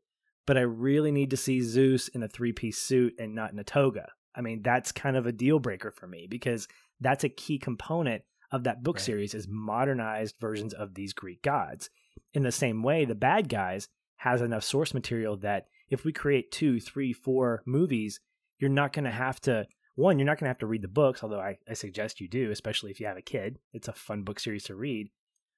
but 0.47 0.57
I 0.57 0.63
really 0.63 1.13
need 1.13 1.31
to 1.31 1.37
see 1.37 1.61
Zeus 1.61 2.09
in 2.09 2.23
a 2.23 2.29
three 2.29 2.53
piece 2.53 2.79
suit 2.79 3.15
and 3.19 3.35
not 3.35 3.53
in 3.53 3.59
a 3.59 3.65
toga. 3.65 4.09
I 4.35 4.41
mean, 4.41 4.63
that's 4.63 4.93
kind 4.93 5.17
of 5.17 5.27
a 5.27 5.33
deal 5.33 5.59
breaker 5.59 5.91
for 5.91 6.07
me 6.07 6.27
because 6.29 6.69
that's 7.01 7.25
a 7.25 7.29
key 7.29 7.59
component 7.59 8.23
of 8.51 8.65
that 8.65 8.83
book 8.83 8.97
right. 8.97 9.05
series 9.05 9.35
is 9.35 9.49
modernized 9.49 10.37
versions 10.41 10.75
of 10.75 10.95
these 10.95 11.13
Greek 11.13 11.43
gods. 11.43 11.91
In 12.35 12.43
the 12.43 12.53
same 12.53 12.83
way, 12.83 13.05
the 13.05 13.15
bad 13.15 13.49
guys 13.49 13.89
has 14.17 14.41
enough 14.41 14.65
source 14.65 14.95
material 14.95 15.37
that 15.39 15.67
if 15.91 16.05
we 16.05 16.13
create 16.13 16.53
two, 16.53 16.81
three, 16.81 17.13
four 17.13 17.63
movies, 17.67 18.21
you're 18.63 18.71
not 18.71 18.93
going 18.93 19.05
to 19.05 19.11
have 19.11 19.41
to 19.43 19.67
one, 19.95 20.19
you're 20.19 20.25
not 20.25 20.39
going 20.39 20.47
to 20.47 20.51
have 20.51 20.59
to 20.59 20.67
read 20.67 20.81
the 20.81 20.89
books, 20.89 21.23
although 21.23 21.41
I, 21.41 21.59
I 21.69 21.75
suggest 21.75 22.21
you 22.21 22.29
do, 22.29 22.51
especially 22.51 22.91
if 22.91 22.99
you 22.99 23.07
have 23.07 23.19
a 23.19 23.23
kid. 23.23 23.59
It's 23.75 23.89
a 23.89 23.93
fun 23.93 24.23
book 24.23 24.41
series 24.41 24.65
to 24.65 24.75
read. 24.75 25.11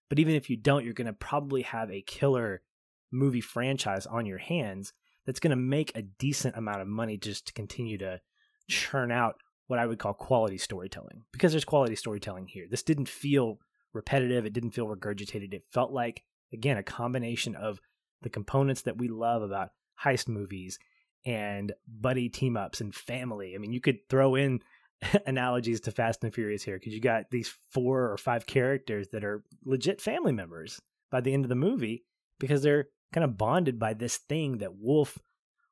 But 0.09 0.19
even 0.19 0.35
if 0.35 0.51
you 0.51 0.57
don't, 0.57 0.85
you're 0.85 0.93
going 0.93 1.07
to 1.07 1.13
probably 1.13 1.63
have 1.63 1.91
a 1.91 2.03
killer 2.03 2.63
movie 3.13 3.41
franchise 3.41 4.07
on 4.07 4.27
your 4.27 4.39
hands 4.39 4.93
that's 5.25 5.39
going 5.39 5.51
to 5.51 5.57
make 5.57 5.93
a 5.95 6.03
decent 6.03 6.57
amount 6.57 6.81
of 6.81 6.89
money 6.89 7.17
just 7.17 7.47
to 7.47 7.53
continue 7.53 7.97
to 7.99 8.21
churn 8.69 9.13
out 9.13 9.37
what 9.67 9.79
I 9.79 9.87
would 9.87 9.99
call 9.99 10.15
quality 10.15 10.59
storytelling 10.59 11.23
because 11.33 11.53
there's 11.53 11.65
quality 11.65 11.95
storytelling 11.95 12.49
here. 12.49 12.67
This 12.69 12.83
didn't 12.83 13.09
feel 13.09 13.59
repetitive, 13.93 14.45
it 14.45 14.53
didn't 14.53 14.73
feel 14.73 14.89
regurgitated. 14.89 15.55
It 15.55 15.65
felt 15.71 15.93
like, 15.93 16.25
again, 16.53 16.77
a 16.77 16.83
combination 16.83 17.55
of 17.55 17.81
the 18.23 18.31
components 18.31 18.83
that 18.83 18.99
we 18.99 19.09
love 19.09 19.43
about 19.43 19.71
heist 20.03 20.27
movies 20.27 20.79
and 21.25 21.73
buddy 21.87 22.29
team 22.29 22.57
ups 22.57 22.81
and 22.81 22.95
family. 22.95 23.55
I 23.55 23.59
mean, 23.59 23.73
you 23.73 23.81
could 23.81 24.09
throw 24.09 24.35
in 24.35 24.61
analogies 25.27 25.81
to 25.83 25.91
Fast 25.91 26.25
and 26.25 26.35
Furious 26.35 26.63
here 26.63 26.79
because 26.79 26.95
you 26.95 27.01
got 27.01 27.31
these 27.31 27.53
four 27.71 28.11
or 28.11 28.17
five 28.17 28.47
characters 28.47 29.09
that 29.13 29.25
are 29.25 29.45
legit 29.65 30.01
family 30.01 30.33
members 30.33 30.81
by 31.11 31.21
the 31.21 31.33
end 31.33 31.45
of 31.45 31.49
the 31.49 31.55
movie 31.55 32.05
because 32.39 32.63
they're 32.63 32.89
kind 33.13 33.25
of 33.25 33.39
bonded 33.39 33.79
by 33.79 33.95
this 33.95 34.17
thing 34.17 34.59
that 34.59 34.77
Wolf 34.77 35.19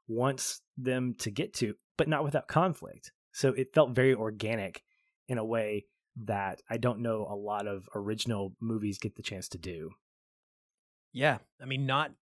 wants 0.08 0.60
them 0.76 1.14
to 1.18 1.30
get 1.30 1.54
to, 1.54 1.74
but 1.96 2.08
not 2.08 2.24
without 2.24 2.48
conflict. 2.48 3.12
So 3.32 3.48
it 3.48 3.74
felt 3.74 3.90
very 3.90 4.14
organic 4.14 4.82
in 5.28 5.38
a 5.38 5.44
way 5.44 5.86
that 6.24 6.60
I 6.68 6.76
don't 6.76 7.00
know 7.00 7.26
a 7.28 7.34
lot 7.34 7.66
of 7.66 7.88
original 7.94 8.54
movies 8.60 8.98
get 8.98 9.16
the 9.16 9.22
chance 9.22 9.48
to 9.50 9.58
do. 9.58 9.90
Yeah. 11.12 11.38
I 11.60 11.64
mean, 11.64 11.86
not 11.86 12.12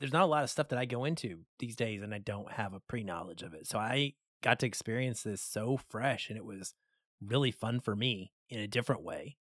there's 0.00 0.12
not 0.12 0.22
a 0.22 0.26
lot 0.26 0.44
of 0.44 0.50
stuff 0.50 0.68
that 0.68 0.78
I 0.78 0.84
go 0.84 1.04
into 1.04 1.40
these 1.58 1.76
days 1.76 2.02
and 2.02 2.14
I 2.14 2.18
don't 2.18 2.52
have 2.52 2.72
a 2.72 2.80
pre 2.80 3.02
knowledge 3.02 3.42
of 3.42 3.54
it. 3.54 3.66
So 3.66 3.78
I 3.78 4.14
got 4.42 4.60
to 4.60 4.66
experience 4.66 5.22
this 5.22 5.42
so 5.42 5.78
fresh 5.88 6.28
and 6.28 6.36
it 6.36 6.44
was 6.44 6.74
really 7.20 7.50
fun 7.50 7.80
for 7.80 7.96
me 7.96 8.32
in 8.48 8.60
a 8.60 8.68
different 8.68 9.02
way. 9.02 9.36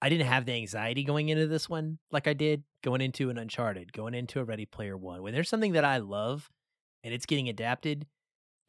I 0.00 0.08
didn't 0.08 0.26
have 0.26 0.46
the 0.46 0.52
anxiety 0.52 1.02
going 1.02 1.28
into 1.28 1.46
this 1.46 1.68
one 1.68 1.98
like 2.12 2.28
I 2.28 2.34
did 2.34 2.62
going 2.84 3.00
into 3.00 3.30
an 3.30 3.38
Uncharted, 3.38 3.92
going 3.92 4.14
into 4.14 4.40
a 4.40 4.44
Ready 4.44 4.66
Player 4.66 4.96
One. 4.96 5.22
When 5.22 5.32
there's 5.32 5.48
something 5.48 5.72
that 5.72 5.84
I 5.84 5.98
love 5.98 6.50
and 7.02 7.12
it's 7.12 7.26
getting 7.26 7.48
adapted, 7.48 8.06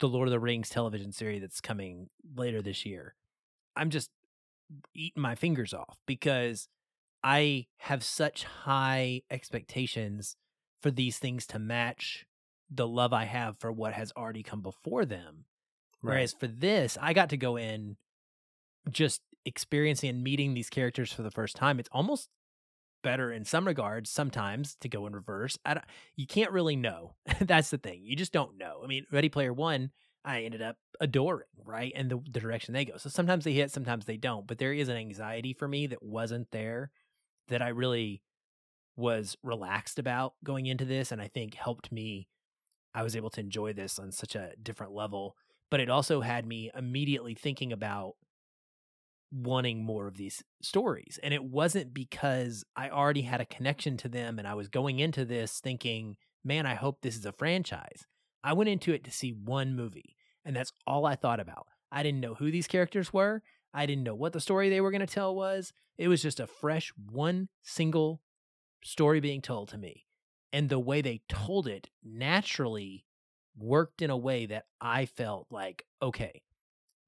the 0.00 0.08
Lord 0.08 0.26
of 0.26 0.32
the 0.32 0.40
Rings 0.40 0.70
television 0.70 1.12
series 1.12 1.42
that's 1.42 1.60
coming 1.60 2.08
later 2.34 2.62
this 2.62 2.84
year, 2.84 3.14
I'm 3.76 3.90
just 3.90 4.10
eating 4.94 5.22
my 5.22 5.34
fingers 5.34 5.72
off 5.72 5.98
because 6.06 6.68
I 7.22 7.66
have 7.78 8.02
such 8.02 8.44
high 8.44 9.22
expectations 9.30 10.36
for 10.80 10.90
these 10.90 11.18
things 11.18 11.46
to 11.48 11.58
match 11.58 12.26
the 12.70 12.86
love 12.86 13.12
I 13.12 13.24
have 13.24 13.58
for 13.58 13.72
what 13.72 13.92
has 13.92 14.12
already 14.16 14.42
come 14.42 14.62
before 14.62 15.04
them. 15.04 15.44
Right. 16.02 16.14
Whereas 16.14 16.32
for 16.32 16.46
this, 16.46 16.96
I 17.00 17.12
got 17.12 17.30
to 17.30 17.36
go 17.36 17.56
in 17.56 17.96
just 18.90 19.20
experiencing 19.44 20.10
and 20.10 20.22
meeting 20.22 20.54
these 20.54 20.70
characters 20.70 21.12
for 21.12 21.22
the 21.22 21.30
first 21.30 21.56
time. 21.56 21.80
It's 21.80 21.88
almost 21.92 22.28
better 23.02 23.32
in 23.32 23.44
some 23.44 23.66
regards 23.66 24.10
sometimes 24.10 24.76
to 24.76 24.88
go 24.88 25.06
in 25.06 25.14
reverse. 25.14 25.58
I 25.64 25.74
don't, 25.74 25.86
you 26.16 26.26
can't 26.26 26.52
really 26.52 26.76
know. 26.76 27.14
That's 27.40 27.70
the 27.70 27.78
thing. 27.78 28.02
You 28.04 28.16
just 28.16 28.32
don't 28.32 28.58
know. 28.58 28.80
I 28.82 28.86
mean, 28.86 29.06
Ready 29.10 29.28
Player 29.28 29.52
One, 29.52 29.90
I 30.24 30.42
ended 30.42 30.62
up 30.62 30.76
adoring, 31.00 31.46
right? 31.64 31.92
And 31.94 32.10
the, 32.10 32.20
the 32.30 32.40
direction 32.40 32.74
they 32.74 32.84
go. 32.84 32.98
So 32.98 33.08
sometimes 33.08 33.44
they 33.44 33.52
hit, 33.52 33.70
sometimes 33.70 34.04
they 34.04 34.18
don't. 34.18 34.46
But 34.46 34.58
there 34.58 34.72
is 34.72 34.88
an 34.88 34.96
anxiety 34.96 35.54
for 35.54 35.66
me 35.66 35.86
that 35.88 36.02
wasn't 36.02 36.50
there 36.50 36.90
that 37.48 37.62
I 37.62 37.68
really 37.68 38.22
was 39.00 39.36
relaxed 39.42 39.98
about 39.98 40.34
going 40.44 40.66
into 40.66 40.84
this 40.84 41.10
and 41.10 41.20
I 41.20 41.28
think 41.28 41.54
helped 41.54 41.90
me 41.90 42.28
I 42.94 43.02
was 43.02 43.16
able 43.16 43.30
to 43.30 43.40
enjoy 43.40 43.72
this 43.72 43.98
on 43.98 44.12
such 44.12 44.34
a 44.34 44.52
different 44.62 44.92
level 44.92 45.36
but 45.70 45.80
it 45.80 45.88
also 45.88 46.20
had 46.20 46.46
me 46.46 46.70
immediately 46.76 47.34
thinking 47.34 47.72
about 47.72 48.14
wanting 49.32 49.84
more 49.84 50.06
of 50.06 50.16
these 50.16 50.42
stories 50.60 51.18
and 51.22 51.32
it 51.32 51.44
wasn't 51.44 51.94
because 51.94 52.64
I 52.76 52.90
already 52.90 53.22
had 53.22 53.40
a 53.40 53.46
connection 53.46 53.96
to 53.98 54.08
them 54.08 54.38
and 54.38 54.46
I 54.46 54.54
was 54.54 54.68
going 54.68 54.98
into 54.98 55.24
this 55.24 55.60
thinking 55.60 56.16
man 56.44 56.66
I 56.66 56.74
hope 56.74 57.00
this 57.00 57.16
is 57.16 57.26
a 57.26 57.32
franchise. 57.32 58.06
I 58.42 58.52
went 58.52 58.70
into 58.70 58.92
it 58.92 59.04
to 59.04 59.10
see 59.10 59.30
one 59.32 59.74
movie 59.74 60.16
and 60.44 60.54
that's 60.54 60.72
all 60.86 61.06
I 61.06 61.16
thought 61.16 61.40
about. 61.40 61.66
I 61.92 62.02
didn't 62.02 62.20
know 62.20 62.34
who 62.34 62.50
these 62.50 62.66
characters 62.66 63.12
were. 63.12 63.42
I 63.72 63.86
didn't 63.86 64.04
know 64.04 64.14
what 64.14 64.32
the 64.32 64.40
story 64.40 64.68
they 64.68 64.80
were 64.80 64.90
going 64.90 65.00
to 65.00 65.06
tell 65.06 65.34
was. 65.34 65.72
It 65.98 66.08
was 66.08 66.22
just 66.22 66.40
a 66.40 66.46
fresh, 66.46 66.92
one 67.10 67.48
single 67.62 68.20
story 68.82 69.20
being 69.20 69.42
told 69.42 69.68
to 69.68 69.78
me. 69.78 70.06
And 70.52 70.68
the 70.68 70.80
way 70.80 71.00
they 71.00 71.22
told 71.28 71.68
it 71.68 71.88
naturally 72.02 73.04
worked 73.56 74.02
in 74.02 74.10
a 74.10 74.16
way 74.16 74.46
that 74.46 74.64
I 74.80 75.06
felt 75.06 75.46
like, 75.50 75.84
okay, 76.02 76.42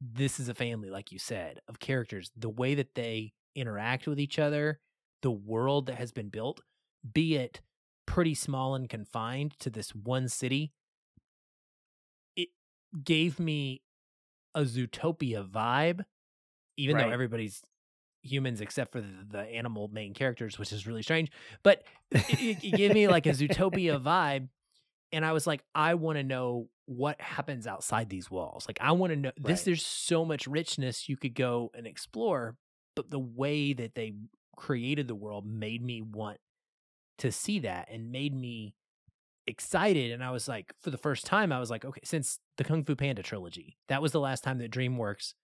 this 0.01 0.39
is 0.39 0.49
a 0.49 0.55
family, 0.55 0.91
like 0.91 1.13
you 1.13 1.19
said, 1.19 1.61
of 1.69 1.81
characters. 1.81 2.31
The 2.37 2.49
way 2.49 2.75
that 2.75 2.95
they 2.95 3.33
interact 3.55 4.07
with 4.07 4.21
each 4.21 4.39
other, 4.39 4.81
the 5.23 5.31
world 5.31 5.87
that 5.87 5.97
has 5.97 6.13
been 6.13 6.29
built, 6.29 6.61
be 7.13 7.37
it 7.37 7.61
pretty 8.07 8.35
small 8.35 8.75
and 8.75 8.89
confined 8.89 9.59
to 9.61 9.71
this 9.71 9.95
one 9.95 10.29
city, 10.29 10.73
it 12.37 12.49
gave 13.05 13.39
me 13.41 13.83
a 14.55 14.63
Zootopia 14.63 15.49
vibe, 15.49 16.05
even 16.77 16.97
right. 16.97 17.07
though 17.07 17.13
everybody's 17.13 17.63
humans 18.23 18.61
except 18.61 18.93
for 18.93 19.01
the, 19.01 19.27
the, 19.31 19.41
animal 19.41 19.89
main 19.93 20.15
characters, 20.15 20.59
which 20.59 20.73
is 20.73 20.87
really 20.87 21.03
strange. 21.03 21.31
But 21.63 21.83
it, 22.11 22.63
it 22.63 22.77
gave 22.77 22.95
me 22.95 23.09
like 23.09 23.27
a 23.27 23.31
Zootopia 23.31 24.03
vibe. 24.03 24.49
And 25.13 25.27
I 25.27 25.33
was 25.33 25.47
like, 25.47 25.63
I 25.75 25.95
want 25.95 26.17
to 26.17 26.23
know 26.23 26.69
what 26.87 27.21
happens 27.21 27.67
outside 27.67 28.09
these 28.09 28.31
walls. 28.31 28.65
Like, 28.67 28.79
I 28.81 28.93
want 28.93 29.13
to 29.13 29.17
know 29.17 29.33
right. 29.39 29.47
this. 29.47 29.65
There's 29.65 29.85
so 29.85 30.25
much 30.25 30.47
richness 30.47 31.09
you 31.09 31.17
could 31.17 31.35
go 31.35 31.71
and 31.75 31.87
explore, 31.87 32.57
but 32.97 33.11
the 33.11 33.19
way 33.19 33.73
that 33.75 33.95
they 33.95 34.15
created 34.57 35.09
the 35.09 35.15
world 35.15 35.47
made 35.47 35.83
me 35.83 36.01
want 36.01 36.39
to 37.19 37.31
see 37.31 37.59
that 37.61 37.89
and 37.91 38.11
made 38.11 38.35
me 38.35 38.75
excited. 39.47 40.13
And 40.13 40.25
I 40.25 40.31
was 40.31 40.49
like, 40.49 40.73
for 40.81 40.91
the 40.91 40.99
first 40.99 41.27
time, 41.27 41.53
I 41.53 41.61
was 41.61 41.71
like, 41.71 41.85
okay, 41.85 42.01
since 42.05 42.39
the 42.57 42.65
Kung 42.65 42.85
Fu 42.85 42.97
Panda 42.97 43.23
trilogy, 43.23 43.77
that 43.89 44.01
was 44.01 44.13
the 44.13 44.21
last 44.21 44.43
time 44.45 44.59
that 44.59 44.71
DreamWorks 44.71 45.35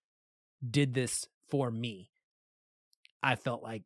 did 0.70 0.94
this 0.94 1.26
for 1.50 1.70
me 1.70 2.10
I 3.22 3.36
felt 3.36 3.62
like 3.62 3.82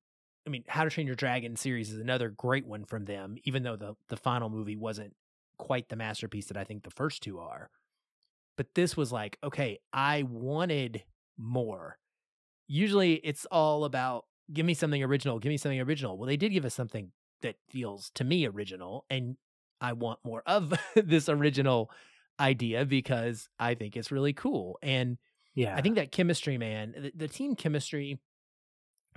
I 0.47 0.51
mean, 0.51 0.65
How 0.67 0.85
to 0.85 0.91
Train 0.91 1.07
Your 1.07 1.15
Dragon 1.15 1.55
series 1.57 1.93
is 1.93 2.01
another 2.01 2.29
great 2.29 2.67
one 2.67 2.85
from 2.85 3.05
them, 3.05 3.37
even 3.45 3.63
though 3.63 3.77
the 3.77 3.95
the 4.09 4.17
final 4.17 4.51
movie 4.51 4.77
wasn't 4.77 5.15
quite 5.59 5.89
the 5.89 5.97
masterpiece 5.97 6.47
that 6.47 6.57
I 6.57 6.65
think 6.65 6.83
the 6.83 6.91
first 6.91 7.23
two 7.23 7.39
are. 7.39 7.71
But 8.57 8.75
this 8.75 8.97
was 8.97 9.13
like, 9.13 9.39
okay, 9.43 9.79
I 9.93 10.25
wanted 10.25 11.05
more. 11.39 11.99
Usually 12.67 13.15
it's 13.15 13.47
all 13.51 13.85
about 13.85 14.27
give 14.53 14.67
me 14.67 14.75
something 14.75 15.03
original, 15.03 15.39
give 15.39 15.51
me 15.51 15.57
something 15.57 15.81
original. 15.81 16.19
Well, 16.19 16.27
they 16.27 16.37
did 16.37 16.53
give 16.53 16.65
us 16.65 16.75
something 16.75 17.13
that 17.43 17.57
feels 17.69 18.11
to 18.15 18.25
me 18.25 18.47
original 18.47 19.05
and 19.11 19.37
I 19.81 19.95
want 19.95 20.21
more 20.25 20.43
of 20.47 20.73
this 20.95 21.29
original 21.29 21.91
idea 22.39 22.85
because 22.85 23.49
I 23.59 23.75
think 23.75 23.97
it's 23.97 24.13
really 24.13 24.33
cool. 24.33 24.79
And 24.83 25.19
yeah, 25.55 25.77
I 25.77 25.81
think 25.81 25.97
that 25.97 26.13
chemistry, 26.13 26.57
man, 26.57 26.95
the, 26.97 27.13
the 27.15 27.29
team 27.29 27.57
chemistry 27.57 28.19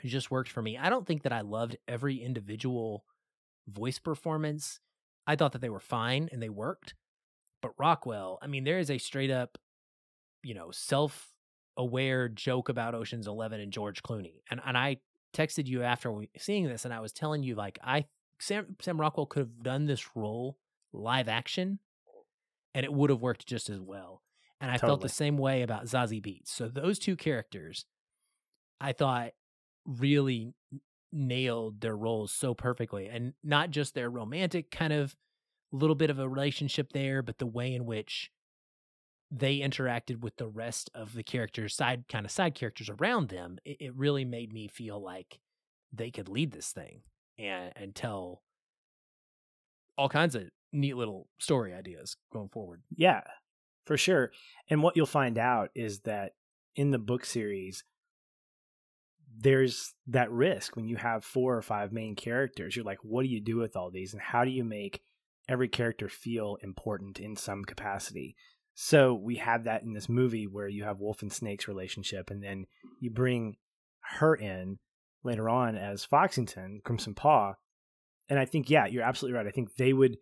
it 0.04 0.08
just 0.08 0.32
worked 0.32 0.50
for 0.50 0.62
me. 0.62 0.78
I 0.78 0.90
don't 0.90 1.06
think 1.08 1.24
that 1.24 1.34
I 1.34 1.42
loved 1.42 1.78
every 1.88 2.18
individual 2.18 3.06
voice 3.68 4.00
performance. 4.00 4.80
I 5.28 5.36
thought 5.36 5.54
that 5.54 5.62
they 5.62 5.70
were 5.70 5.80
fine 5.80 6.30
and 6.32 6.42
they 6.42 6.50
worked. 6.50 6.94
But 7.62 7.72
Rockwell, 7.78 8.38
I 8.42 8.48
mean, 8.48 8.64
there 8.64 8.80
is 8.80 8.92
a 8.92 8.98
straight 8.98 9.32
up, 9.32 9.58
you 10.44 10.54
know, 10.54 10.70
self 10.72 11.32
aware 11.78 12.30
joke 12.30 12.70
about 12.70 12.96
Ocean's 12.96 13.28
11 13.28 13.60
and 13.60 13.72
George 13.72 14.04
Clooney. 14.04 14.42
And 14.52 14.62
and 14.66 14.78
I 14.78 14.98
texted 15.34 15.68
you 15.68 15.84
after 15.84 16.12
we, 16.12 16.30
seeing 16.38 16.66
this 16.68 16.86
and 16.86 16.94
I 16.94 17.00
was 17.00 17.12
telling 17.12 17.44
you 17.44 17.56
like 17.56 17.80
I 17.84 18.06
Sam 18.40 18.76
Sam 18.82 19.00
Rockwell 19.00 19.26
could 19.26 19.42
have 19.42 19.64
done 19.64 19.86
this 19.86 20.16
role 20.16 20.58
live 20.94 21.28
action, 21.28 21.80
and 22.74 22.84
it 22.84 22.94
would 22.94 23.10
have 23.10 23.22
worked 23.22 23.46
just 23.48 23.70
as 23.70 23.80
well. 23.80 24.22
And 24.62 24.72
I 24.72 24.78
felt 24.78 25.02
the 25.02 25.10
same 25.10 25.38
way 25.38 25.62
about 25.62 25.86
Zazie 25.86 26.24
Beetz. 26.24 26.48
So 26.48 26.68
those 26.68 26.98
two 26.98 27.16
characters, 27.16 27.86
I 28.80 28.94
thought 28.94 29.32
really 29.86 30.54
nailed 31.12 31.82
their 31.82 31.96
roles 31.96 32.32
so 32.32 32.54
perfectly, 32.54 33.08
and 33.08 33.34
not 33.44 33.72
just 33.72 33.94
their 33.94 34.10
romantic 34.10 34.72
kind 34.72 34.94
of 34.94 35.16
little 35.72 35.96
bit 35.96 36.10
of 36.10 36.20
a 36.20 36.30
relationship 36.30 36.92
there, 36.94 37.22
but 37.22 37.38
the 37.38 37.46
way 37.46 37.74
in 37.74 37.86
which 37.86 38.32
they 39.32 39.60
interacted 39.60 40.22
with 40.22 40.38
the 40.38 40.48
rest 40.48 40.90
of 40.94 41.14
the 41.14 41.24
characters, 41.24 41.76
side 41.76 42.06
kind 42.08 42.26
of 42.26 42.32
side 42.32 42.56
characters 42.56 42.90
around 42.90 43.30
them. 43.30 43.58
It, 43.66 43.78
it 43.80 43.96
really 43.96 44.24
made 44.26 44.54
me 44.54 44.68
feel 44.68 45.02
like 45.02 45.40
they 45.92 46.12
could 46.12 46.30
lead 46.30 46.52
this 46.52 46.72
thing 46.72 47.02
and 47.38 47.74
and 47.76 47.96
tell 47.96 48.44
all 49.98 50.10
kinds 50.10 50.36
of 50.36 50.44
neat 50.72 50.96
little 50.96 51.28
story 51.40 51.74
ideas 51.74 52.18
going 52.32 52.50
forward. 52.50 52.82
Yeah, 52.96 53.22
for 53.86 53.98
sure. 53.98 54.32
And 54.70 54.84
what 54.84 54.96
you'll 54.96 55.06
find 55.06 55.38
out 55.38 55.70
is 55.74 56.02
that 56.02 56.34
in 56.76 56.92
the 56.92 57.00
book 57.00 57.26
series, 57.26 57.84
there's 59.38 59.94
that 60.08 60.32
risk 60.32 60.76
when 60.76 60.88
you 60.88 60.96
have 60.96 61.24
four 61.24 61.56
or 61.58 61.62
five 61.62 61.92
main 61.92 62.16
characters. 62.16 62.76
You're 62.76 62.86
like, 62.86 63.00
what 63.04 63.24
do 63.24 63.30
you 63.30 63.42
do 63.42 63.58
with 63.58 63.76
all 63.76 63.92
these? 63.92 64.14
And 64.14 64.22
how 64.22 64.46
do 64.46 64.52
you 64.52 64.64
make 64.64 65.02
every 65.48 65.68
character 65.68 66.10
feel 66.10 66.58
important 66.64 67.20
in 67.20 67.36
some 67.36 67.64
capacity? 67.64 68.36
So 68.74 69.14
we 69.14 69.36
have 69.38 69.64
that 69.64 69.84
in 69.84 69.94
this 69.94 70.10
movie 70.10 70.48
where 70.48 70.68
you 70.68 70.84
have 70.84 71.00
Wolf 71.00 71.22
and 71.22 71.32
Snake's 71.32 71.68
relationship, 71.68 72.30
and 72.30 72.44
then 72.44 72.66
you 73.00 73.10
bring 73.10 73.56
her 74.20 74.36
in 74.36 74.80
later 75.24 75.50
on 75.50 75.76
as 75.76 76.06
Foxington, 76.06 76.84
Crimson 76.84 77.16
Paw. 77.16 77.54
And 78.30 78.38
I 78.38 78.46
think, 78.46 78.70
yeah, 78.70 78.86
you're 78.86 79.04
absolutely 79.04 79.38
right. 79.38 79.48
I 79.48 79.52
think 79.52 79.76
they 79.76 79.94
would 79.94 80.18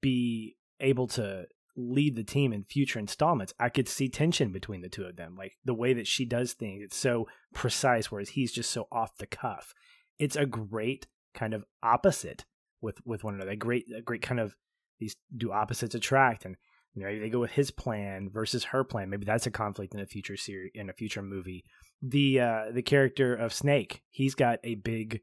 be 0.00 0.56
able 0.80 1.06
to 1.08 1.46
lead 1.78 2.16
the 2.16 2.24
team 2.24 2.52
in 2.52 2.64
future 2.64 2.98
installments. 2.98 3.54
I 3.58 3.68
could 3.68 3.88
see 3.88 4.08
tension 4.08 4.52
between 4.52 4.82
the 4.82 4.88
two 4.88 5.04
of 5.04 5.16
them, 5.16 5.36
like 5.36 5.52
the 5.64 5.74
way 5.74 5.94
that 5.94 6.06
she 6.06 6.24
does 6.24 6.52
things. 6.52 6.82
It's 6.82 6.96
so 6.96 7.28
precise, 7.54 8.10
whereas 8.10 8.30
he's 8.30 8.52
just 8.52 8.70
so 8.70 8.88
off 8.90 9.16
the 9.18 9.26
cuff. 9.26 9.72
It's 10.18 10.36
a 10.36 10.44
great 10.44 11.06
kind 11.34 11.54
of 11.54 11.64
opposite 11.82 12.44
with 12.80 12.98
with 13.06 13.22
one 13.24 13.34
another. 13.34 13.52
A 13.52 13.56
great, 13.56 13.86
a 13.96 14.02
great 14.02 14.22
kind 14.22 14.40
of 14.40 14.56
these 14.98 15.16
do 15.36 15.52
opposites 15.52 15.94
attract, 15.94 16.44
and 16.44 16.56
you 16.94 17.02
know 17.02 17.18
they 17.18 17.30
go 17.30 17.38
with 17.38 17.52
his 17.52 17.70
plan 17.70 18.28
versus 18.28 18.64
her 18.64 18.82
plan. 18.82 19.08
Maybe 19.08 19.24
that's 19.24 19.46
a 19.46 19.50
conflict 19.50 19.94
in 19.94 20.00
a 20.00 20.06
future 20.06 20.36
series 20.36 20.72
in 20.74 20.90
a 20.90 20.94
future 20.94 21.22
movie. 21.22 21.64
The 22.02 22.40
uh 22.40 22.64
the 22.72 22.82
character 22.82 23.34
of 23.34 23.54
Snake, 23.54 24.02
he's 24.10 24.34
got 24.34 24.58
a 24.64 24.74
big 24.74 25.20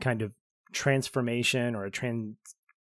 kind 0.00 0.22
of 0.22 0.32
transformation 0.72 1.74
or 1.74 1.84
a 1.84 1.90
trans 1.90 2.36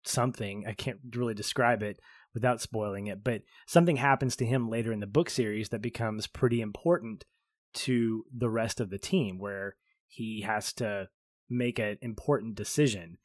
something. 0.03 0.65
I 0.67 0.73
can't 0.73 0.99
really 1.15 1.33
describe 1.33 1.83
it 1.83 1.99
without 2.35 2.61
spoiling 2.61 3.07
it, 3.07 3.23
but 3.23 3.41
something 3.65 3.95
happens 3.95 4.35
to 4.35 4.45
him 4.45 4.69
later 4.69 4.91
in 4.91 4.99
the 4.99 5.07
book 5.07 5.31
series 5.31 5.69
that 5.69 5.81
becomes 5.81 6.27
pretty 6.27 6.61
important 6.61 7.25
to 7.73 8.25
the 8.35 8.49
rest 8.49 8.79
of 8.79 8.91
the 8.91 8.99
team 8.99 9.39
where 9.39 9.75
he 10.07 10.41
has 10.41 10.71
to 10.73 11.07
make 11.49 11.79
an 11.79 11.97
important 12.01 12.55
decision 12.55 13.17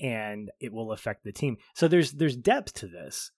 and 0.00 0.50
it 0.60 0.72
will 0.72 0.92
affect 0.92 1.24
the 1.24 1.32
team. 1.32 1.56
So 1.74 1.88
there's 1.88 2.12
there's 2.12 2.36
depth 2.36 2.74
to 2.74 2.86
this, 2.86 3.30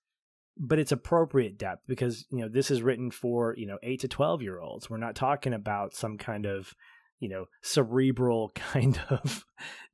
but 0.59 0.79
it's 0.79 0.93
appropriate 0.93 1.59
depth 1.59 1.83
because 1.87 2.27
you 2.31 2.41
know 2.41 2.49
this 2.49 2.71
is 2.71 2.83
written 2.83 3.11
for, 3.11 3.55
you 3.57 3.67
know, 3.67 3.79
8 3.83 4.01
to 4.01 4.09
12 4.09 4.43
year 4.43 4.61
olds. 4.61 4.91
We're 4.91 4.97
not 4.97 5.15
talking 5.15 5.55
about 5.55 5.95
some 5.95 6.19
kind 6.19 6.47
of 6.47 6.75
you 7.21 7.29
know 7.29 7.47
cerebral 7.63 8.51
kind 8.55 9.01
of 9.11 9.45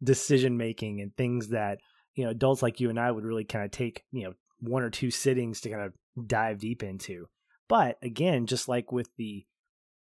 decision 0.02 0.56
making 0.56 1.00
and 1.00 1.16
things 1.16 1.48
that 1.48 1.78
you 2.14 2.24
know 2.24 2.30
adults 2.30 2.62
like 2.62 2.80
you 2.80 2.90
and 2.90 2.98
I 2.98 3.10
would 3.10 3.24
really 3.24 3.44
kind 3.44 3.64
of 3.64 3.70
take 3.70 4.04
you 4.12 4.24
know 4.24 4.32
one 4.62 4.82
or 4.82 4.90
two 4.90 5.10
sittings 5.10 5.60
to 5.60 5.70
kind 5.70 5.82
of 5.82 5.92
dive 6.26 6.58
deep 6.58 6.82
into. 6.82 7.28
But 7.68 7.98
again, 8.02 8.46
just 8.46 8.68
like 8.68 8.92
with 8.92 9.10
the 9.16 9.44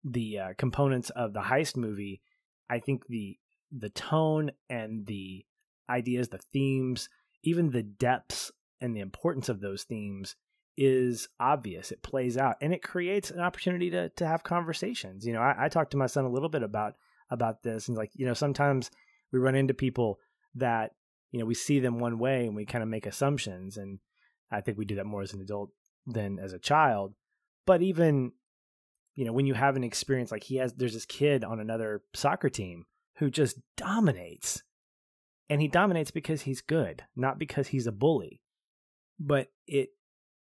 the 0.04 0.38
uh, 0.38 0.48
components 0.58 1.10
of 1.10 1.32
the 1.32 1.40
heist 1.40 1.76
movie, 1.76 2.22
I 2.70 2.78
think 2.78 3.06
the 3.08 3.38
the 3.70 3.90
tone 3.90 4.52
and 4.68 5.06
the 5.06 5.44
ideas, 5.88 6.28
the 6.28 6.38
themes, 6.38 7.08
even 7.42 7.70
the 7.70 7.82
depths 7.82 8.52
and 8.80 8.94
the 8.94 9.00
importance 9.00 9.48
of 9.48 9.60
those 9.60 9.84
themes 9.84 10.36
is 10.76 11.28
obvious. 11.38 11.92
It 11.92 12.02
plays 12.02 12.36
out 12.36 12.56
and 12.60 12.72
it 12.72 12.82
creates 12.82 13.30
an 13.30 13.40
opportunity 13.40 13.90
to 13.90 14.10
to 14.10 14.26
have 14.26 14.44
conversations. 14.44 15.26
You 15.26 15.32
know, 15.32 15.40
I, 15.40 15.66
I 15.66 15.68
talked 15.68 15.92
to 15.92 15.96
my 15.96 16.06
son 16.06 16.24
a 16.24 16.30
little 16.30 16.48
bit 16.48 16.62
about 16.62 16.94
about 17.30 17.62
this 17.62 17.88
and 17.88 17.96
like, 17.96 18.10
you 18.14 18.26
know, 18.26 18.34
sometimes 18.34 18.90
we 19.32 19.38
run 19.38 19.54
into 19.54 19.74
people 19.74 20.18
that, 20.54 20.92
you 21.30 21.40
know, 21.40 21.46
we 21.46 21.54
see 21.54 21.80
them 21.80 21.98
one 21.98 22.18
way 22.18 22.46
and 22.46 22.54
we 22.54 22.66
kind 22.66 22.82
of 22.82 22.88
make 22.88 23.06
assumptions. 23.06 23.76
And 23.76 23.98
I 24.52 24.60
think 24.60 24.78
we 24.78 24.84
do 24.84 24.96
that 24.96 25.06
more 25.06 25.22
as 25.22 25.32
an 25.32 25.40
adult 25.40 25.70
than 26.06 26.38
as 26.38 26.52
a 26.52 26.58
child. 26.58 27.14
But 27.66 27.82
even, 27.82 28.32
you 29.14 29.24
know, 29.24 29.32
when 29.32 29.46
you 29.46 29.54
have 29.54 29.76
an 29.76 29.84
experience 29.84 30.30
like 30.30 30.44
he 30.44 30.56
has, 30.56 30.72
there's 30.74 30.94
this 30.94 31.06
kid 31.06 31.44
on 31.44 31.60
another 31.60 32.02
soccer 32.14 32.50
team 32.50 32.86
who 33.16 33.30
just 33.30 33.58
dominates. 33.76 34.62
And 35.48 35.60
he 35.60 35.68
dominates 35.68 36.10
because 36.10 36.42
he's 36.42 36.60
good, 36.60 37.04
not 37.14 37.38
because 37.38 37.68
he's 37.68 37.86
a 37.86 37.92
bully. 37.92 38.40
But 39.20 39.48
it, 39.66 39.90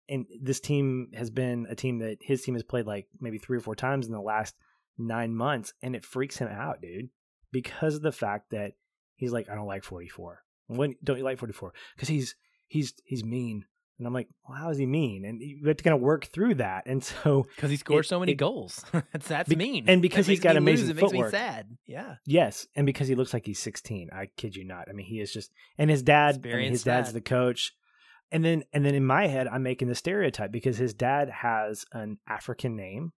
and 0.09 0.27
this 0.41 0.61
team 0.61 1.09
has 1.15 1.31
been 1.31 1.67
a 1.69 1.75
team 1.75 1.99
that 1.99 2.19
his 2.21 2.43
team 2.43 2.55
has 2.55 2.63
played 2.63 2.87
like 2.87 3.07
maybe 3.21 3.39
three 3.39 3.59
or 3.59 3.61
four 3.61 3.75
times 3.75 4.07
in 4.07 4.13
the 4.13 4.21
last 4.21 4.55
nine 4.97 5.35
months, 5.35 5.73
and 5.83 5.95
it 5.95 6.05
freaks 6.05 6.39
him 6.39 6.49
out, 6.49 6.81
dude, 6.81 7.11
because 7.53 7.97
of 7.97 8.03
the 8.03 8.13
fact 8.13 8.51
that 8.51 8.73
he's 9.17 9.33
like, 9.33 9.49
I 9.49 9.55
don't 9.55 9.67
like 9.67 9.85
44. 9.85 10.43
When 10.69 10.95
don't 11.03 11.19
you 11.19 11.25
like 11.25 11.39
44? 11.39 11.73
Because 11.95 12.09
he's 12.09 12.35
he's 12.67 12.95
he's 13.05 13.25
mean. 13.25 13.65
And 13.99 14.07
I'm 14.07 14.13
like, 14.15 14.29
well, 14.49 14.57
how 14.57 14.71
is 14.71 14.79
he 14.79 14.87
mean? 14.87 15.25
And 15.25 15.41
you 15.43 15.67
have 15.67 15.77
to 15.77 15.85
kind 15.85 15.95
of 15.95 16.01
work 16.01 16.27
through 16.27 16.55
that. 16.57 16.85
And 16.87 17.03
so, 17.03 17.47
Because 17.57 17.71
he 17.71 17.77
scores 17.77 18.07
It- 18.07 18.09
so 18.09 18.21
many 18.21 18.33
it- 18.33 18.37
goals. 18.37 18.85
that's 19.13 19.27
that's 19.29 19.49
Be- 19.49 19.57
mean. 19.57 19.85
and 19.89 20.01
because 20.01 20.27
That 20.27 20.33
he's 20.33 20.41
got 20.41 20.51
lose, 20.55 20.59
amazing 20.63 20.91
it 20.91 20.95
makes 20.97 21.01
footwork. 21.11 21.33
me 21.33 21.39
sad. 21.39 21.67
Yeah. 21.87 22.15
yes, 22.25 22.67
and 22.77 22.87
because 22.87 23.09
he 23.09 23.15
looks 23.17 23.33
like 23.35 23.45
he's 23.47 23.59
16, 23.59 24.11
I 24.13 24.29
kid 24.37 24.55
you 24.55 24.65
not. 24.65 24.89
I 24.89 24.93
mean, 24.93 25.07
he 25.07 25.21
is 25.21 25.33
just, 25.33 25.51
and 25.79 25.91
his 25.91 26.03
dad, 26.03 26.41
I 26.47 26.57
mean, 26.57 26.71
his 26.71 26.85
dad's 26.85 27.09
dad. 27.09 27.15
the 27.17 27.21
coach. 27.23 27.73
And 28.31 28.45
then, 28.45 28.63
and 28.75 28.85
then 28.85 28.95
in 28.95 29.05
my 29.07 29.27
head, 29.27 29.49
I'm 29.49 29.63
making 29.63 29.89
the 29.89 29.95
stereotype 29.95 30.53
because 30.53 30.77
his 30.77 30.93
dad 30.95 31.31
has 31.31 31.85
an 31.93 32.19
African 32.29 32.77
name, 32.77 33.13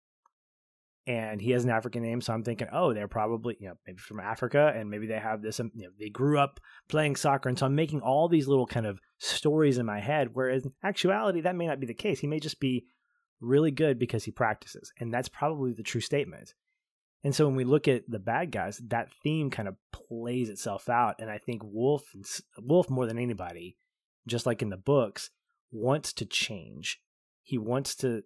and 1.11 1.43
he 1.43 1.51
has 1.51 1.65
an 1.65 1.71
African 1.71 2.03
name. 2.03 2.21
So 2.21 2.33
I'm 2.33 2.45
thinking, 2.45 2.69
oh, 2.73 2.95
they're 2.95 3.09
probably, 3.09 3.57
you 3.59 3.67
know, 3.67 3.75
maybe 3.85 3.99
from 3.99 4.21
Africa, 4.21 4.73
and 4.77 4.89
maybe 4.89 5.09
they 5.09 5.19
have 5.19 5.43
this, 5.43 5.59
um, 5.59 5.73
you 5.75 5.85
know, 5.85 5.91
they 5.99 6.09
grew 6.09 6.39
up 6.39 6.61
playing 6.89 7.17
soccer, 7.17 7.49
and 7.49 7.59
so 7.59 7.67
I'm 7.67 7.75
making 7.75 8.01
all 8.01 8.29
these 8.29 8.47
little 8.47 8.67
kind 8.67 8.87
of 8.87 9.01
stories 9.19 9.79
in 9.79 9.87
my 9.87 9.99
head. 9.99 10.29
Whereas 10.33 10.65
in 10.65 10.73
actuality, 10.85 11.41
that 11.41 11.57
may 11.57 11.67
not 11.67 11.81
be 11.81 11.89
the 11.89 11.95
case. 11.95 12.21
He 12.21 12.29
may 12.29 12.39
just 12.39 12.61
be 12.61 12.87
really 13.41 13.73
good 13.73 13.99
because 13.99 14.23
he 14.23 14.31
practices, 14.31 14.93
and 15.01 15.13
that's 15.13 15.29
probably 15.29 15.73
the 15.73 15.83
true 15.83 16.01
statement. 16.01 16.55
And 17.25 17.35
so 17.35 17.45
when 17.47 17.57
we 17.57 17.65
look 17.65 17.89
at 17.89 18.05
the 18.09 18.21
bad 18.21 18.53
guys, 18.53 18.81
that 18.87 19.09
theme 19.23 19.51
kind 19.51 19.67
of 19.67 19.75
plays 19.93 20.49
itself 20.49 20.89
out, 20.89 21.17
and 21.19 21.29
I 21.29 21.39
think 21.39 21.63
Wolf, 21.65 22.05
Wolf 22.57 22.89
more 22.89 23.07
than 23.07 23.19
anybody, 23.19 23.77
just 24.29 24.47
like 24.47 24.63
in 24.63 24.71
the 24.71 24.77
books, 24.77 25.31
wants 25.73 26.13
to 26.15 26.25
change. 26.25 27.01
He 27.43 27.59
wants 27.59 27.97
to 27.97 28.23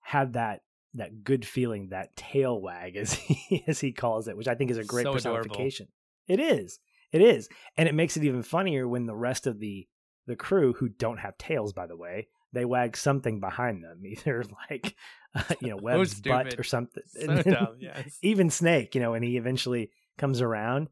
have 0.00 0.32
that 0.32 0.62
that 0.94 1.22
good 1.24 1.46
feeling, 1.46 1.88
that 1.90 2.16
tail 2.16 2.60
wag, 2.60 2.96
as 2.96 3.12
he 3.14 3.64
as 3.66 3.80
he 3.80 3.92
calls 3.92 4.28
it, 4.28 4.36
which 4.36 4.48
I 4.48 4.54
think 4.54 4.70
is 4.70 4.78
a 4.78 4.84
great 4.84 5.04
So 5.04 5.14
adorable. 5.14 5.42
personification. 5.42 5.88
It 6.26 6.40
is, 6.40 6.78
it 7.12 7.22
is, 7.22 7.48
and 7.76 7.88
it 7.88 7.94
makes 7.94 8.16
it 8.16 8.24
even 8.24 8.42
funnier 8.42 8.86
when 8.86 9.06
the 9.06 9.16
rest 9.16 9.46
of 9.46 9.58
the 9.60 9.86
the 10.26 10.36
crew, 10.36 10.74
who 10.74 10.88
don't 10.88 11.18
have 11.18 11.36
tails, 11.38 11.72
by 11.72 11.86
the 11.86 11.96
way, 11.96 12.28
they 12.52 12.64
wag 12.64 12.96
something 12.96 13.40
behind 13.40 13.82
them, 13.82 14.02
either 14.04 14.44
like 14.70 14.94
uh, 15.34 15.42
you 15.60 15.70
know 15.70 15.76
Webb's 15.82 16.20
butt 16.20 16.58
or 16.58 16.62
something. 16.62 17.02
So 17.06 17.42
dumb. 17.42 17.76
Yes. 17.80 18.18
even 18.22 18.50
Snake, 18.50 18.94
you 18.94 19.00
know, 19.00 19.14
and 19.14 19.24
he 19.24 19.36
eventually 19.36 19.90
comes 20.18 20.40
around. 20.40 20.88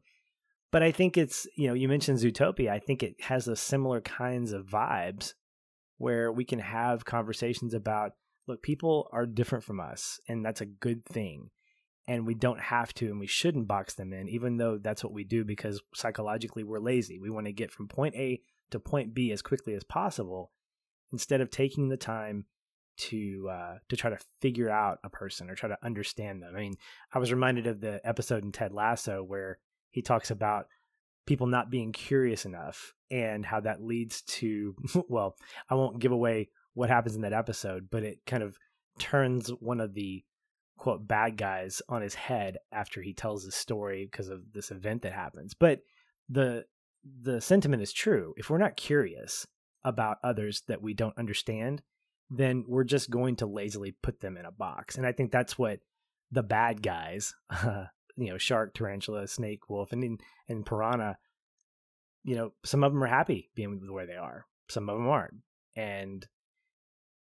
But 0.71 0.83
I 0.83 0.91
think 0.91 1.17
it's, 1.17 1.47
you 1.57 1.67
know, 1.67 1.73
you 1.73 1.87
mentioned 1.87 2.19
Zootopia. 2.19 2.69
I 2.69 2.77
think 2.77 3.01
it 3.01 3.15
has 3.21 3.47
a 3.47 3.55
similar 3.55 4.01
kinds 4.01 4.51
of 4.51 4.67
vibes 4.67 5.33
where 5.97 6.31
we 6.31 6.45
can 6.45 6.59
have 6.59 7.05
conversations 7.05 7.73
about, 7.73 8.11
look, 8.49 8.61
people 8.61 9.07
are 9.13 9.25
different 9.25 9.63
from 9.63 9.79
us, 9.79 10.19
and 10.27 10.43
that's 10.43 10.59
a 10.59 10.65
good 10.65 11.05
thing. 11.05 11.51
And 12.07 12.25
we 12.25 12.33
don't 12.33 12.59
have 12.59 12.93
to, 12.95 13.05
and 13.05 13.19
we 13.19 13.27
shouldn't 13.27 13.67
box 13.67 13.93
them 13.93 14.11
in, 14.11 14.27
even 14.27 14.57
though 14.57 14.79
that's 14.79 15.03
what 15.03 15.13
we 15.13 15.23
do 15.23 15.45
because 15.45 15.79
psychologically 15.93 16.63
we're 16.63 16.79
lazy. 16.79 17.19
We 17.19 17.29
want 17.29 17.45
to 17.45 17.53
get 17.53 17.71
from 17.71 17.87
point 17.87 18.15
A 18.15 18.41
to 18.71 18.79
point 18.79 19.13
B 19.13 19.31
as 19.31 19.43
quickly 19.43 19.75
as 19.75 19.83
possible 19.83 20.51
instead 21.11 21.39
of 21.39 21.51
taking 21.51 21.89
the 21.89 21.97
time 21.97 22.45
to 22.97 23.49
uh, 23.49 23.75
to 23.87 23.95
try 23.95 24.09
to 24.09 24.17
figure 24.41 24.71
out 24.71 24.97
a 25.03 25.09
person 25.09 25.49
or 25.49 25.55
try 25.55 25.69
to 25.69 25.77
understand 25.83 26.41
them. 26.41 26.53
I 26.55 26.59
mean, 26.59 26.75
I 27.13 27.19
was 27.19 27.31
reminded 27.31 27.67
of 27.67 27.79
the 27.79 28.01
episode 28.03 28.43
in 28.43 28.51
Ted 28.51 28.73
Lasso 28.73 29.23
where 29.23 29.59
he 29.91 30.01
talks 30.01 30.31
about 30.31 30.65
people 31.27 31.47
not 31.47 31.69
being 31.69 31.91
curious 31.91 32.45
enough 32.45 32.93
and 33.11 33.45
how 33.45 33.59
that 33.59 33.83
leads 33.83 34.23
to 34.23 34.75
well, 35.07 35.35
I 35.69 35.75
won't 35.75 35.99
give 35.99 36.11
away 36.11 36.49
what 36.73 36.89
happens 36.89 37.15
in 37.15 37.21
that 37.21 37.33
episode, 37.33 37.87
but 37.91 38.03
it 38.03 38.19
kind 38.25 38.43
of 38.43 38.57
turns 38.97 39.49
one 39.49 39.79
of 39.79 39.93
the 39.93 40.23
quote 40.77 41.07
bad 41.07 41.37
guys 41.37 41.81
on 41.89 42.01
his 42.01 42.15
head 42.15 42.57
after 42.71 43.01
he 43.01 43.13
tells 43.13 43.43
his 43.43 43.55
story 43.55 44.07
because 44.09 44.29
of 44.29 44.41
this 44.53 44.71
event 44.71 45.01
that 45.01 45.13
happens. 45.13 45.53
But 45.53 45.81
the 46.29 46.65
the 47.21 47.41
sentiment 47.41 47.81
is 47.81 47.93
true. 47.93 48.33
If 48.37 48.49
we're 48.49 48.57
not 48.57 48.75
curious, 48.75 49.47
about 49.83 50.17
others 50.23 50.63
that 50.67 50.81
we 50.81 50.93
don't 50.93 51.17
understand, 51.17 51.81
then 52.29 52.65
we're 52.67 52.83
just 52.83 53.09
going 53.09 53.35
to 53.37 53.45
lazily 53.45 53.95
put 54.01 54.19
them 54.19 54.37
in 54.37 54.45
a 54.45 54.51
box. 54.51 54.97
And 54.97 55.05
I 55.05 55.11
think 55.11 55.31
that's 55.31 55.57
what 55.57 55.79
the 56.31 56.43
bad 56.43 56.81
guys, 56.81 57.33
uh, 57.49 57.85
you 58.17 58.29
know, 58.29 58.37
shark, 58.37 58.73
tarantula, 58.73 59.27
snake, 59.27 59.69
wolf, 59.69 59.91
and 59.93 60.19
and 60.47 60.65
piranha, 60.65 61.17
you 62.23 62.35
know, 62.35 62.53
some 62.65 62.83
of 62.83 62.91
them 62.91 63.03
are 63.03 63.07
happy 63.07 63.49
being 63.55 63.79
where 63.91 64.05
they 64.05 64.15
are. 64.15 64.45
Some 64.69 64.89
of 64.89 64.97
them 64.97 65.07
aren't. 65.07 65.35
And 65.75 66.27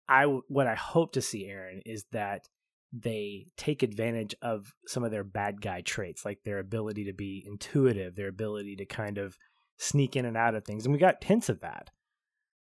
I 0.09 0.23
what 0.23 0.67
I 0.67 0.75
hope 0.75 1.13
to 1.13 1.21
see, 1.21 1.45
Aaron, 1.45 1.81
is 1.85 2.05
that 2.11 2.47
they 2.93 3.47
take 3.57 3.83
advantage 3.83 4.35
of 4.41 4.73
some 4.85 5.03
of 5.03 5.11
their 5.11 5.23
bad 5.23 5.61
guy 5.61 5.81
traits, 5.81 6.23
like 6.23 6.39
their 6.43 6.59
ability 6.59 7.05
to 7.05 7.13
be 7.13 7.43
intuitive, 7.45 8.15
their 8.15 8.29
ability 8.29 8.75
to 8.77 8.85
kind 8.85 9.17
of 9.17 9.37
sneak 9.77 10.15
in 10.15 10.25
and 10.25 10.37
out 10.37 10.55
of 10.55 10.63
things. 10.63 10.85
And 10.85 10.93
we 10.93 10.99
got 10.99 11.23
hints 11.23 11.49
of 11.49 11.59
that. 11.61 11.89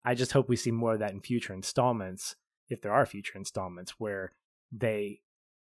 I 0.04 0.14
just 0.14 0.32
hope 0.32 0.48
we 0.48 0.56
see 0.56 0.70
more 0.70 0.94
of 0.94 0.98
that 0.98 1.12
in 1.12 1.20
future 1.20 1.54
installments, 1.54 2.36
if 2.68 2.80
there 2.80 2.92
are 2.92 3.06
future 3.06 3.38
installments, 3.38 3.94
where 3.98 4.32
they 4.70 5.20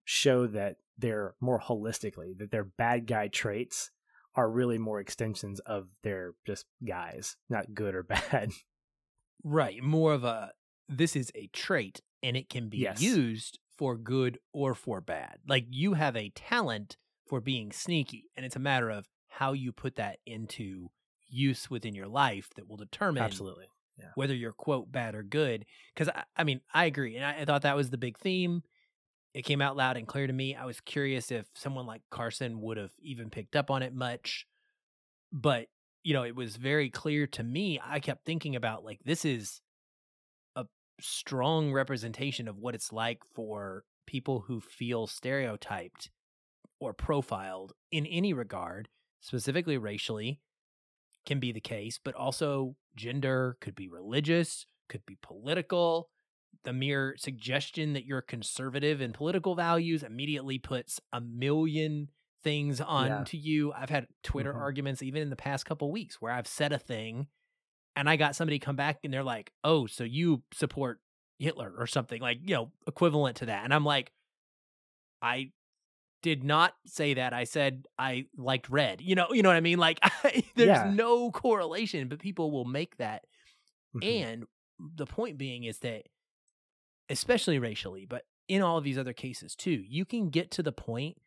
show 0.05 0.47
that 0.47 0.77
they're 0.97 1.35
more 1.39 1.59
holistically, 1.59 2.37
that 2.37 2.51
their 2.51 2.63
bad 2.63 3.07
guy 3.07 3.27
traits 3.27 3.91
are 4.35 4.49
really 4.49 4.77
more 4.77 4.99
extensions 4.99 5.59
of 5.61 5.89
their 6.03 6.33
just 6.47 6.65
guys, 6.85 7.35
not 7.49 7.73
good 7.73 7.93
or 7.93 8.03
bad. 8.31 8.51
Right. 9.43 9.81
More 9.83 10.13
of 10.13 10.23
a 10.23 10.51
this 10.91 11.15
is 11.15 11.31
a 11.35 11.47
trait 11.47 12.01
and 12.23 12.37
it 12.37 12.49
can 12.49 12.69
be 12.69 12.77
Yes. 12.77 13.01
used 13.01 13.59
for 13.77 13.97
good 13.97 14.37
or 14.53 14.75
for 14.75 15.01
bad. 15.01 15.39
Like 15.47 15.65
you 15.69 15.93
have 15.93 16.15
a 16.15 16.29
talent 16.29 16.97
for 17.27 17.41
being 17.41 17.71
sneaky, 17.71 18.25
and 18.35 18.45
it's 18.45 18.55
a 18.55 18.59
matter 18.59 18.89
of 18.89 19.07
how 19.29 19.53
you 19.53 19.71
put 19.71 19.95
that 19.95 20.19
into 20.25 20.89
use 21.27 21.69
within 21.69 21.95
your 21.95 22.07
life 22.07 22.49
that 22.55 22.67
will 22.67 22.77
determine 22.77 23.23
Absolutely. 23.23 23.67
whether 24.15 24.35
you're 24.35 24.51
quote 24.51 24.91
bad 24.91 25.15
or 25.15 25.23
good. 25.23 25.65
Because 25.93 26.09
I, 26.09 26.23
I 26.35 26.43
mean, 26.43 26.61
I 26.73 26.85
agree, 26.85 27.15
and 27.15 27.25
I, 27.25 27.41
I 27.41 27.45
thought 27.45 27.61
that 27.61 27.75
was 27.75 27.89
the 27.89 27.97
big 27.97 28.17
theme. 28.17 28.63
It 29.33 29.43
came 29.43 29.61
out 29.61 29.77
loud 29.77 29.95
and 29.95 30.07
clear 30.07 30.27
to 30.27 30.33
me. 30.33 30.55
I 30.55 30.65
was 30.65 30.81
curious 30.81 31.31
if 31.31 31.47
someone 31.55 31.85
like 31.85 32.01
Carson 32.11 32.59
would 32.61 32.75
have 32.77 32.91
even 33.01 33.29
picked 33.29 33.55
up 33.55 33.71
on 33.71 33.81
it 33.81 33.93
much, 33.93 34.45
but 35.31 35.67
you 36.03 36.13
know, 36.13 36.23
it 36.23 36.35
was 36.35 36.57
very 36.57 36.89
clear 36.89 37.27
to 37.27 37.43
me. 37.43 37.79
I 37.83 37.99
kept 37.99 38.25
thinking 38.25 38.55
about 38.55 38.83
like 38.83 38.99
this 39.05 39.23
is 39.23 39.61
strong 41.01 41.71
representation 41.71 42.47
of 42.47 42.57
what 42.57 42.75
it's 42.75 42.91
like 42.93 43.23
for 43.33 43.83
people 44.05 44.41
who 44.41 44.59
feel 44.59 45.07
stereotyped 45.07 46.09
or 46.79 46.93
profiled 46.93 47.73
in 47.91 48.05
any 48.05 48.33
regard, 48.33 48.89
specifically 49.19 49.77
racially, 49.77 50.39
can 51.25 51.39
be 51.39 51.51
the 51.51 51.61
case, 51.61 51.99
but 52.03 52.15
also 52.15 52.75
gender, 52.95 53.57
could 53.61 53.75
be 53.75 53.87
religious, 53.87 54.65
could 54.89 55.05
be 55.05 55.17
political. 55.21 56.09
The 56.63 56.73
mere 56.73 57.15
suggestion 57.17 57.93
that 57.93 58.05
you're 58.05 58.21
conservative 58.21 59.01
in 59.01 59.13
political 59.13 59.55
values 59.55 60.03
immediately 60.03 60.57
puts 60.59 60.99
a 61.13 61.21
million 61.21 62.09
things 62.43 62.81
onto 62.81 63.37
Yeah. 63.37 63.43
you. 63.43 63.73
I've 63.73 63.89
had 63.91 64.07
Twitter 64.23 64.53
Mhm. 64.53 64.59
arguments 64.61 65.03
even 65.03 65.21
in 65.21 65.29
the 65.29 65.35
past 65.35 65.65
couple 65.65 65.91
weeks 65.91 66.19
where 66.19 66.31
I've 66.31 66.47
said 66.47 66.73
a 66.73 66.79
thing 66.79 67.27
and 67.95 68.09
I 68.09 68.15
got 68.15 68.35
somebody 68.35 68.59
come 68.59 68.75
back 68.75 68.99
and 69.03 69.13
they're 69.13 69.23
like, 69.23 69.51
"Oh, 69.63 69.85
so 69.87 70.03
you 70.03 70.43
support 70.53 70.99
Hitler 71.39 71.73
or 71.77 71.87
something 71.87 72.21
like, 72.21 72.39
you 72.43 72.55
know, 72.55 72.71
equivalent 72.87 73.37
to 73.37 73.45
that." 73.47 73.63
And 73.63 73.73
I'm 73.73 73.85
like, 73.85 74.11
I 75.21 75.51
did 76.23 76.43
not 76.43 76.73
say 76.85 77.15
that. 77.15 77.33
I 77.33 77.43
said 77.45 77.85
I 77.97 78.25
liked 78.37 78.69
red. 78.69 79.01
You 79.01 79.15
know, 79.15 79.27
you 79.31 79.41
know 79.43 79.49
what 79.49 79.55
I 79.55 79.61
mean? 79.61 79.79
Like 79.79 79.99
there's 80.55 80.67
Yeah. 80.67 80.91
no 80.93 81.31
correlation, 81.31 82.07
but 82.07 82.19
people 82.19 82.51
will 82.51 82.65
make 82.65 82.97
that. 82.97 83.25
Mhm. 83.95 84.03
And 84.23 84.43
the 84.79 85.05
point 85.05 85.37
being 85.37 85.63
is 85.63 85.79
that 85.79 86.03
especially 87.09 87.59
racially, 87.59 88.05
but 88.05 88.25
in 88.47 88.61
all 88.61 88.77
of 88.77 88.83
these 88.83 88.97
other 88.97 89.13
cases 89.13 89.55
too, 89.55 89.83
you 89.87 90.05
can 90.05 90.29
get 90.29 90.51
to 90.51 90.63
the 90.63 90.71
point 90.71 91.17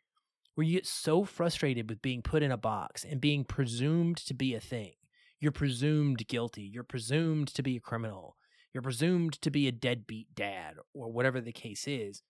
where 0.54 0.66
you 0.66 0.74
get 0.74 0.86
so 0.86 1.24
frustrated 1.24 1.88
with 1.88 2.00
being 2.00 2.22
put 2.22 2.42
in 2.42 2.52
a 2.52 2.56
box 2.56 3.04
and 3.04 3.20
being 3.20 3.44
presumed 3.44 4.16
to 4.18 4.32
be 4.34 4.54
a 4.54 4.60
thing. 4.60 4.94
You're 5.40 5.52
presumed 5.52 6.26
guilty. 6.28 6.62
You're 6.62 6.84
presumed 6.84 7.48
to 7.48 7.62
be 7.62 7.76
a 7.76 7.80
criminal. 7.80 8.36
You're 8.72 8.82
presumed 8.82 9.40
to 9.42 9.50
be 9.50 9.68
a 9.68 9.72
deadbeat 9.72 10.34
dad 10.34 10.74
or 10.94 11.12
whatever 11.12 11.40
the 11.40 11.52
case 11.52 11.86
is 11.86 12.22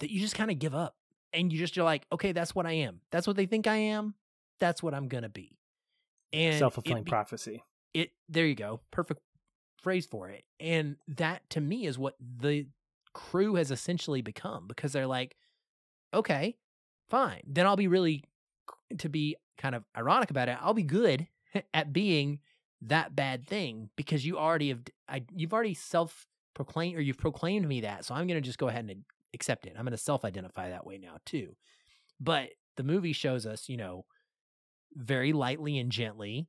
that 0.00 0.10
you 0.10 0.20
just 0.20 0.34
kind 0.34 0.50
of 0.50 0.58
give 0.58 0.74
up 0.74 0.96
and 1.32 1.52
you 1.52 1.58
just 1.58 1.76
you're 1.76 1.84
like, 1.84 2.06
okay, 2.12 2.32
that's 2.32 2.54
what 2.54 2.66
I 2.66 2.72
am. 2.72 3.00
That's 3.10 3.26
what 3.26 3.36
they 3.36 3.46
think 3.46 3.66
I 3.66 3.76
am. 3.76 4.14
That's 4.60 4.82
what 4.82 4.94
I'm 4.94 5.08
gonna 5.08 5.28
be. 5.28 5.58
And 6.32 6.58
self 6.58 6.74
fulfilling 6.74 7.04
prophecy. 7.04 7.62
it 7.94 8.10
there 8.28 8.46
you 8.46 8.54
go 8.54 8.80
perfect 8.90 9.20
phrase 9.82 10.06
for 10.06 10.28
it 10.28 10.44
and 10.58 10.96
that 11.06 11.48
to 11.50 11.60
me 11.60 11.86
is 11.86 11.96
what 11.98 12.14
the 12.20 12.66
crew 13.14 13.54
has 13.54 13.70
essentially 13.70 14.20
become 14.20 14.66
because 14.66 14.92
they're 14.92 15.06
like 15.06 15.36
okay 16.12 16.56
fine 17.08 17.40
then 17.46 17.64
i'll 17.66 17.76
be 17.76 17.86
really 17.86 18.24
to 18.98 19.08
be 19.08 19.36
kind 19.56 19.74
of 19.76 19.84
ironic 19.96 20.30
about 20.30 20.48
it 20.48 20.58
i'll 20.60 20.74
be 20.74 20.82
good 20.82 21.28
at 21.74 21.92
being 21.92 22.40
that 22.82 23.16
bad 23.16 23.46
thing 23.46 23.90
because 23.96 24.24
you 24.26 24.38
already 24.38 24.68
have 24.68 24.80
I, 25.08 25.22
you've 25.34 25.52
already 25.52 25.74
self 25.74 26.26
proclaimed 26.54 26.96
or 26.96 27.00
you've 27.00 27.18
proclaimed 27.18 27.66
me 27.68 27.82
that 27.82 28.04
so 28.04 28.14
i'm 28.14 28.26
going 28.26 28.40
to 28.40 28.46
just 28.46 28.58
go 28.58 28.68
ahead 28.68 28.84
and 28.84 29.04
accept 29.34 29.66
it 29.66 29.74
i'm 29.76 29.84
going 29.84 29.92
to 29.92 29.98
self 29.98 30.24
identify 30.24 30.70
that 30.70 30.86
way 30.86 30.98
now 30.98 31.16
too 31.24 31.56
but 32.20 32.50
the 32.76 32.82
movie 32.82 33.12
shows 33.12 33.46
us 33.46 33.68
you 33.68 33.76
know 33.76 34.04
very 34.94 35.32
lightly 35.32 35.78
and 35.78 35.90
gently 35.90 36.48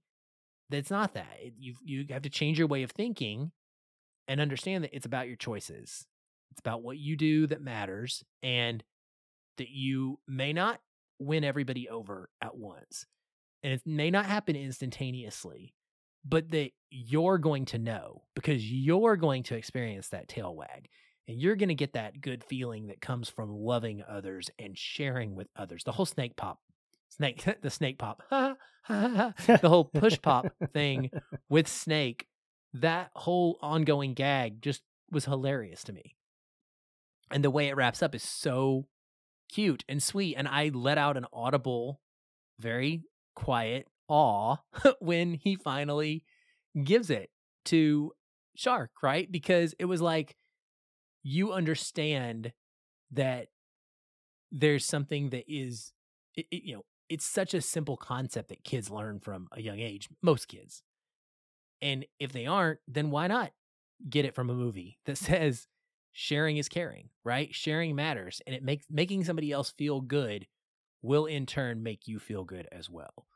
that's 0.69 0.91
not 0.91 1.13
that. 1.13 1.37
You 1.57 1.75
you 1.83 2.05
have 2.09 2.23
to 2.23 2.29
change 2.29 2.59
your 2.59 2.67
way 2.67 2.83
of 2.83 2.91
thinking 2.91 3.51
and 4.27 4.41
understand 4.41 4.83
that 4.83 4.95
it's 4.95 5.05
about 5.05 5.27
your 5.27 5.37
choices. 5.37 6.05
It's 6.51 6.59
about 6.59 6.83
what 6.83 6.97
you 6.97 7.15
do 7.15 7.47
that 7.47 7.61
matters 7.61 8.23
and 8.43 8.83
that 9.57 9.69
you 9.69 10.19
may 10.27 10.53
not 10.53 10.81
win 11.19 11.43
everybody 11.43 11.89
over 11.89 12.29
at 12.41 12.55
once. 12.57 13.05
And 13.63 13.73
it 13.73 13.81
may 13.85 14.11
not 14.11 14.25
happen 14.25 14.55
instantaneously, 14.55 15.73
but 16.23 16.51
that 16.51 16.71
you're 16.89 17.37
going 17.37 17.65
to 17.65 17.77
know 17.77 18.23
because 18.35 18.69
you're 18.71 19.17
going 19.17 19.43
to 19.43 19.55
experience 19.55 20.09
that 20.09 20.27
tail 20.27 20.55
wag 20.55 20.87
and 21.27 21.39
you're 21.39 21.55
going 21.55 21.69
to 21.69 21.75
get 21.75 21.93
that 21.93 22.21
good 22.21 22.43
feeling 22.43 22.87
that 22.87 23.01
comes 23.01 23.29
from 23.29 23.49
loving 23.51 24.03
others 24.07 24.49
and 24.59 24.77
sharing 24.77 25.35
with 25.35 25.47
others. 25.55 25.83
The 25.83 25.91
whole 25.91 26.05
snake 26.05 26.35
pop, 26.35 26.59
snake, 27.09 27.43
the 27.61 27.69
snake 27.69 27.97
pop, 27.97 28.21
the 28.89 29.59
whole 29.63 29.85
push 29.85 30.17
pop 30.21 30.47
thing 30.73 31.09
with 31.49 31.67
Snake, 31.67 32.25
that 32.73 33.09
whole 33.15 33.57
ongoing 33.61 34.13
gag 34.13 34.61
just 34.61 34.81
was 35.11 35.25
hilarious 35.25 35.83
to 35.83 35.93
me. 35.93 36.15
And 37.29 37.43
the 37.43 37.49
way 37.49 37.67
it 37.67 37.75
wraps 37.75 38.01
up 38.01 38.15
is 38.15 38.23
so 38.23 38.87
cute 39.51 39.83
and 39.89 40.01
sweet. 40.01 40.35
And 40.37 40.47
I 40.47 40.71
let 40.73 40.97
out 40.97 41.17
an 41.17 41.25
audible, 41.33 41.99
very 42.59 43.03
quiet 43.37 43.87
awe 44.07 44.57
when 44.99 45.35
he 45.35 45.55
finally 45.55 46.23
gives 46.83 47.09
it 47.11 47.29
to 47.65 48.13
Shark, 48.55 48.91
right? 49.03 49.31
Because 49.31 49.75
it 49.79 49.85
was 49.85 50.01
like, 50.01 50.35
you 51.23 51.53
understand 51.53 52.53
that 53.11 53.49
there's 54.51 54.85
something 54.85 55.29
that 55.29 55.43
is, 55.47 55.93
it, 56.35 56.45
it- 56.51 56.63
you 56.63 56.75
know, 56.75 56.85
it's 57.09 57.25
such 57.25 57.53
a 57.53 57.61
simple 57.61 57.95
concept 57.95 58.49
that 58.49 58.63
kids 58.65 58.89
learn 58.89 59.19
from 59.19 59.47
a 59.53 59.61
young 59.61 59.79
age, 59.79 60.09
most 60.21 60.47
kids. 60.49 60.83
And 61.81 62.05
if 62.19 62.31
they 62.31 62.45
aren't, 62.45 62.79
then 62.87 63.11
why 63.11 63.27
not 63.27 63.51
get 64.09 64.25
it 64.25 64.35
from 64.35 64.49
a 64.49 64.55
movie 64.55 64.99
that 65.05 65.17
says 65.19 65.67
sharing 66.11 66.57
is 66.57 66.69
caring, 66.69 67.09
right? 67.23 67.53
Sharing 67.53 67.95
matters 67.95 68.41
and 68.47 68.55
it 68.55 68.63
makes 68.63 68.85
making 68.89 69.23
somebody 69.23 69.51
else 69.51 69.71
feel 69.71 70.01
good 70.01 70.47
will 71.01 71.25
in 71.25 71.45
turn 71.45 71.83
make 71.83 72.07
you 72.07 72.19
feel 72.19 72.43
good 72.43 72.67
as 72.71 72.89
well. 72.89 73.27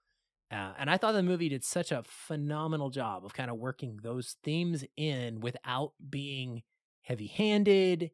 Uh, 0.51 0.73
and 0.77 0.89
I 0.89 0.97
thought 0.97 1.13
the 1.13 1.23
movie 1.23 1.49
did 1.49 1.63
such 1.63 1.91
a 1.91 2.03
phenomenal 2.05 2.89
job 2.89 3.23
of 3.23 3.33
kind 3.33 3.49
of 3.49 3.57
working 3.57 3.99
those 4.03 4.35
themes 4.43 4.83
in 4.97 5.39
without 5.39 5.93
being 6.09 6.63
heavy 7.03 7.27
handed, 7.27 8.11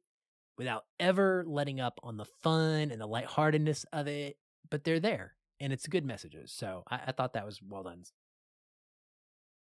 without 0.57 0.83
ever 0.99 1.43
letting 1.47 1.79
up 1.79 1.99
on 2.03 2.17
the 2.17 2.25
fun 2.25 2.91
and 2.91 3.01
the 3.01 3.07
lightheartedness 3.07 3.85
of 3.91 4.07
it. 4.07 4.37
But 4.69 4.83
they're 4.83 4.99
there 4.99 5.33
and 5.59 5.73
it's 5.73 5.87
good 5.87 6.05
messages. 6.05 6.51
So 6.51 6.83
I, 6.89 6.99
I 7.07 7.11
thought 7.11 7.33
that 7.33 7.45
was 7.45 7.59
well 7.61 7.83
done. 7.83 8.03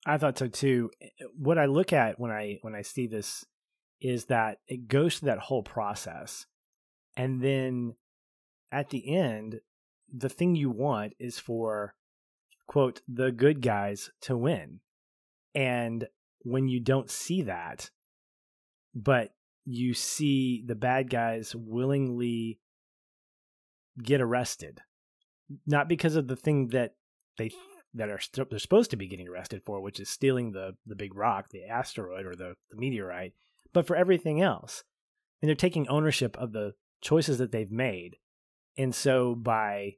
I 0.06 0.18
thought 0.18 0.38
so 0.38 0.48
too. 0.48 0.92
Eh, 1.02 1.08
What 1.38 1.58
I 1.58 1.66
look 1.66 1.94
at 1.94 2.20
when 2.20 2.32
I 2.32 2.60
when 2.62 2.76
I 2.76 2.82
see 2.82 3.08
this 3.08 3.46
is 4.02 4.26
that 4.26 4.60
it 4.68 4.88
goes 4.88 5.18
through 5.18 5.28
that 5.28 5.40
whole 5.40 5.64
process, 5.64 6.46
and 7.16 7.42
then 7.42 7.96
at 8.72 8.90
the 8.90 9.16
end, 9.16 9.62
the 10.14 10.30
thing 10.30 10.56
you 10.56 10.70
want 10.70 11.14
is 11.20 11.40
for 11.40 11.96
quote 12.68 13.02
the 13.08 13.32
good 13.32 13.62
guys 13.62 14.10
to 14.22 14.38
win, 14.38 14.80
and 15.54 16.08
when 16.40 16.68
you 16.68 16.80
don't 16.80 17.10
see 17.10 17.44
that, 17.44 17.90
but 18.94 19.32
you 19.66 19.94
see 19.94 20.64
the 20.66 20.76
bad 20.76 21.10
guys 21.10 21.56
willingly 21.56 22.60
get 24.02 24.22
arrested, 24.22 24.82
not 25.66 25.90
because 25.90 26.16
of 26.16 26.28
the 26.28 26.36
thing 26.36 26.68
that 26.70 26.96
they 27.38 27.52
that 27.94 28.10
are 28.10 28.20
st- 28.20 28.50
they're 28.50 28.60
supposed 28.60 28.92
to 28.92 28.98
be 28.98 29.08
getting 29.08 29.28
arrested 29.28 29.64
for, 29.66 29.82
which 29.82 30.00
is 30.00 30.10
stealing 30.10 30.52
the 30.52 30.76
the 30.86 30.96
big 30.96 31.16
rock, 31.16 31.50
the 31.50 31.64
asteroid 31.64 32.26
or 32.26 32.36
the, 32.36 32.56
the 32.70 32.78
meteorite, 32.78 33.34
but 33.74 33.88
for 33.88 33.96
everything 33.96 34.42
else. 34.42 34.84
And 35.42 35.50
they're 35.50 35.56
taking 35.56 35.88
ownership 35.88 36.38
of 36.38 36.54
the 36.54 36.74
choices 37.02 37.38
that 37.38 37.52
they've 37.52 37.72
made. 37.72 38.18
And 38.78 38.94
so 38.94 39.36
by 39.36 39.96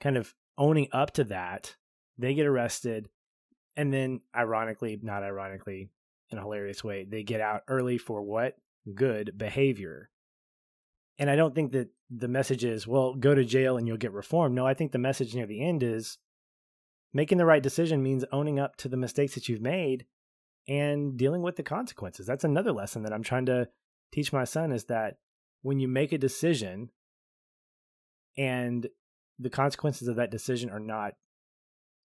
kind 0.00 0.16
of 0.16 0.34
owning 0.56 0.88
up 0.92 1.12
to 1.12 1.24
that, 1.24 1.76
they 2.18 2.34
get 2.34 2.46
arrested. 2.46 3.08
And 3.76 3.92
then, 3.92 4.20
ironically, 4.36 4.98
not 5.02 5.22
ironically, 5.22 5.90
in 6.30 6.38
a 6.38 6.42
hilarious 6.42 6.84
way, 6.84 7.04
they 7.08 7.22
get 7.22 7.40
out 7.40 7.62
early 7.68 7.98
for 7.98 8.22
what? 8.22 8.56
Good 8.94 9.36
behavior. 9.36 10.10
And 11.18 11.28
I 11.28 11.36
don't 11.36 11.54
think 11.54 11.72
that 11.72 11.88
the 12.08 12.28
message 12.28 12.64
is, 12.64 12.86
well, 12.86 13.14
go 13.14 13.34
to 13.34 13.44
jail 13.44 13.76
and 13.76 13.86
you'll 13.86 13.96
get 13.96 14.12
reformed. 14.12 14.54
No, 14.54 14.66
I 14.66 14.74
think 14.74 14.92
the 14.92 14.98
message 14.98 15.34
near 15.34 15.46
the 15.46 15.62
end 15.62 15.82
is 15.82 16.18
making 17.12 17.38
the 17.38 17.46
right 17.46 17.62
decision 17.62 18.02
means 18.02 18.24
owning 18.32 18.58
up 18.58 18.76
to 18.76 18.88
the 18.88 18.96
mistakes 18.96 19.34
that 19.34 19.48
you've 19.48 19.60
made 19.60 20.06
and 20.68 21.16
dealing 21.16 21.42
with 21.42 21.56
the 21.56 21.62
consequences. 21.62 22.26
That's 22.26 22.44
another 22.44 22.72
lesson 22.72 23.02
that 23.02 23.12
I'm 23.12 23.22
trying 23.22 23.46
to 23.46 23.68
teach 24.12 24.32
my 24.32 24.44
son 24.44 24.72
is 24.72 24.84
that 24.84 25.16
when 25.62 25.78
you 25.78 25.88
make 25.88 26.12
a 26.12 26.18
decision 26.18 26.90
and 28.40 28.88
the 29.38 29.50
consequences 29.50 30.08
of 30.08 30.16
that 30.16 30.30
decision 30.30 30.70
are 30.70 30.80
not 30.80 31.12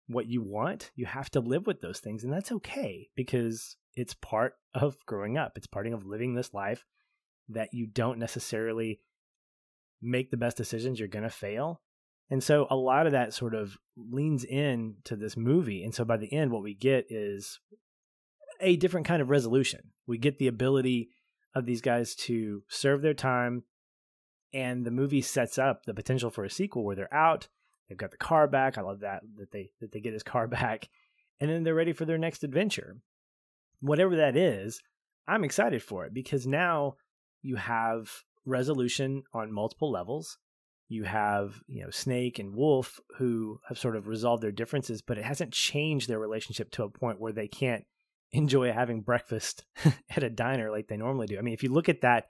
what 0.09 0.27
you 0.27 0.43
want, 0.43 0.91
you 0.97 1.07
have 1.07 1.31
to 1.31 1.41
live 1.41 1.67
with 1.67 1.81
those 1.81 2.01
things. 2.01 2.25
And 2.25 2.33
that's 2.33 2.51
okay 2.51 3.09
because 3.15 3.77
it's 3.95 4.15
part 4.15 4.55
of 4.75 4.97
growing 5.07 5.39
up. 5.39 5.53
It's 5.55 5.69
part 5.69 5.87
of 5.87 6.05
living 6.05 6.35
this 6.35 6.53
life 6.53 6.85
that 7.51 7.69
you 7.73 7.87
don't 7.87 8.19
necessarily 8.19 9.01
make 10.03 10.33
the 10.33 10.37
best 10.37 10.57
decisions. 10.57 10.99
You're 10.99 11.09
going 11.09 11.23
to 11.23 11.31
fail. 11.31 11.81
And 12.31 12.43
so 12.43 12.67
a 12.69 12.77
lot 12.77 13.07
of 13.07 13.13
that 13.13 13.33
sort 13.33 13.55
of 13.55 13.77
leans 13.97 14.45
in 14.45 14.97
to 15.05 15.15
this 15.15 15.37
movie. 15.37 15.85
And 15.85 15.95
so 15.95 16.05
by 16.05 16.17
the 16.17 16.33
end, 16.33 16.51
what 16.51 16.65
we 16.65 16.75
get 16.75 17.07
is 17.11 17.61
a 18.61 18.75
different 18.77 19.07
kind 19.07 19.23
of 19.23 19.31
resolution. 19.31 19.93
We 20.07 20.19
get 20.19 20.39
the 20.39 20.49
ability 20.49 21.11
of 21.55 21.65
these 21.65 21.81
guys 21.81 22.17
to 22.17 22.65
serve 22.69 23.03
their 23.03 23.15
time. 23.15 23.63
And 24.55 24.87
the 24.87 24.91
movie 24.91 25.21
sets 25.21 25.59
up 25.59 25.85
the 25.85 25.93
potential 25.93 26.31
for 26.31 26.45
a 26.45 26.51
sequel 26.51 26.85
where 26.85 26.97
they're 26.97 27.13
out, 27.13 27.49
they've 27.89 27.99
got 27.99 28.13
the 28.13 28.17
car 28.17 28.47
back. 28.47 28.79
I 28.79 28.83
love 28.83 29.01
that 29.01 29.23
that 29.37 29.51
they 29.51 29.71
that 29.81 29.93
they 29.93 30.01
get 30.01 30.13
his 30.13 30.23
car 30.23 30.47
back, 30.49 30.89
and 31.41 31.51
then 31.51 31.65
they're 31.65 31.75
ready 31.75 31.93
for 31.93 32.05
their 32.05 32.19
next 32.19 32.45
adventure. 32.45 32.97
Whatever 33.81 34.17
that 34.17 34.37
is, 34.37 34.81
I'm 35.27 35.45
excited 35.45 35.83
for 35.83 36.07
it 36.07 36.15
because 36.15 36.47
now 36.47 36.95
you 37.43 37.57
have 37.57 38.11
resolution 38.47 39.25
on 39.33 39.53
multiple 39.53 39.91
levels. 39.91 40.39
You 40.89 41.05
have, 41.05 41.63
you 41.67 41.83
know, 41.83 41.91
Snake 41.91 42.39
and 42.39 42.55
Wolf 42.55 43.01
who 43.17 43.59
have 43.69 43.79
sort 43.79 43.97
of 43.97 44.07
resolved 44.07 44.43
their 44.43 44.53
differences, 44.53 45.03
but 45.03 45.19
it 45.19 45.25
hasn't 45.25 45.53
changed 45.53 46.09
their 46.09 46.19
relationship 46.19 46.71
to 46.73 46.85
a 46.85 46.91
point 46.91 47.21
where 47.21 47.33
they 47.33 47.49
can't 47.49 47.85
enjoy 48.33 48.73
having 48.73 49.01
breakfast 49.01 49.65
at 50.11 50.23
a 50.23 50.31
diner 50.31 50.71
like 50.71 50.89
they 50.89 50.97
normally 50.97 51.27
do. 51.27 51.39
I 51.39 51.41
mean, 51.41 51.55
if 51.55 51.63
you 51.63 51.73
look 51.73 51.89
at 51.89 52.03
that, 52.03 52.27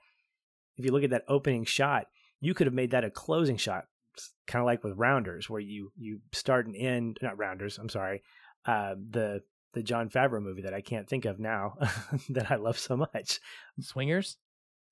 if 0.77 0.85
you 0.85 0.91
look 0.91 1.03
at 1.03 1.09
that 1.09 1.25
opening 1.27 1.65
shot, 1.65 2.07
you 2.45 2.53
could 2.53 2.67
have 2.67 2.73
made 2.73 2.91
that 2.91 3.03
a 3.03 3.09
closing 3.09 3.57
shot, 3.57 3.85
kind 4.47 4.61
of 4.61 4.65
like 4.65 4.83
with 4.83 4.97
Rounders, 4.97 5.49
where 5.49 5.61
you 5.61 5.91
you 5.97 6.19
start 6.31 6.67
and 6.67 6.75
end. 6.75 7.17
Not 7.21 7.37
Rounders, 7.37 7.77
I'm 7.77 7.89
sorry. 7.89 8.23
Uh, 8.65 8.95
the 9.09 9.41
the 9.73 9.83
Jon 9.83 10.09
Favreau 10.09 10.41
movie 10.41 10.61
that 10.61 10.73
I 10.73 10.81
can't 10.81 11.07
think 11.07 11.25
of 11.25 11.39
now 11.39 11.75
that 12.29 12.51
I 12.51 12.55
love 12.55 12.79
so 12.79 12.95
much. 12.97 13.39
Swingers. 13.79 14.37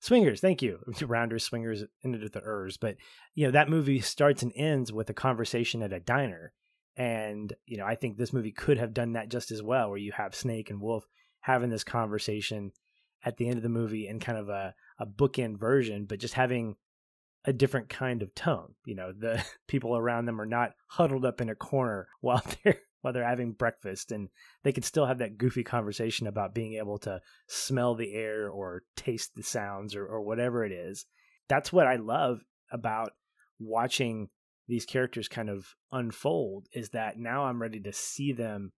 Swingers, 0.00 0.40
thank 0.40 0.60
you. 0.60 0.80
Rounders, 1.06 1.44
swingers 1.44 1.82
ended 2.04 2.22
with 2.22 2.34
the 2.34 2.42
ers, 2.44 2.76
but 2.76 2.96
you 3.34 3.46
know 3.46 3.52
that 3.52 3.70
movie 3.70 4.00
starts 4.00 4.42
and 4.42 4.52
ends 4.54 4.92
with 4.92 5.08
a 5.08 5.14
conversation 5.14 5.82
at 5.82 5.94
a 5.94 6.00
diner, 6.00 6.52
and, 6.96 7.52
you 7.66 7.76
know, 7.76 7.86
I 7.86 7.96
think 7.96 8.16
this 8.16 8.32
movie 8.32 8.52
could 8.52 8.78
have 8.78 8.94
done 8.94 9.14
that 9.14 9.28
just 9.28 9.50
as 9.50 9.62
well, 9.62 9.88
where 9.88 9.98
you 9.98 10.12
have 10.12 10.34
Snake 10.34 10.70
and 10.70 10.80
Wolf 10.80 11.04
having 11.40 11.70
this 11.70 11.84
conversation 11.84 12.72
at 13.24 13.36
the 13.36 13.48
end 13.48 13.56
of 13.56 13.62
the 13.62 13.68
movie 13.68 14.06
in 14.06 14.20
kind 14.20 14.38
of 14.38 14.48
a, 14.48 14.74
a 14.98 15.06
bookend 15.06 15.58
version, 15.58 16.04
but 16.04 16.20
just 16.20 16.34
having 16.34 16.76
a 17.44 17.52
different 17.52 17.88
kind 17.88 18.22
of 18.22 18.34
tone. 18.34 18.74
You 18.84 18.94
know, 18.94 19.12
the 19.12 19.44
people 19.68 19.96
around 19.96 20.26
them 20.26 20.40
are 20.40 20.46
not 20.46 20.72
huddled 20.86 21.24
up 21.24 21.40
in 21.40 21.48
a 21.48 21.54
corner 21.54 22.08
while 22.20 22.42
they're 22.62 22.80
while 23.00 23.12
they're 23.12 23.28
having 23.28 23.52
breakfast 23.52 24.12
and 24.12 24.30
they 24.62 24.72
can 24.72 24.82
still 24.82 25.04
have 25.04 25.18
that 25.18 25.36
goofy 25.36 25.62
conversation 25.62 26.26
about 26.26 26.54
being 26.54 26.74
able 26.74 26.96
to 26.96 27.20
smell 27.46 27.94
the 27.94 28.14
air 28.14 28.48
or 28.48 28.82
taste 28.96 29.32
the 29.36 29.42
sounds 29.42 29.94
or, 29.94 30.06
or 30.06 30.22
whatever 30.22 30.64
it 30.64 30.72
is. 30.72 31.04
That's 31.46 31.70
what 31.70 31.86
I 31.86 31.96
love 31.96 32.40
about 32.72 33.10
watching 33.58 34.30
these 34.68 34.86
characters 34.86 35.28
kind 35.28 35.50
of 35.50 35.74
unfold 35.92 36.66
is 36.72 36.88
that 36.90 37.18
now 37.18 37.44
I'm 37.44 37.60
ready 37.60 37.78
to 37.80 37.92
see 37.92 38.32
them 38.32 38.72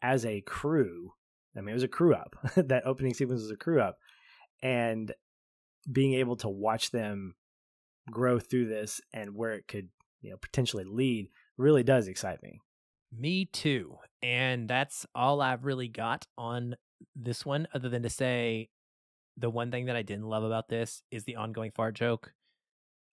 as 0.00 0.24
a 0.24 0.40
crew. 0.42 1.12
I 1.56 1.60
mean, 1.60 1.70
it 1.70 1.74
was 1.74 1.82
a 1.82 1.88
crew 1.88 2.14
up. 2.14 2.36
that 2.54 2.86
opening 2.86 3.14
sequence 3.14 3.42
was 3.42 3.50
a 3.50 3.56
crew 3.56 3.80
up. 3.80 3.96
And 4.62 5.12
being 5.90 6.14
able 6.14 6.36
to 6.36 6.48
watch 6.48 6.92
them 6.92 7.34
grow 8.10 8.38
through 8.38 8.68
this 8.68 9.00
and 9.12 9.34
where 9.34 9.52
it 9.52 9.68
could, 9.68 9.88
you 10.20 10.30
know, 10.30 10.36
potentially 10.36 10.84
lead 10.84 11.28
really 11.56 11.82
does 11.82 12.08
excite 12.08 12.42
me. 12.42 12.60
Me 13.16 13.44
too. 13.44 13.96
And 14.22 14.68
that's 14.68 15.06
all 15.14 15.40
I've 15.40 15.64
really 15.64 15.88
got 15.88 16.26
on 16.36 16.76
this 17.14 17.44
one, 17.44 17.68
other 17.74 17.88
than 17.88 18.02
to 18.02 18.10
say 18.10 18.70
the 19.36 19.50
one 19.50 19.70
thing 19.70 19.86
that 19.86 19.96
I 19.96 20.02
didn't 20.02 20.28
love 20.28 20.44
about 20.44 20.68
this 20.68 21.02
is 21.10 21.24
the 21.24 21.36
ongoing 21.36 21.70
fart 21.70 21.94
joke. 21.94 22.32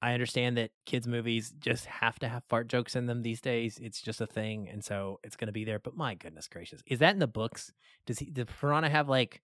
I 0.02 0.14
understand 0.14 0.58
that 0.58 0.72
kids' 0.86 1.08
movies 1.08 1.54
just 1.60 1.86
have 1.86 2.18
to 2.20 2.28
have 2.28 2.44
fart 2.50 2.68
jokes 2.68 2.96
in 2.96 3.06
them 3.06 3.22
these 3.22 3.42
days. 3.42 3.78
It's 3.80 4.02
just 4.02 4.20
a 4.20 4.26
thing, 4.26 4.68
and 4.68 4.84
so 4.84 5.20
it's 5.24 5.36
going 5.36 5.48
to 5.48 5.54
be 5.54 5.64
there. 5.64 5.78
But 5.78 5.96
my 5.96 6.16
goodness 6.16 6.48
gracious, 6.48 6.82
is 6.88 7.00
that 7.00 7.14
in 7.14 7.20
the 7.20 7.28
books? 7.28 7.72
Does 8.08 8.18
he? 8.18 8.32
Does 8.32 8.48
Piranha 8.60 8.90
have 8.90 9.10
like 9.10 9.42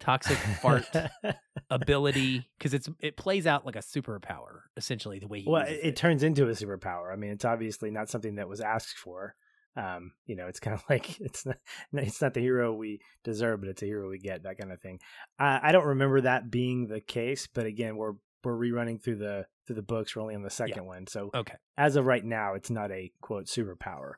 toxic 0.00 0.36
fart 0.36 0.86
ability? 1.70 2.48
Because 2.58 2.74
it's 2.74 2.88
it 3.00 3.16
plays 3.16 3.46
out 3.46 3.66
like 3.66 3.76
a 3.76 3.80
superpower 3.80 4.60
essentially. 4.76 5.18
The 5.18 5.28
way 5.28 5.40
he 5.40 5.50
well, 5.50 5.62
it, 5.62 5.80
it, 5.82 5.96
turns 5.96 6.22
into 6.22 6.48
a 6.48 6.52
superpower. 6.52 7.12
I 7.12 7.16
mean, 7.16 7.30
it's 7.30 7.44
obviously 7.44 7.90
not 7.90 8.08
something 8.08 8.36
that 8.36 8.48
was 8.48 8.60
asked 8.60 8.98
for. 8.98 9.34
Um, 9.76 10.12
you 10.26 10.34
know, 10.34 10.46
it's 10.46 10.60
kind 10.60 10.74
of 10.74 10.82
like 10.90 11.20
it's 11.20 11.46
not 11.46 11.56
it's 11.92 12.22
not 12.22 12.34
the 12.34 12.40
hero 12.40 12.72
we 12.74 13.00
deserve, 13.24 13.60
but 13.60 13.68
it's 13.70 13.82
a 13.82 13.86
hero 13.86 14.08
we 14.08 14.18
get. 14.18 14.42
That 14.44 14.58
kind 14.58 14.72
of 14.72 14.80
thing. 14.80 15.00
I, 15.38 15.60
I 15.62 15.72
don't 15.72 15.86
remember 15.86 16.20
that 16.22 16.50
being 16.50 16.86
the 16.86 17.00
case, 17.00 17.46
but 17.52 17.66
again, 17.66 17.96
we're 17.96 18.14
we're 18.44 18.56
rerunning 18.56 19.02
through 19.02 19.16
the 19.16 19.46
through 19.66 19.76
the 19.76 19.82
books. 19.82 20.14
We're 20.14 20.22
only 20.22 20.34
on 20.34 20.42
the 20.42 20.50
second 20.50 20.82
yeah. 20.82 20.88
one, 20.88 21.06
so 21.06 21.30
okay. 21.34 21.56
As 21.76 21.96
of 21.96 22.06
right 22.06 22.24
now, 22.24 22.54
it's 22.54 22.70
not 22.70 22.90
a 22.90 23.12
quote 23.20 23.46
superpower. 23.46 24.14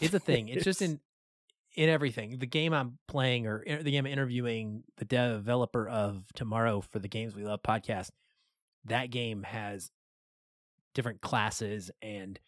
It's 0.00 0.14
a 0.14 0.20
thing. 0.20 0.48
It's 0.48 0.64
just 0.64 0.82
in 0.82 1.00
in 1.76 1.88
everything. 1.88 2.38
The 2.38 2.46
game 2.46 2.72
I'm 2.72 2.98
playing 3.08 3.46
or 3.46 3.64
the 3.66 3.90
game 3.90 4.06
I'm 4.06 4.12
interviewing 4.12 4.84
the 4.96 5.04
developer 5.04 5.88
of 5.88 6.24
tomorrow 6.34 6.80
for 6.80 6.98
the 6.98 7.08
Games 7.08 7.34
We 7.34 7.44
Love 7.44 7.62
podcast. 7.62 8.10
That 8.84 9.10
game 9.10 9.42
has 9.42 9.90
different 10.94 11.20
classes 11.20 11.90
and 12.02 12.38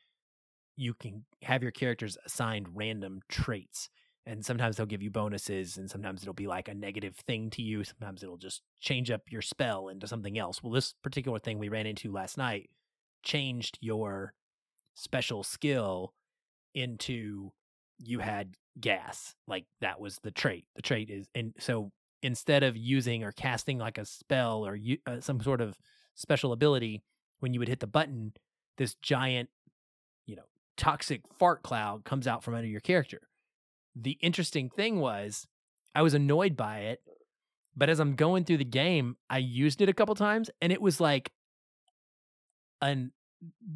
you 0.76 0.94
can 0.94 1.24
have 1.42 1.62
your 1.62 1.72
characters 1.72 2.16
assigned 2.24 2.68
random 2.74 3.20
traits 3.28 3.90
and 4.26 4.44
sometimes 4.44 4.76
they'll 4.76 4.86
give 4.86 5.02
you 5.02 5.10
bonuses 5.10 5.76
and 5.76 5.90
sometimes 5.90 6.22
it'll 6.22 6.34
be 6.34 6.46
like 6.46 6.68
a 6.68 6.74
negative 6.74 7.16
thing 7.16 7.50
to 7.50 7.62
you 7.62 7.84
sometimes 7.84 8.22
it'll 8.22 8.36
just 8.36 8.62
change 8.80 9.10
up 9.10 9.22
your 9.30 9.42
spell 9.42 9.88
into 9.88 10.06
something 10.06 10.38
else 10.38 10.62
well 10.62 10.72
this 10.72 10.94
particular 11.02 11.38
thing 11.38 11.58
we 11.58 11.68
ran 11.68 11.86
into 11.86 12.10
last 12.10 12.38
night 12.38 12.70
changed 13.22 13.78
your 13.80 14.32
special 14.94 15.42
skill 15.42 16.12
into 16.74 17.52
you 17.98 18.20
had 18.20 18.54
gas 18.80 19.34
like 19.46 19.64
that 19.80 20.00
was 20.00 20.18
the 20.22 20.30
trait 20.30 20.64
the 20.76 20.82
trait 20.82 21.10
is 21.10 21.28
and 21.34 21.54
so 21.58 21.90
instead 22.22 22.62
of 22.62 22.76
using 22.76 23.24
or 23.24 23.32
casting 23.32 23.78
like 23.78 23.96
a 23.96 24.04
spell 24.04 24.66
or 24.66 24.76
you, 24.76 24.98
uh, 25.06 25.20
some 25.20 25.40
sort 25.40 25.60
of 25.60 25.76
special 26.14 26.52
ability 26.52 27.02
when 27.40 27.54
you 27.54 27.60
would 27.60 27.68
hit 27.68 27.80
the 27.80 27.86
button 27.86 28.32
this 28.76 28.94
giant 28.96 29.48
you 30.26 30.36
know 30.36 30.44
toxic 30.80 31.20
fart 31.38 31.62
cloud 31.62 32.04
comes 32.04 32.26
out 32.26 32.42
from 32.42 32.54
under 32.54 32.66
your 32.66 32.80
character. 32.80 33.20
The 33.94 34.16
interesting 34.22 34.70
thing 34.70 34.98
was 34.98 35.46
I 35.94 36.00
was 36.00 36.14
annoyed 36.14 36.56
by 36.56 36.78
it, 36.78 37.02
but 37.76 37.90
as 37.90 38.00
I'm 38.00 38.14
going 38.14 38.44
through 38.44 38.56
the 38.56 38.64
game, 38.64 39.18
I 39.28 39.38
used 39.38 39.82
it 39.82 39.90
a 39.90 39.92
couple 39.92 40.14
times 40.14 40.48
and 40.62 40.72
it 40.72 40.80
was 40.80 40.98
like 40.98 41.32
an 42.80 43.12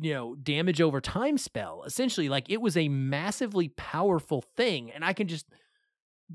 you 0.00 0.12
know, 0.12 0.34
damage 0.34 0.80
over 0.80 1.00
time 1.00 1.38
spell. 1.38 1.84
Essentially, 1.84 2.28
like 2.28 2.50
it 2.50 2.60
was 2.60 2.76
a 2.76 2.88
massively 2.88 3.68
powerful 3.68 4.42
thing 4.56 4.90
and 4.90 5.04
I 5.04 5.12
can 5.12 5.28
just 5.28 5.46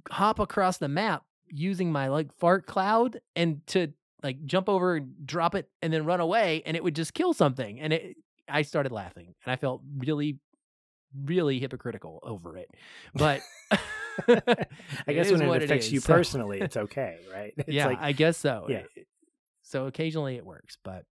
hop 0.09 0.39
across 0.39 0.77
the 0.77 0.87
map 0.87 1.23
using 1.47 1.91
my 1.91 2.07
like 2.07 2.31
fart 2.33 2.65
cloud 2.65 3.19
and 3.35 3.65
to 3.67 3.91
like 4.21 4.45
jump 4.45 4.69
over 4.69 4.97
and 4.97 5.25
drop 5.25 5.55
it 5.55 5.69
and 5.81 5.91
then 5.91 6.05
run 6.05 6.19
away 6.19 6.61
and 6.65 6.75
it 6.75 6.83
would 6.83 6.95
just 6.95 7.13
kill 7.13 7.33
something 7.33 7.79
and 7.79 7.93
it 7.93 8.17
I 8.47 8.63
started 8.63 8.91
laughing 8.91 9.33
and 9.45 9.51
I 9.51 9.55
felt 9.55 9.81
really 9.97 10.39
really 11.25 11.59
hypocritical 11.59 12.19
over 12.23 12.57
it. 12.57 12.69
But 13.13 13.41
I 13.71 15.13
guess 15.13 15.31
when 15.31 15.41
it 15.41 15.63
affects 15.63 15.87
it 15.87 15.93
you 15.93 15.99
so, 15.99 16.13
personally, 16.13 16.59
it's 16.59 16.77
okay, 16.77 17.17
right? 17.33 17.53
It's 17.57 17.69
yeah, 17.69 17.87
like, 17.87 17.99
I 18.01 18.11
guess 18.11 18.37
so. 18.37 18.67
Yeah. 18.69 18.83
So 19.63 19.85
occasionally 19.85 20.35
it 20.35 20.45
works, 20.45 20.77
but 20.83 21.05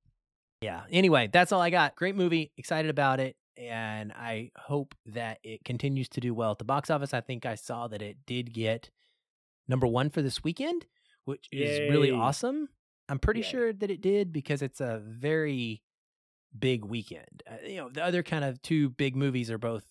yeah. 0.61 0.83
Anyway, 0.91 1.29
that's 1.33 1.53
all 1.53 1.61
I 1.61 1.71
got. 1.71 1.97
Great 1.97 2.17
movie. 2.17 2.53
Excited 2.57 2.91
about 2.91 3.21
it. 3.21 3.37
and 3.57 4.13
I 4.13 4.51
hope 4.57 4.95
that 5.07 5.39
it 5.43 5.65
continues 5.65 6.09
to 6.11 6.21
do 6.21 6.33
well 6.33 6.53
at 6.53 6.59
the 6.59 6.65
box 6.65 6.91
office. 6.91 7.13
I 7.13 7.21
think 7.21 7.45
I 7.45 7.57
saw 7.57 7.89
that 7.89 8.03
it 8.03 8.19
did 8.27 8.53
get 8.53 8.91
number 9.67 9.87
one 9.87 10.11
for 10.11 10.23
this 10.23 10.45
weekend, 10.45 10.87
which 11.25 11.49
is 11.53 11.91
really 11.91 12.11
awesome. 12.13 12.69
I'm 13.09 13.19
pretty 13.19 13.41
Yay. 13.41 13.47
sure 13.47 13.73
that 13.73 13.91
it 13.91 14.01
did 14.01 14.33
because 14.33 14.63
it's 14.63 14.81
a 14.81 15.03
very 15.05 15.83
big 16.57 16.85
weekend. 16.85 17.43
Uh, 17.51 17.57
you 17.67 17.77
know, 17.79 17.89
the 17.89 18.05
other 18.05 18.23
kind 18.23 18.45
of 18.45 18.63
two 18.63 18.91
big 18.91 19.17
movies 19.17 19.51
are 19.51 19.59
both 19.59 19.85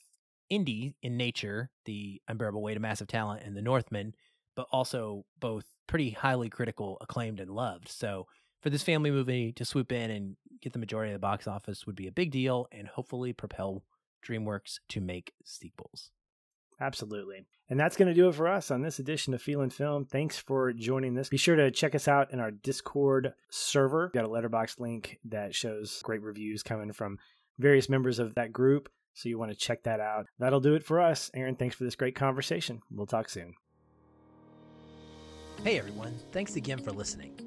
indie 0.51 0.93
in 1.03 1.17
nature, 1.17 1.69
The 1.85 2.21
Unbearable 2.27 2.61
Weight 2.61 2.77
of 2.77 2.81
Massive 2.81 3.07
Talent 3.07 3.43
and 3.43 3.55
The 3.55 3.61
Northman, 3.61 4.15
but 4.55 4.67
also 4.71 5.25
both 5.39 5.65
pretty 5.87 6.11
highly 6.11 6.49
critical, 6.49 6.97
acclaimed, 7.01 7.39
and 7.39 7.51
loved. 7.51 7.89
So 7.89 8.27
for 8.61 8.69
this 8.69 8.83
family 8.83 9.11
movie 9.11 9.51
to 9.53 9.65
swoop 9.65 9.91
in 9.91 10.11
and 10.11 10.35
get 10.61 10.73
the 10.73 10.79
majority 10.79 11.11
of 11.11 11.15
the 11.15 11.25
box 11.25 11.47
office 11.47 11.85
would 11.85 11.95
be 11.95 12.07
a 12.07 12.11
big 12.11 12.31
deal 12.31 12.67
and 12.71 12.87
hopefully 12.87 13.33
propel 13.33 13.83
DreamWorks 14.25 14.79
to 14.89 15.01
make 15.01 15.33
sequels. 15.45 16.11
Absolutely. 16.79 17.45
And 17.69 17.79
that's 17.79 17.97
going 17.97 18.07
to 18.07 18.13
do 18.13 18.29
it 18.29 18.35
for 18.35 18.47
us 18.47 18.71
on 18.71 18.81
this 18.81 18.99
edition 18.99 19.33
of 19.33 19.41
Feelin' 19.41 19.71
Film. 19.71 20.05
Thanks 20.05 20.37
for 20.37 20.71
joining 20.73 21.17
us. 21.17 21.29
Be 21.29 21.37
sure 21.37 21.55
to 21.55 21.71
check 21.71 21.95
us 21.95 22.07
out 22.07 22.31
in 22.31 22.39
our 22.39 22.51
Discord 22.51 23.33
server. 23.49 24.11
Got 24.13 24.25
a 24.25 24.29
Letterboxd 24.29 24.79
link 24.79 25.19
that 25.25 25.55
shows 25.55 26.01
great 26.03 26.21
reviews 26.21 26.63
coming 26.63 26.91
from 26.93 27.17
various 27.57 27.89
members 27.89 28.19
of 28.19 28.35
that 28.35 28.53
group. 28.53 28.89
So 29.15 29.27
you 29.27 29.39
want 29.39 29.51
to 29.51 29.57
check 29.57 29.83
that 29.83 29.99
out. 29.99 30.27
That'll 30.37 30.59
do 30.59 30.75
it 30.75 30.83
for 30.83 31.01
us. 31.01 31.31
Aaron, 31.33 31.55
thanks 31.55 31.75
for 31.75 31.83
this 31.83 31.95
great 31.95 32.15
conversation. 32.15 32.81
We'll 32.91 33.07
talk 33.07 33.29
soon. 33.29 33.55
Hey 35.63 35.79
everyone, 35.79 36.15
thanks 36.31 36.55
again 36.55 36.77
for 36.77 36.91
listening. 36.91 37.46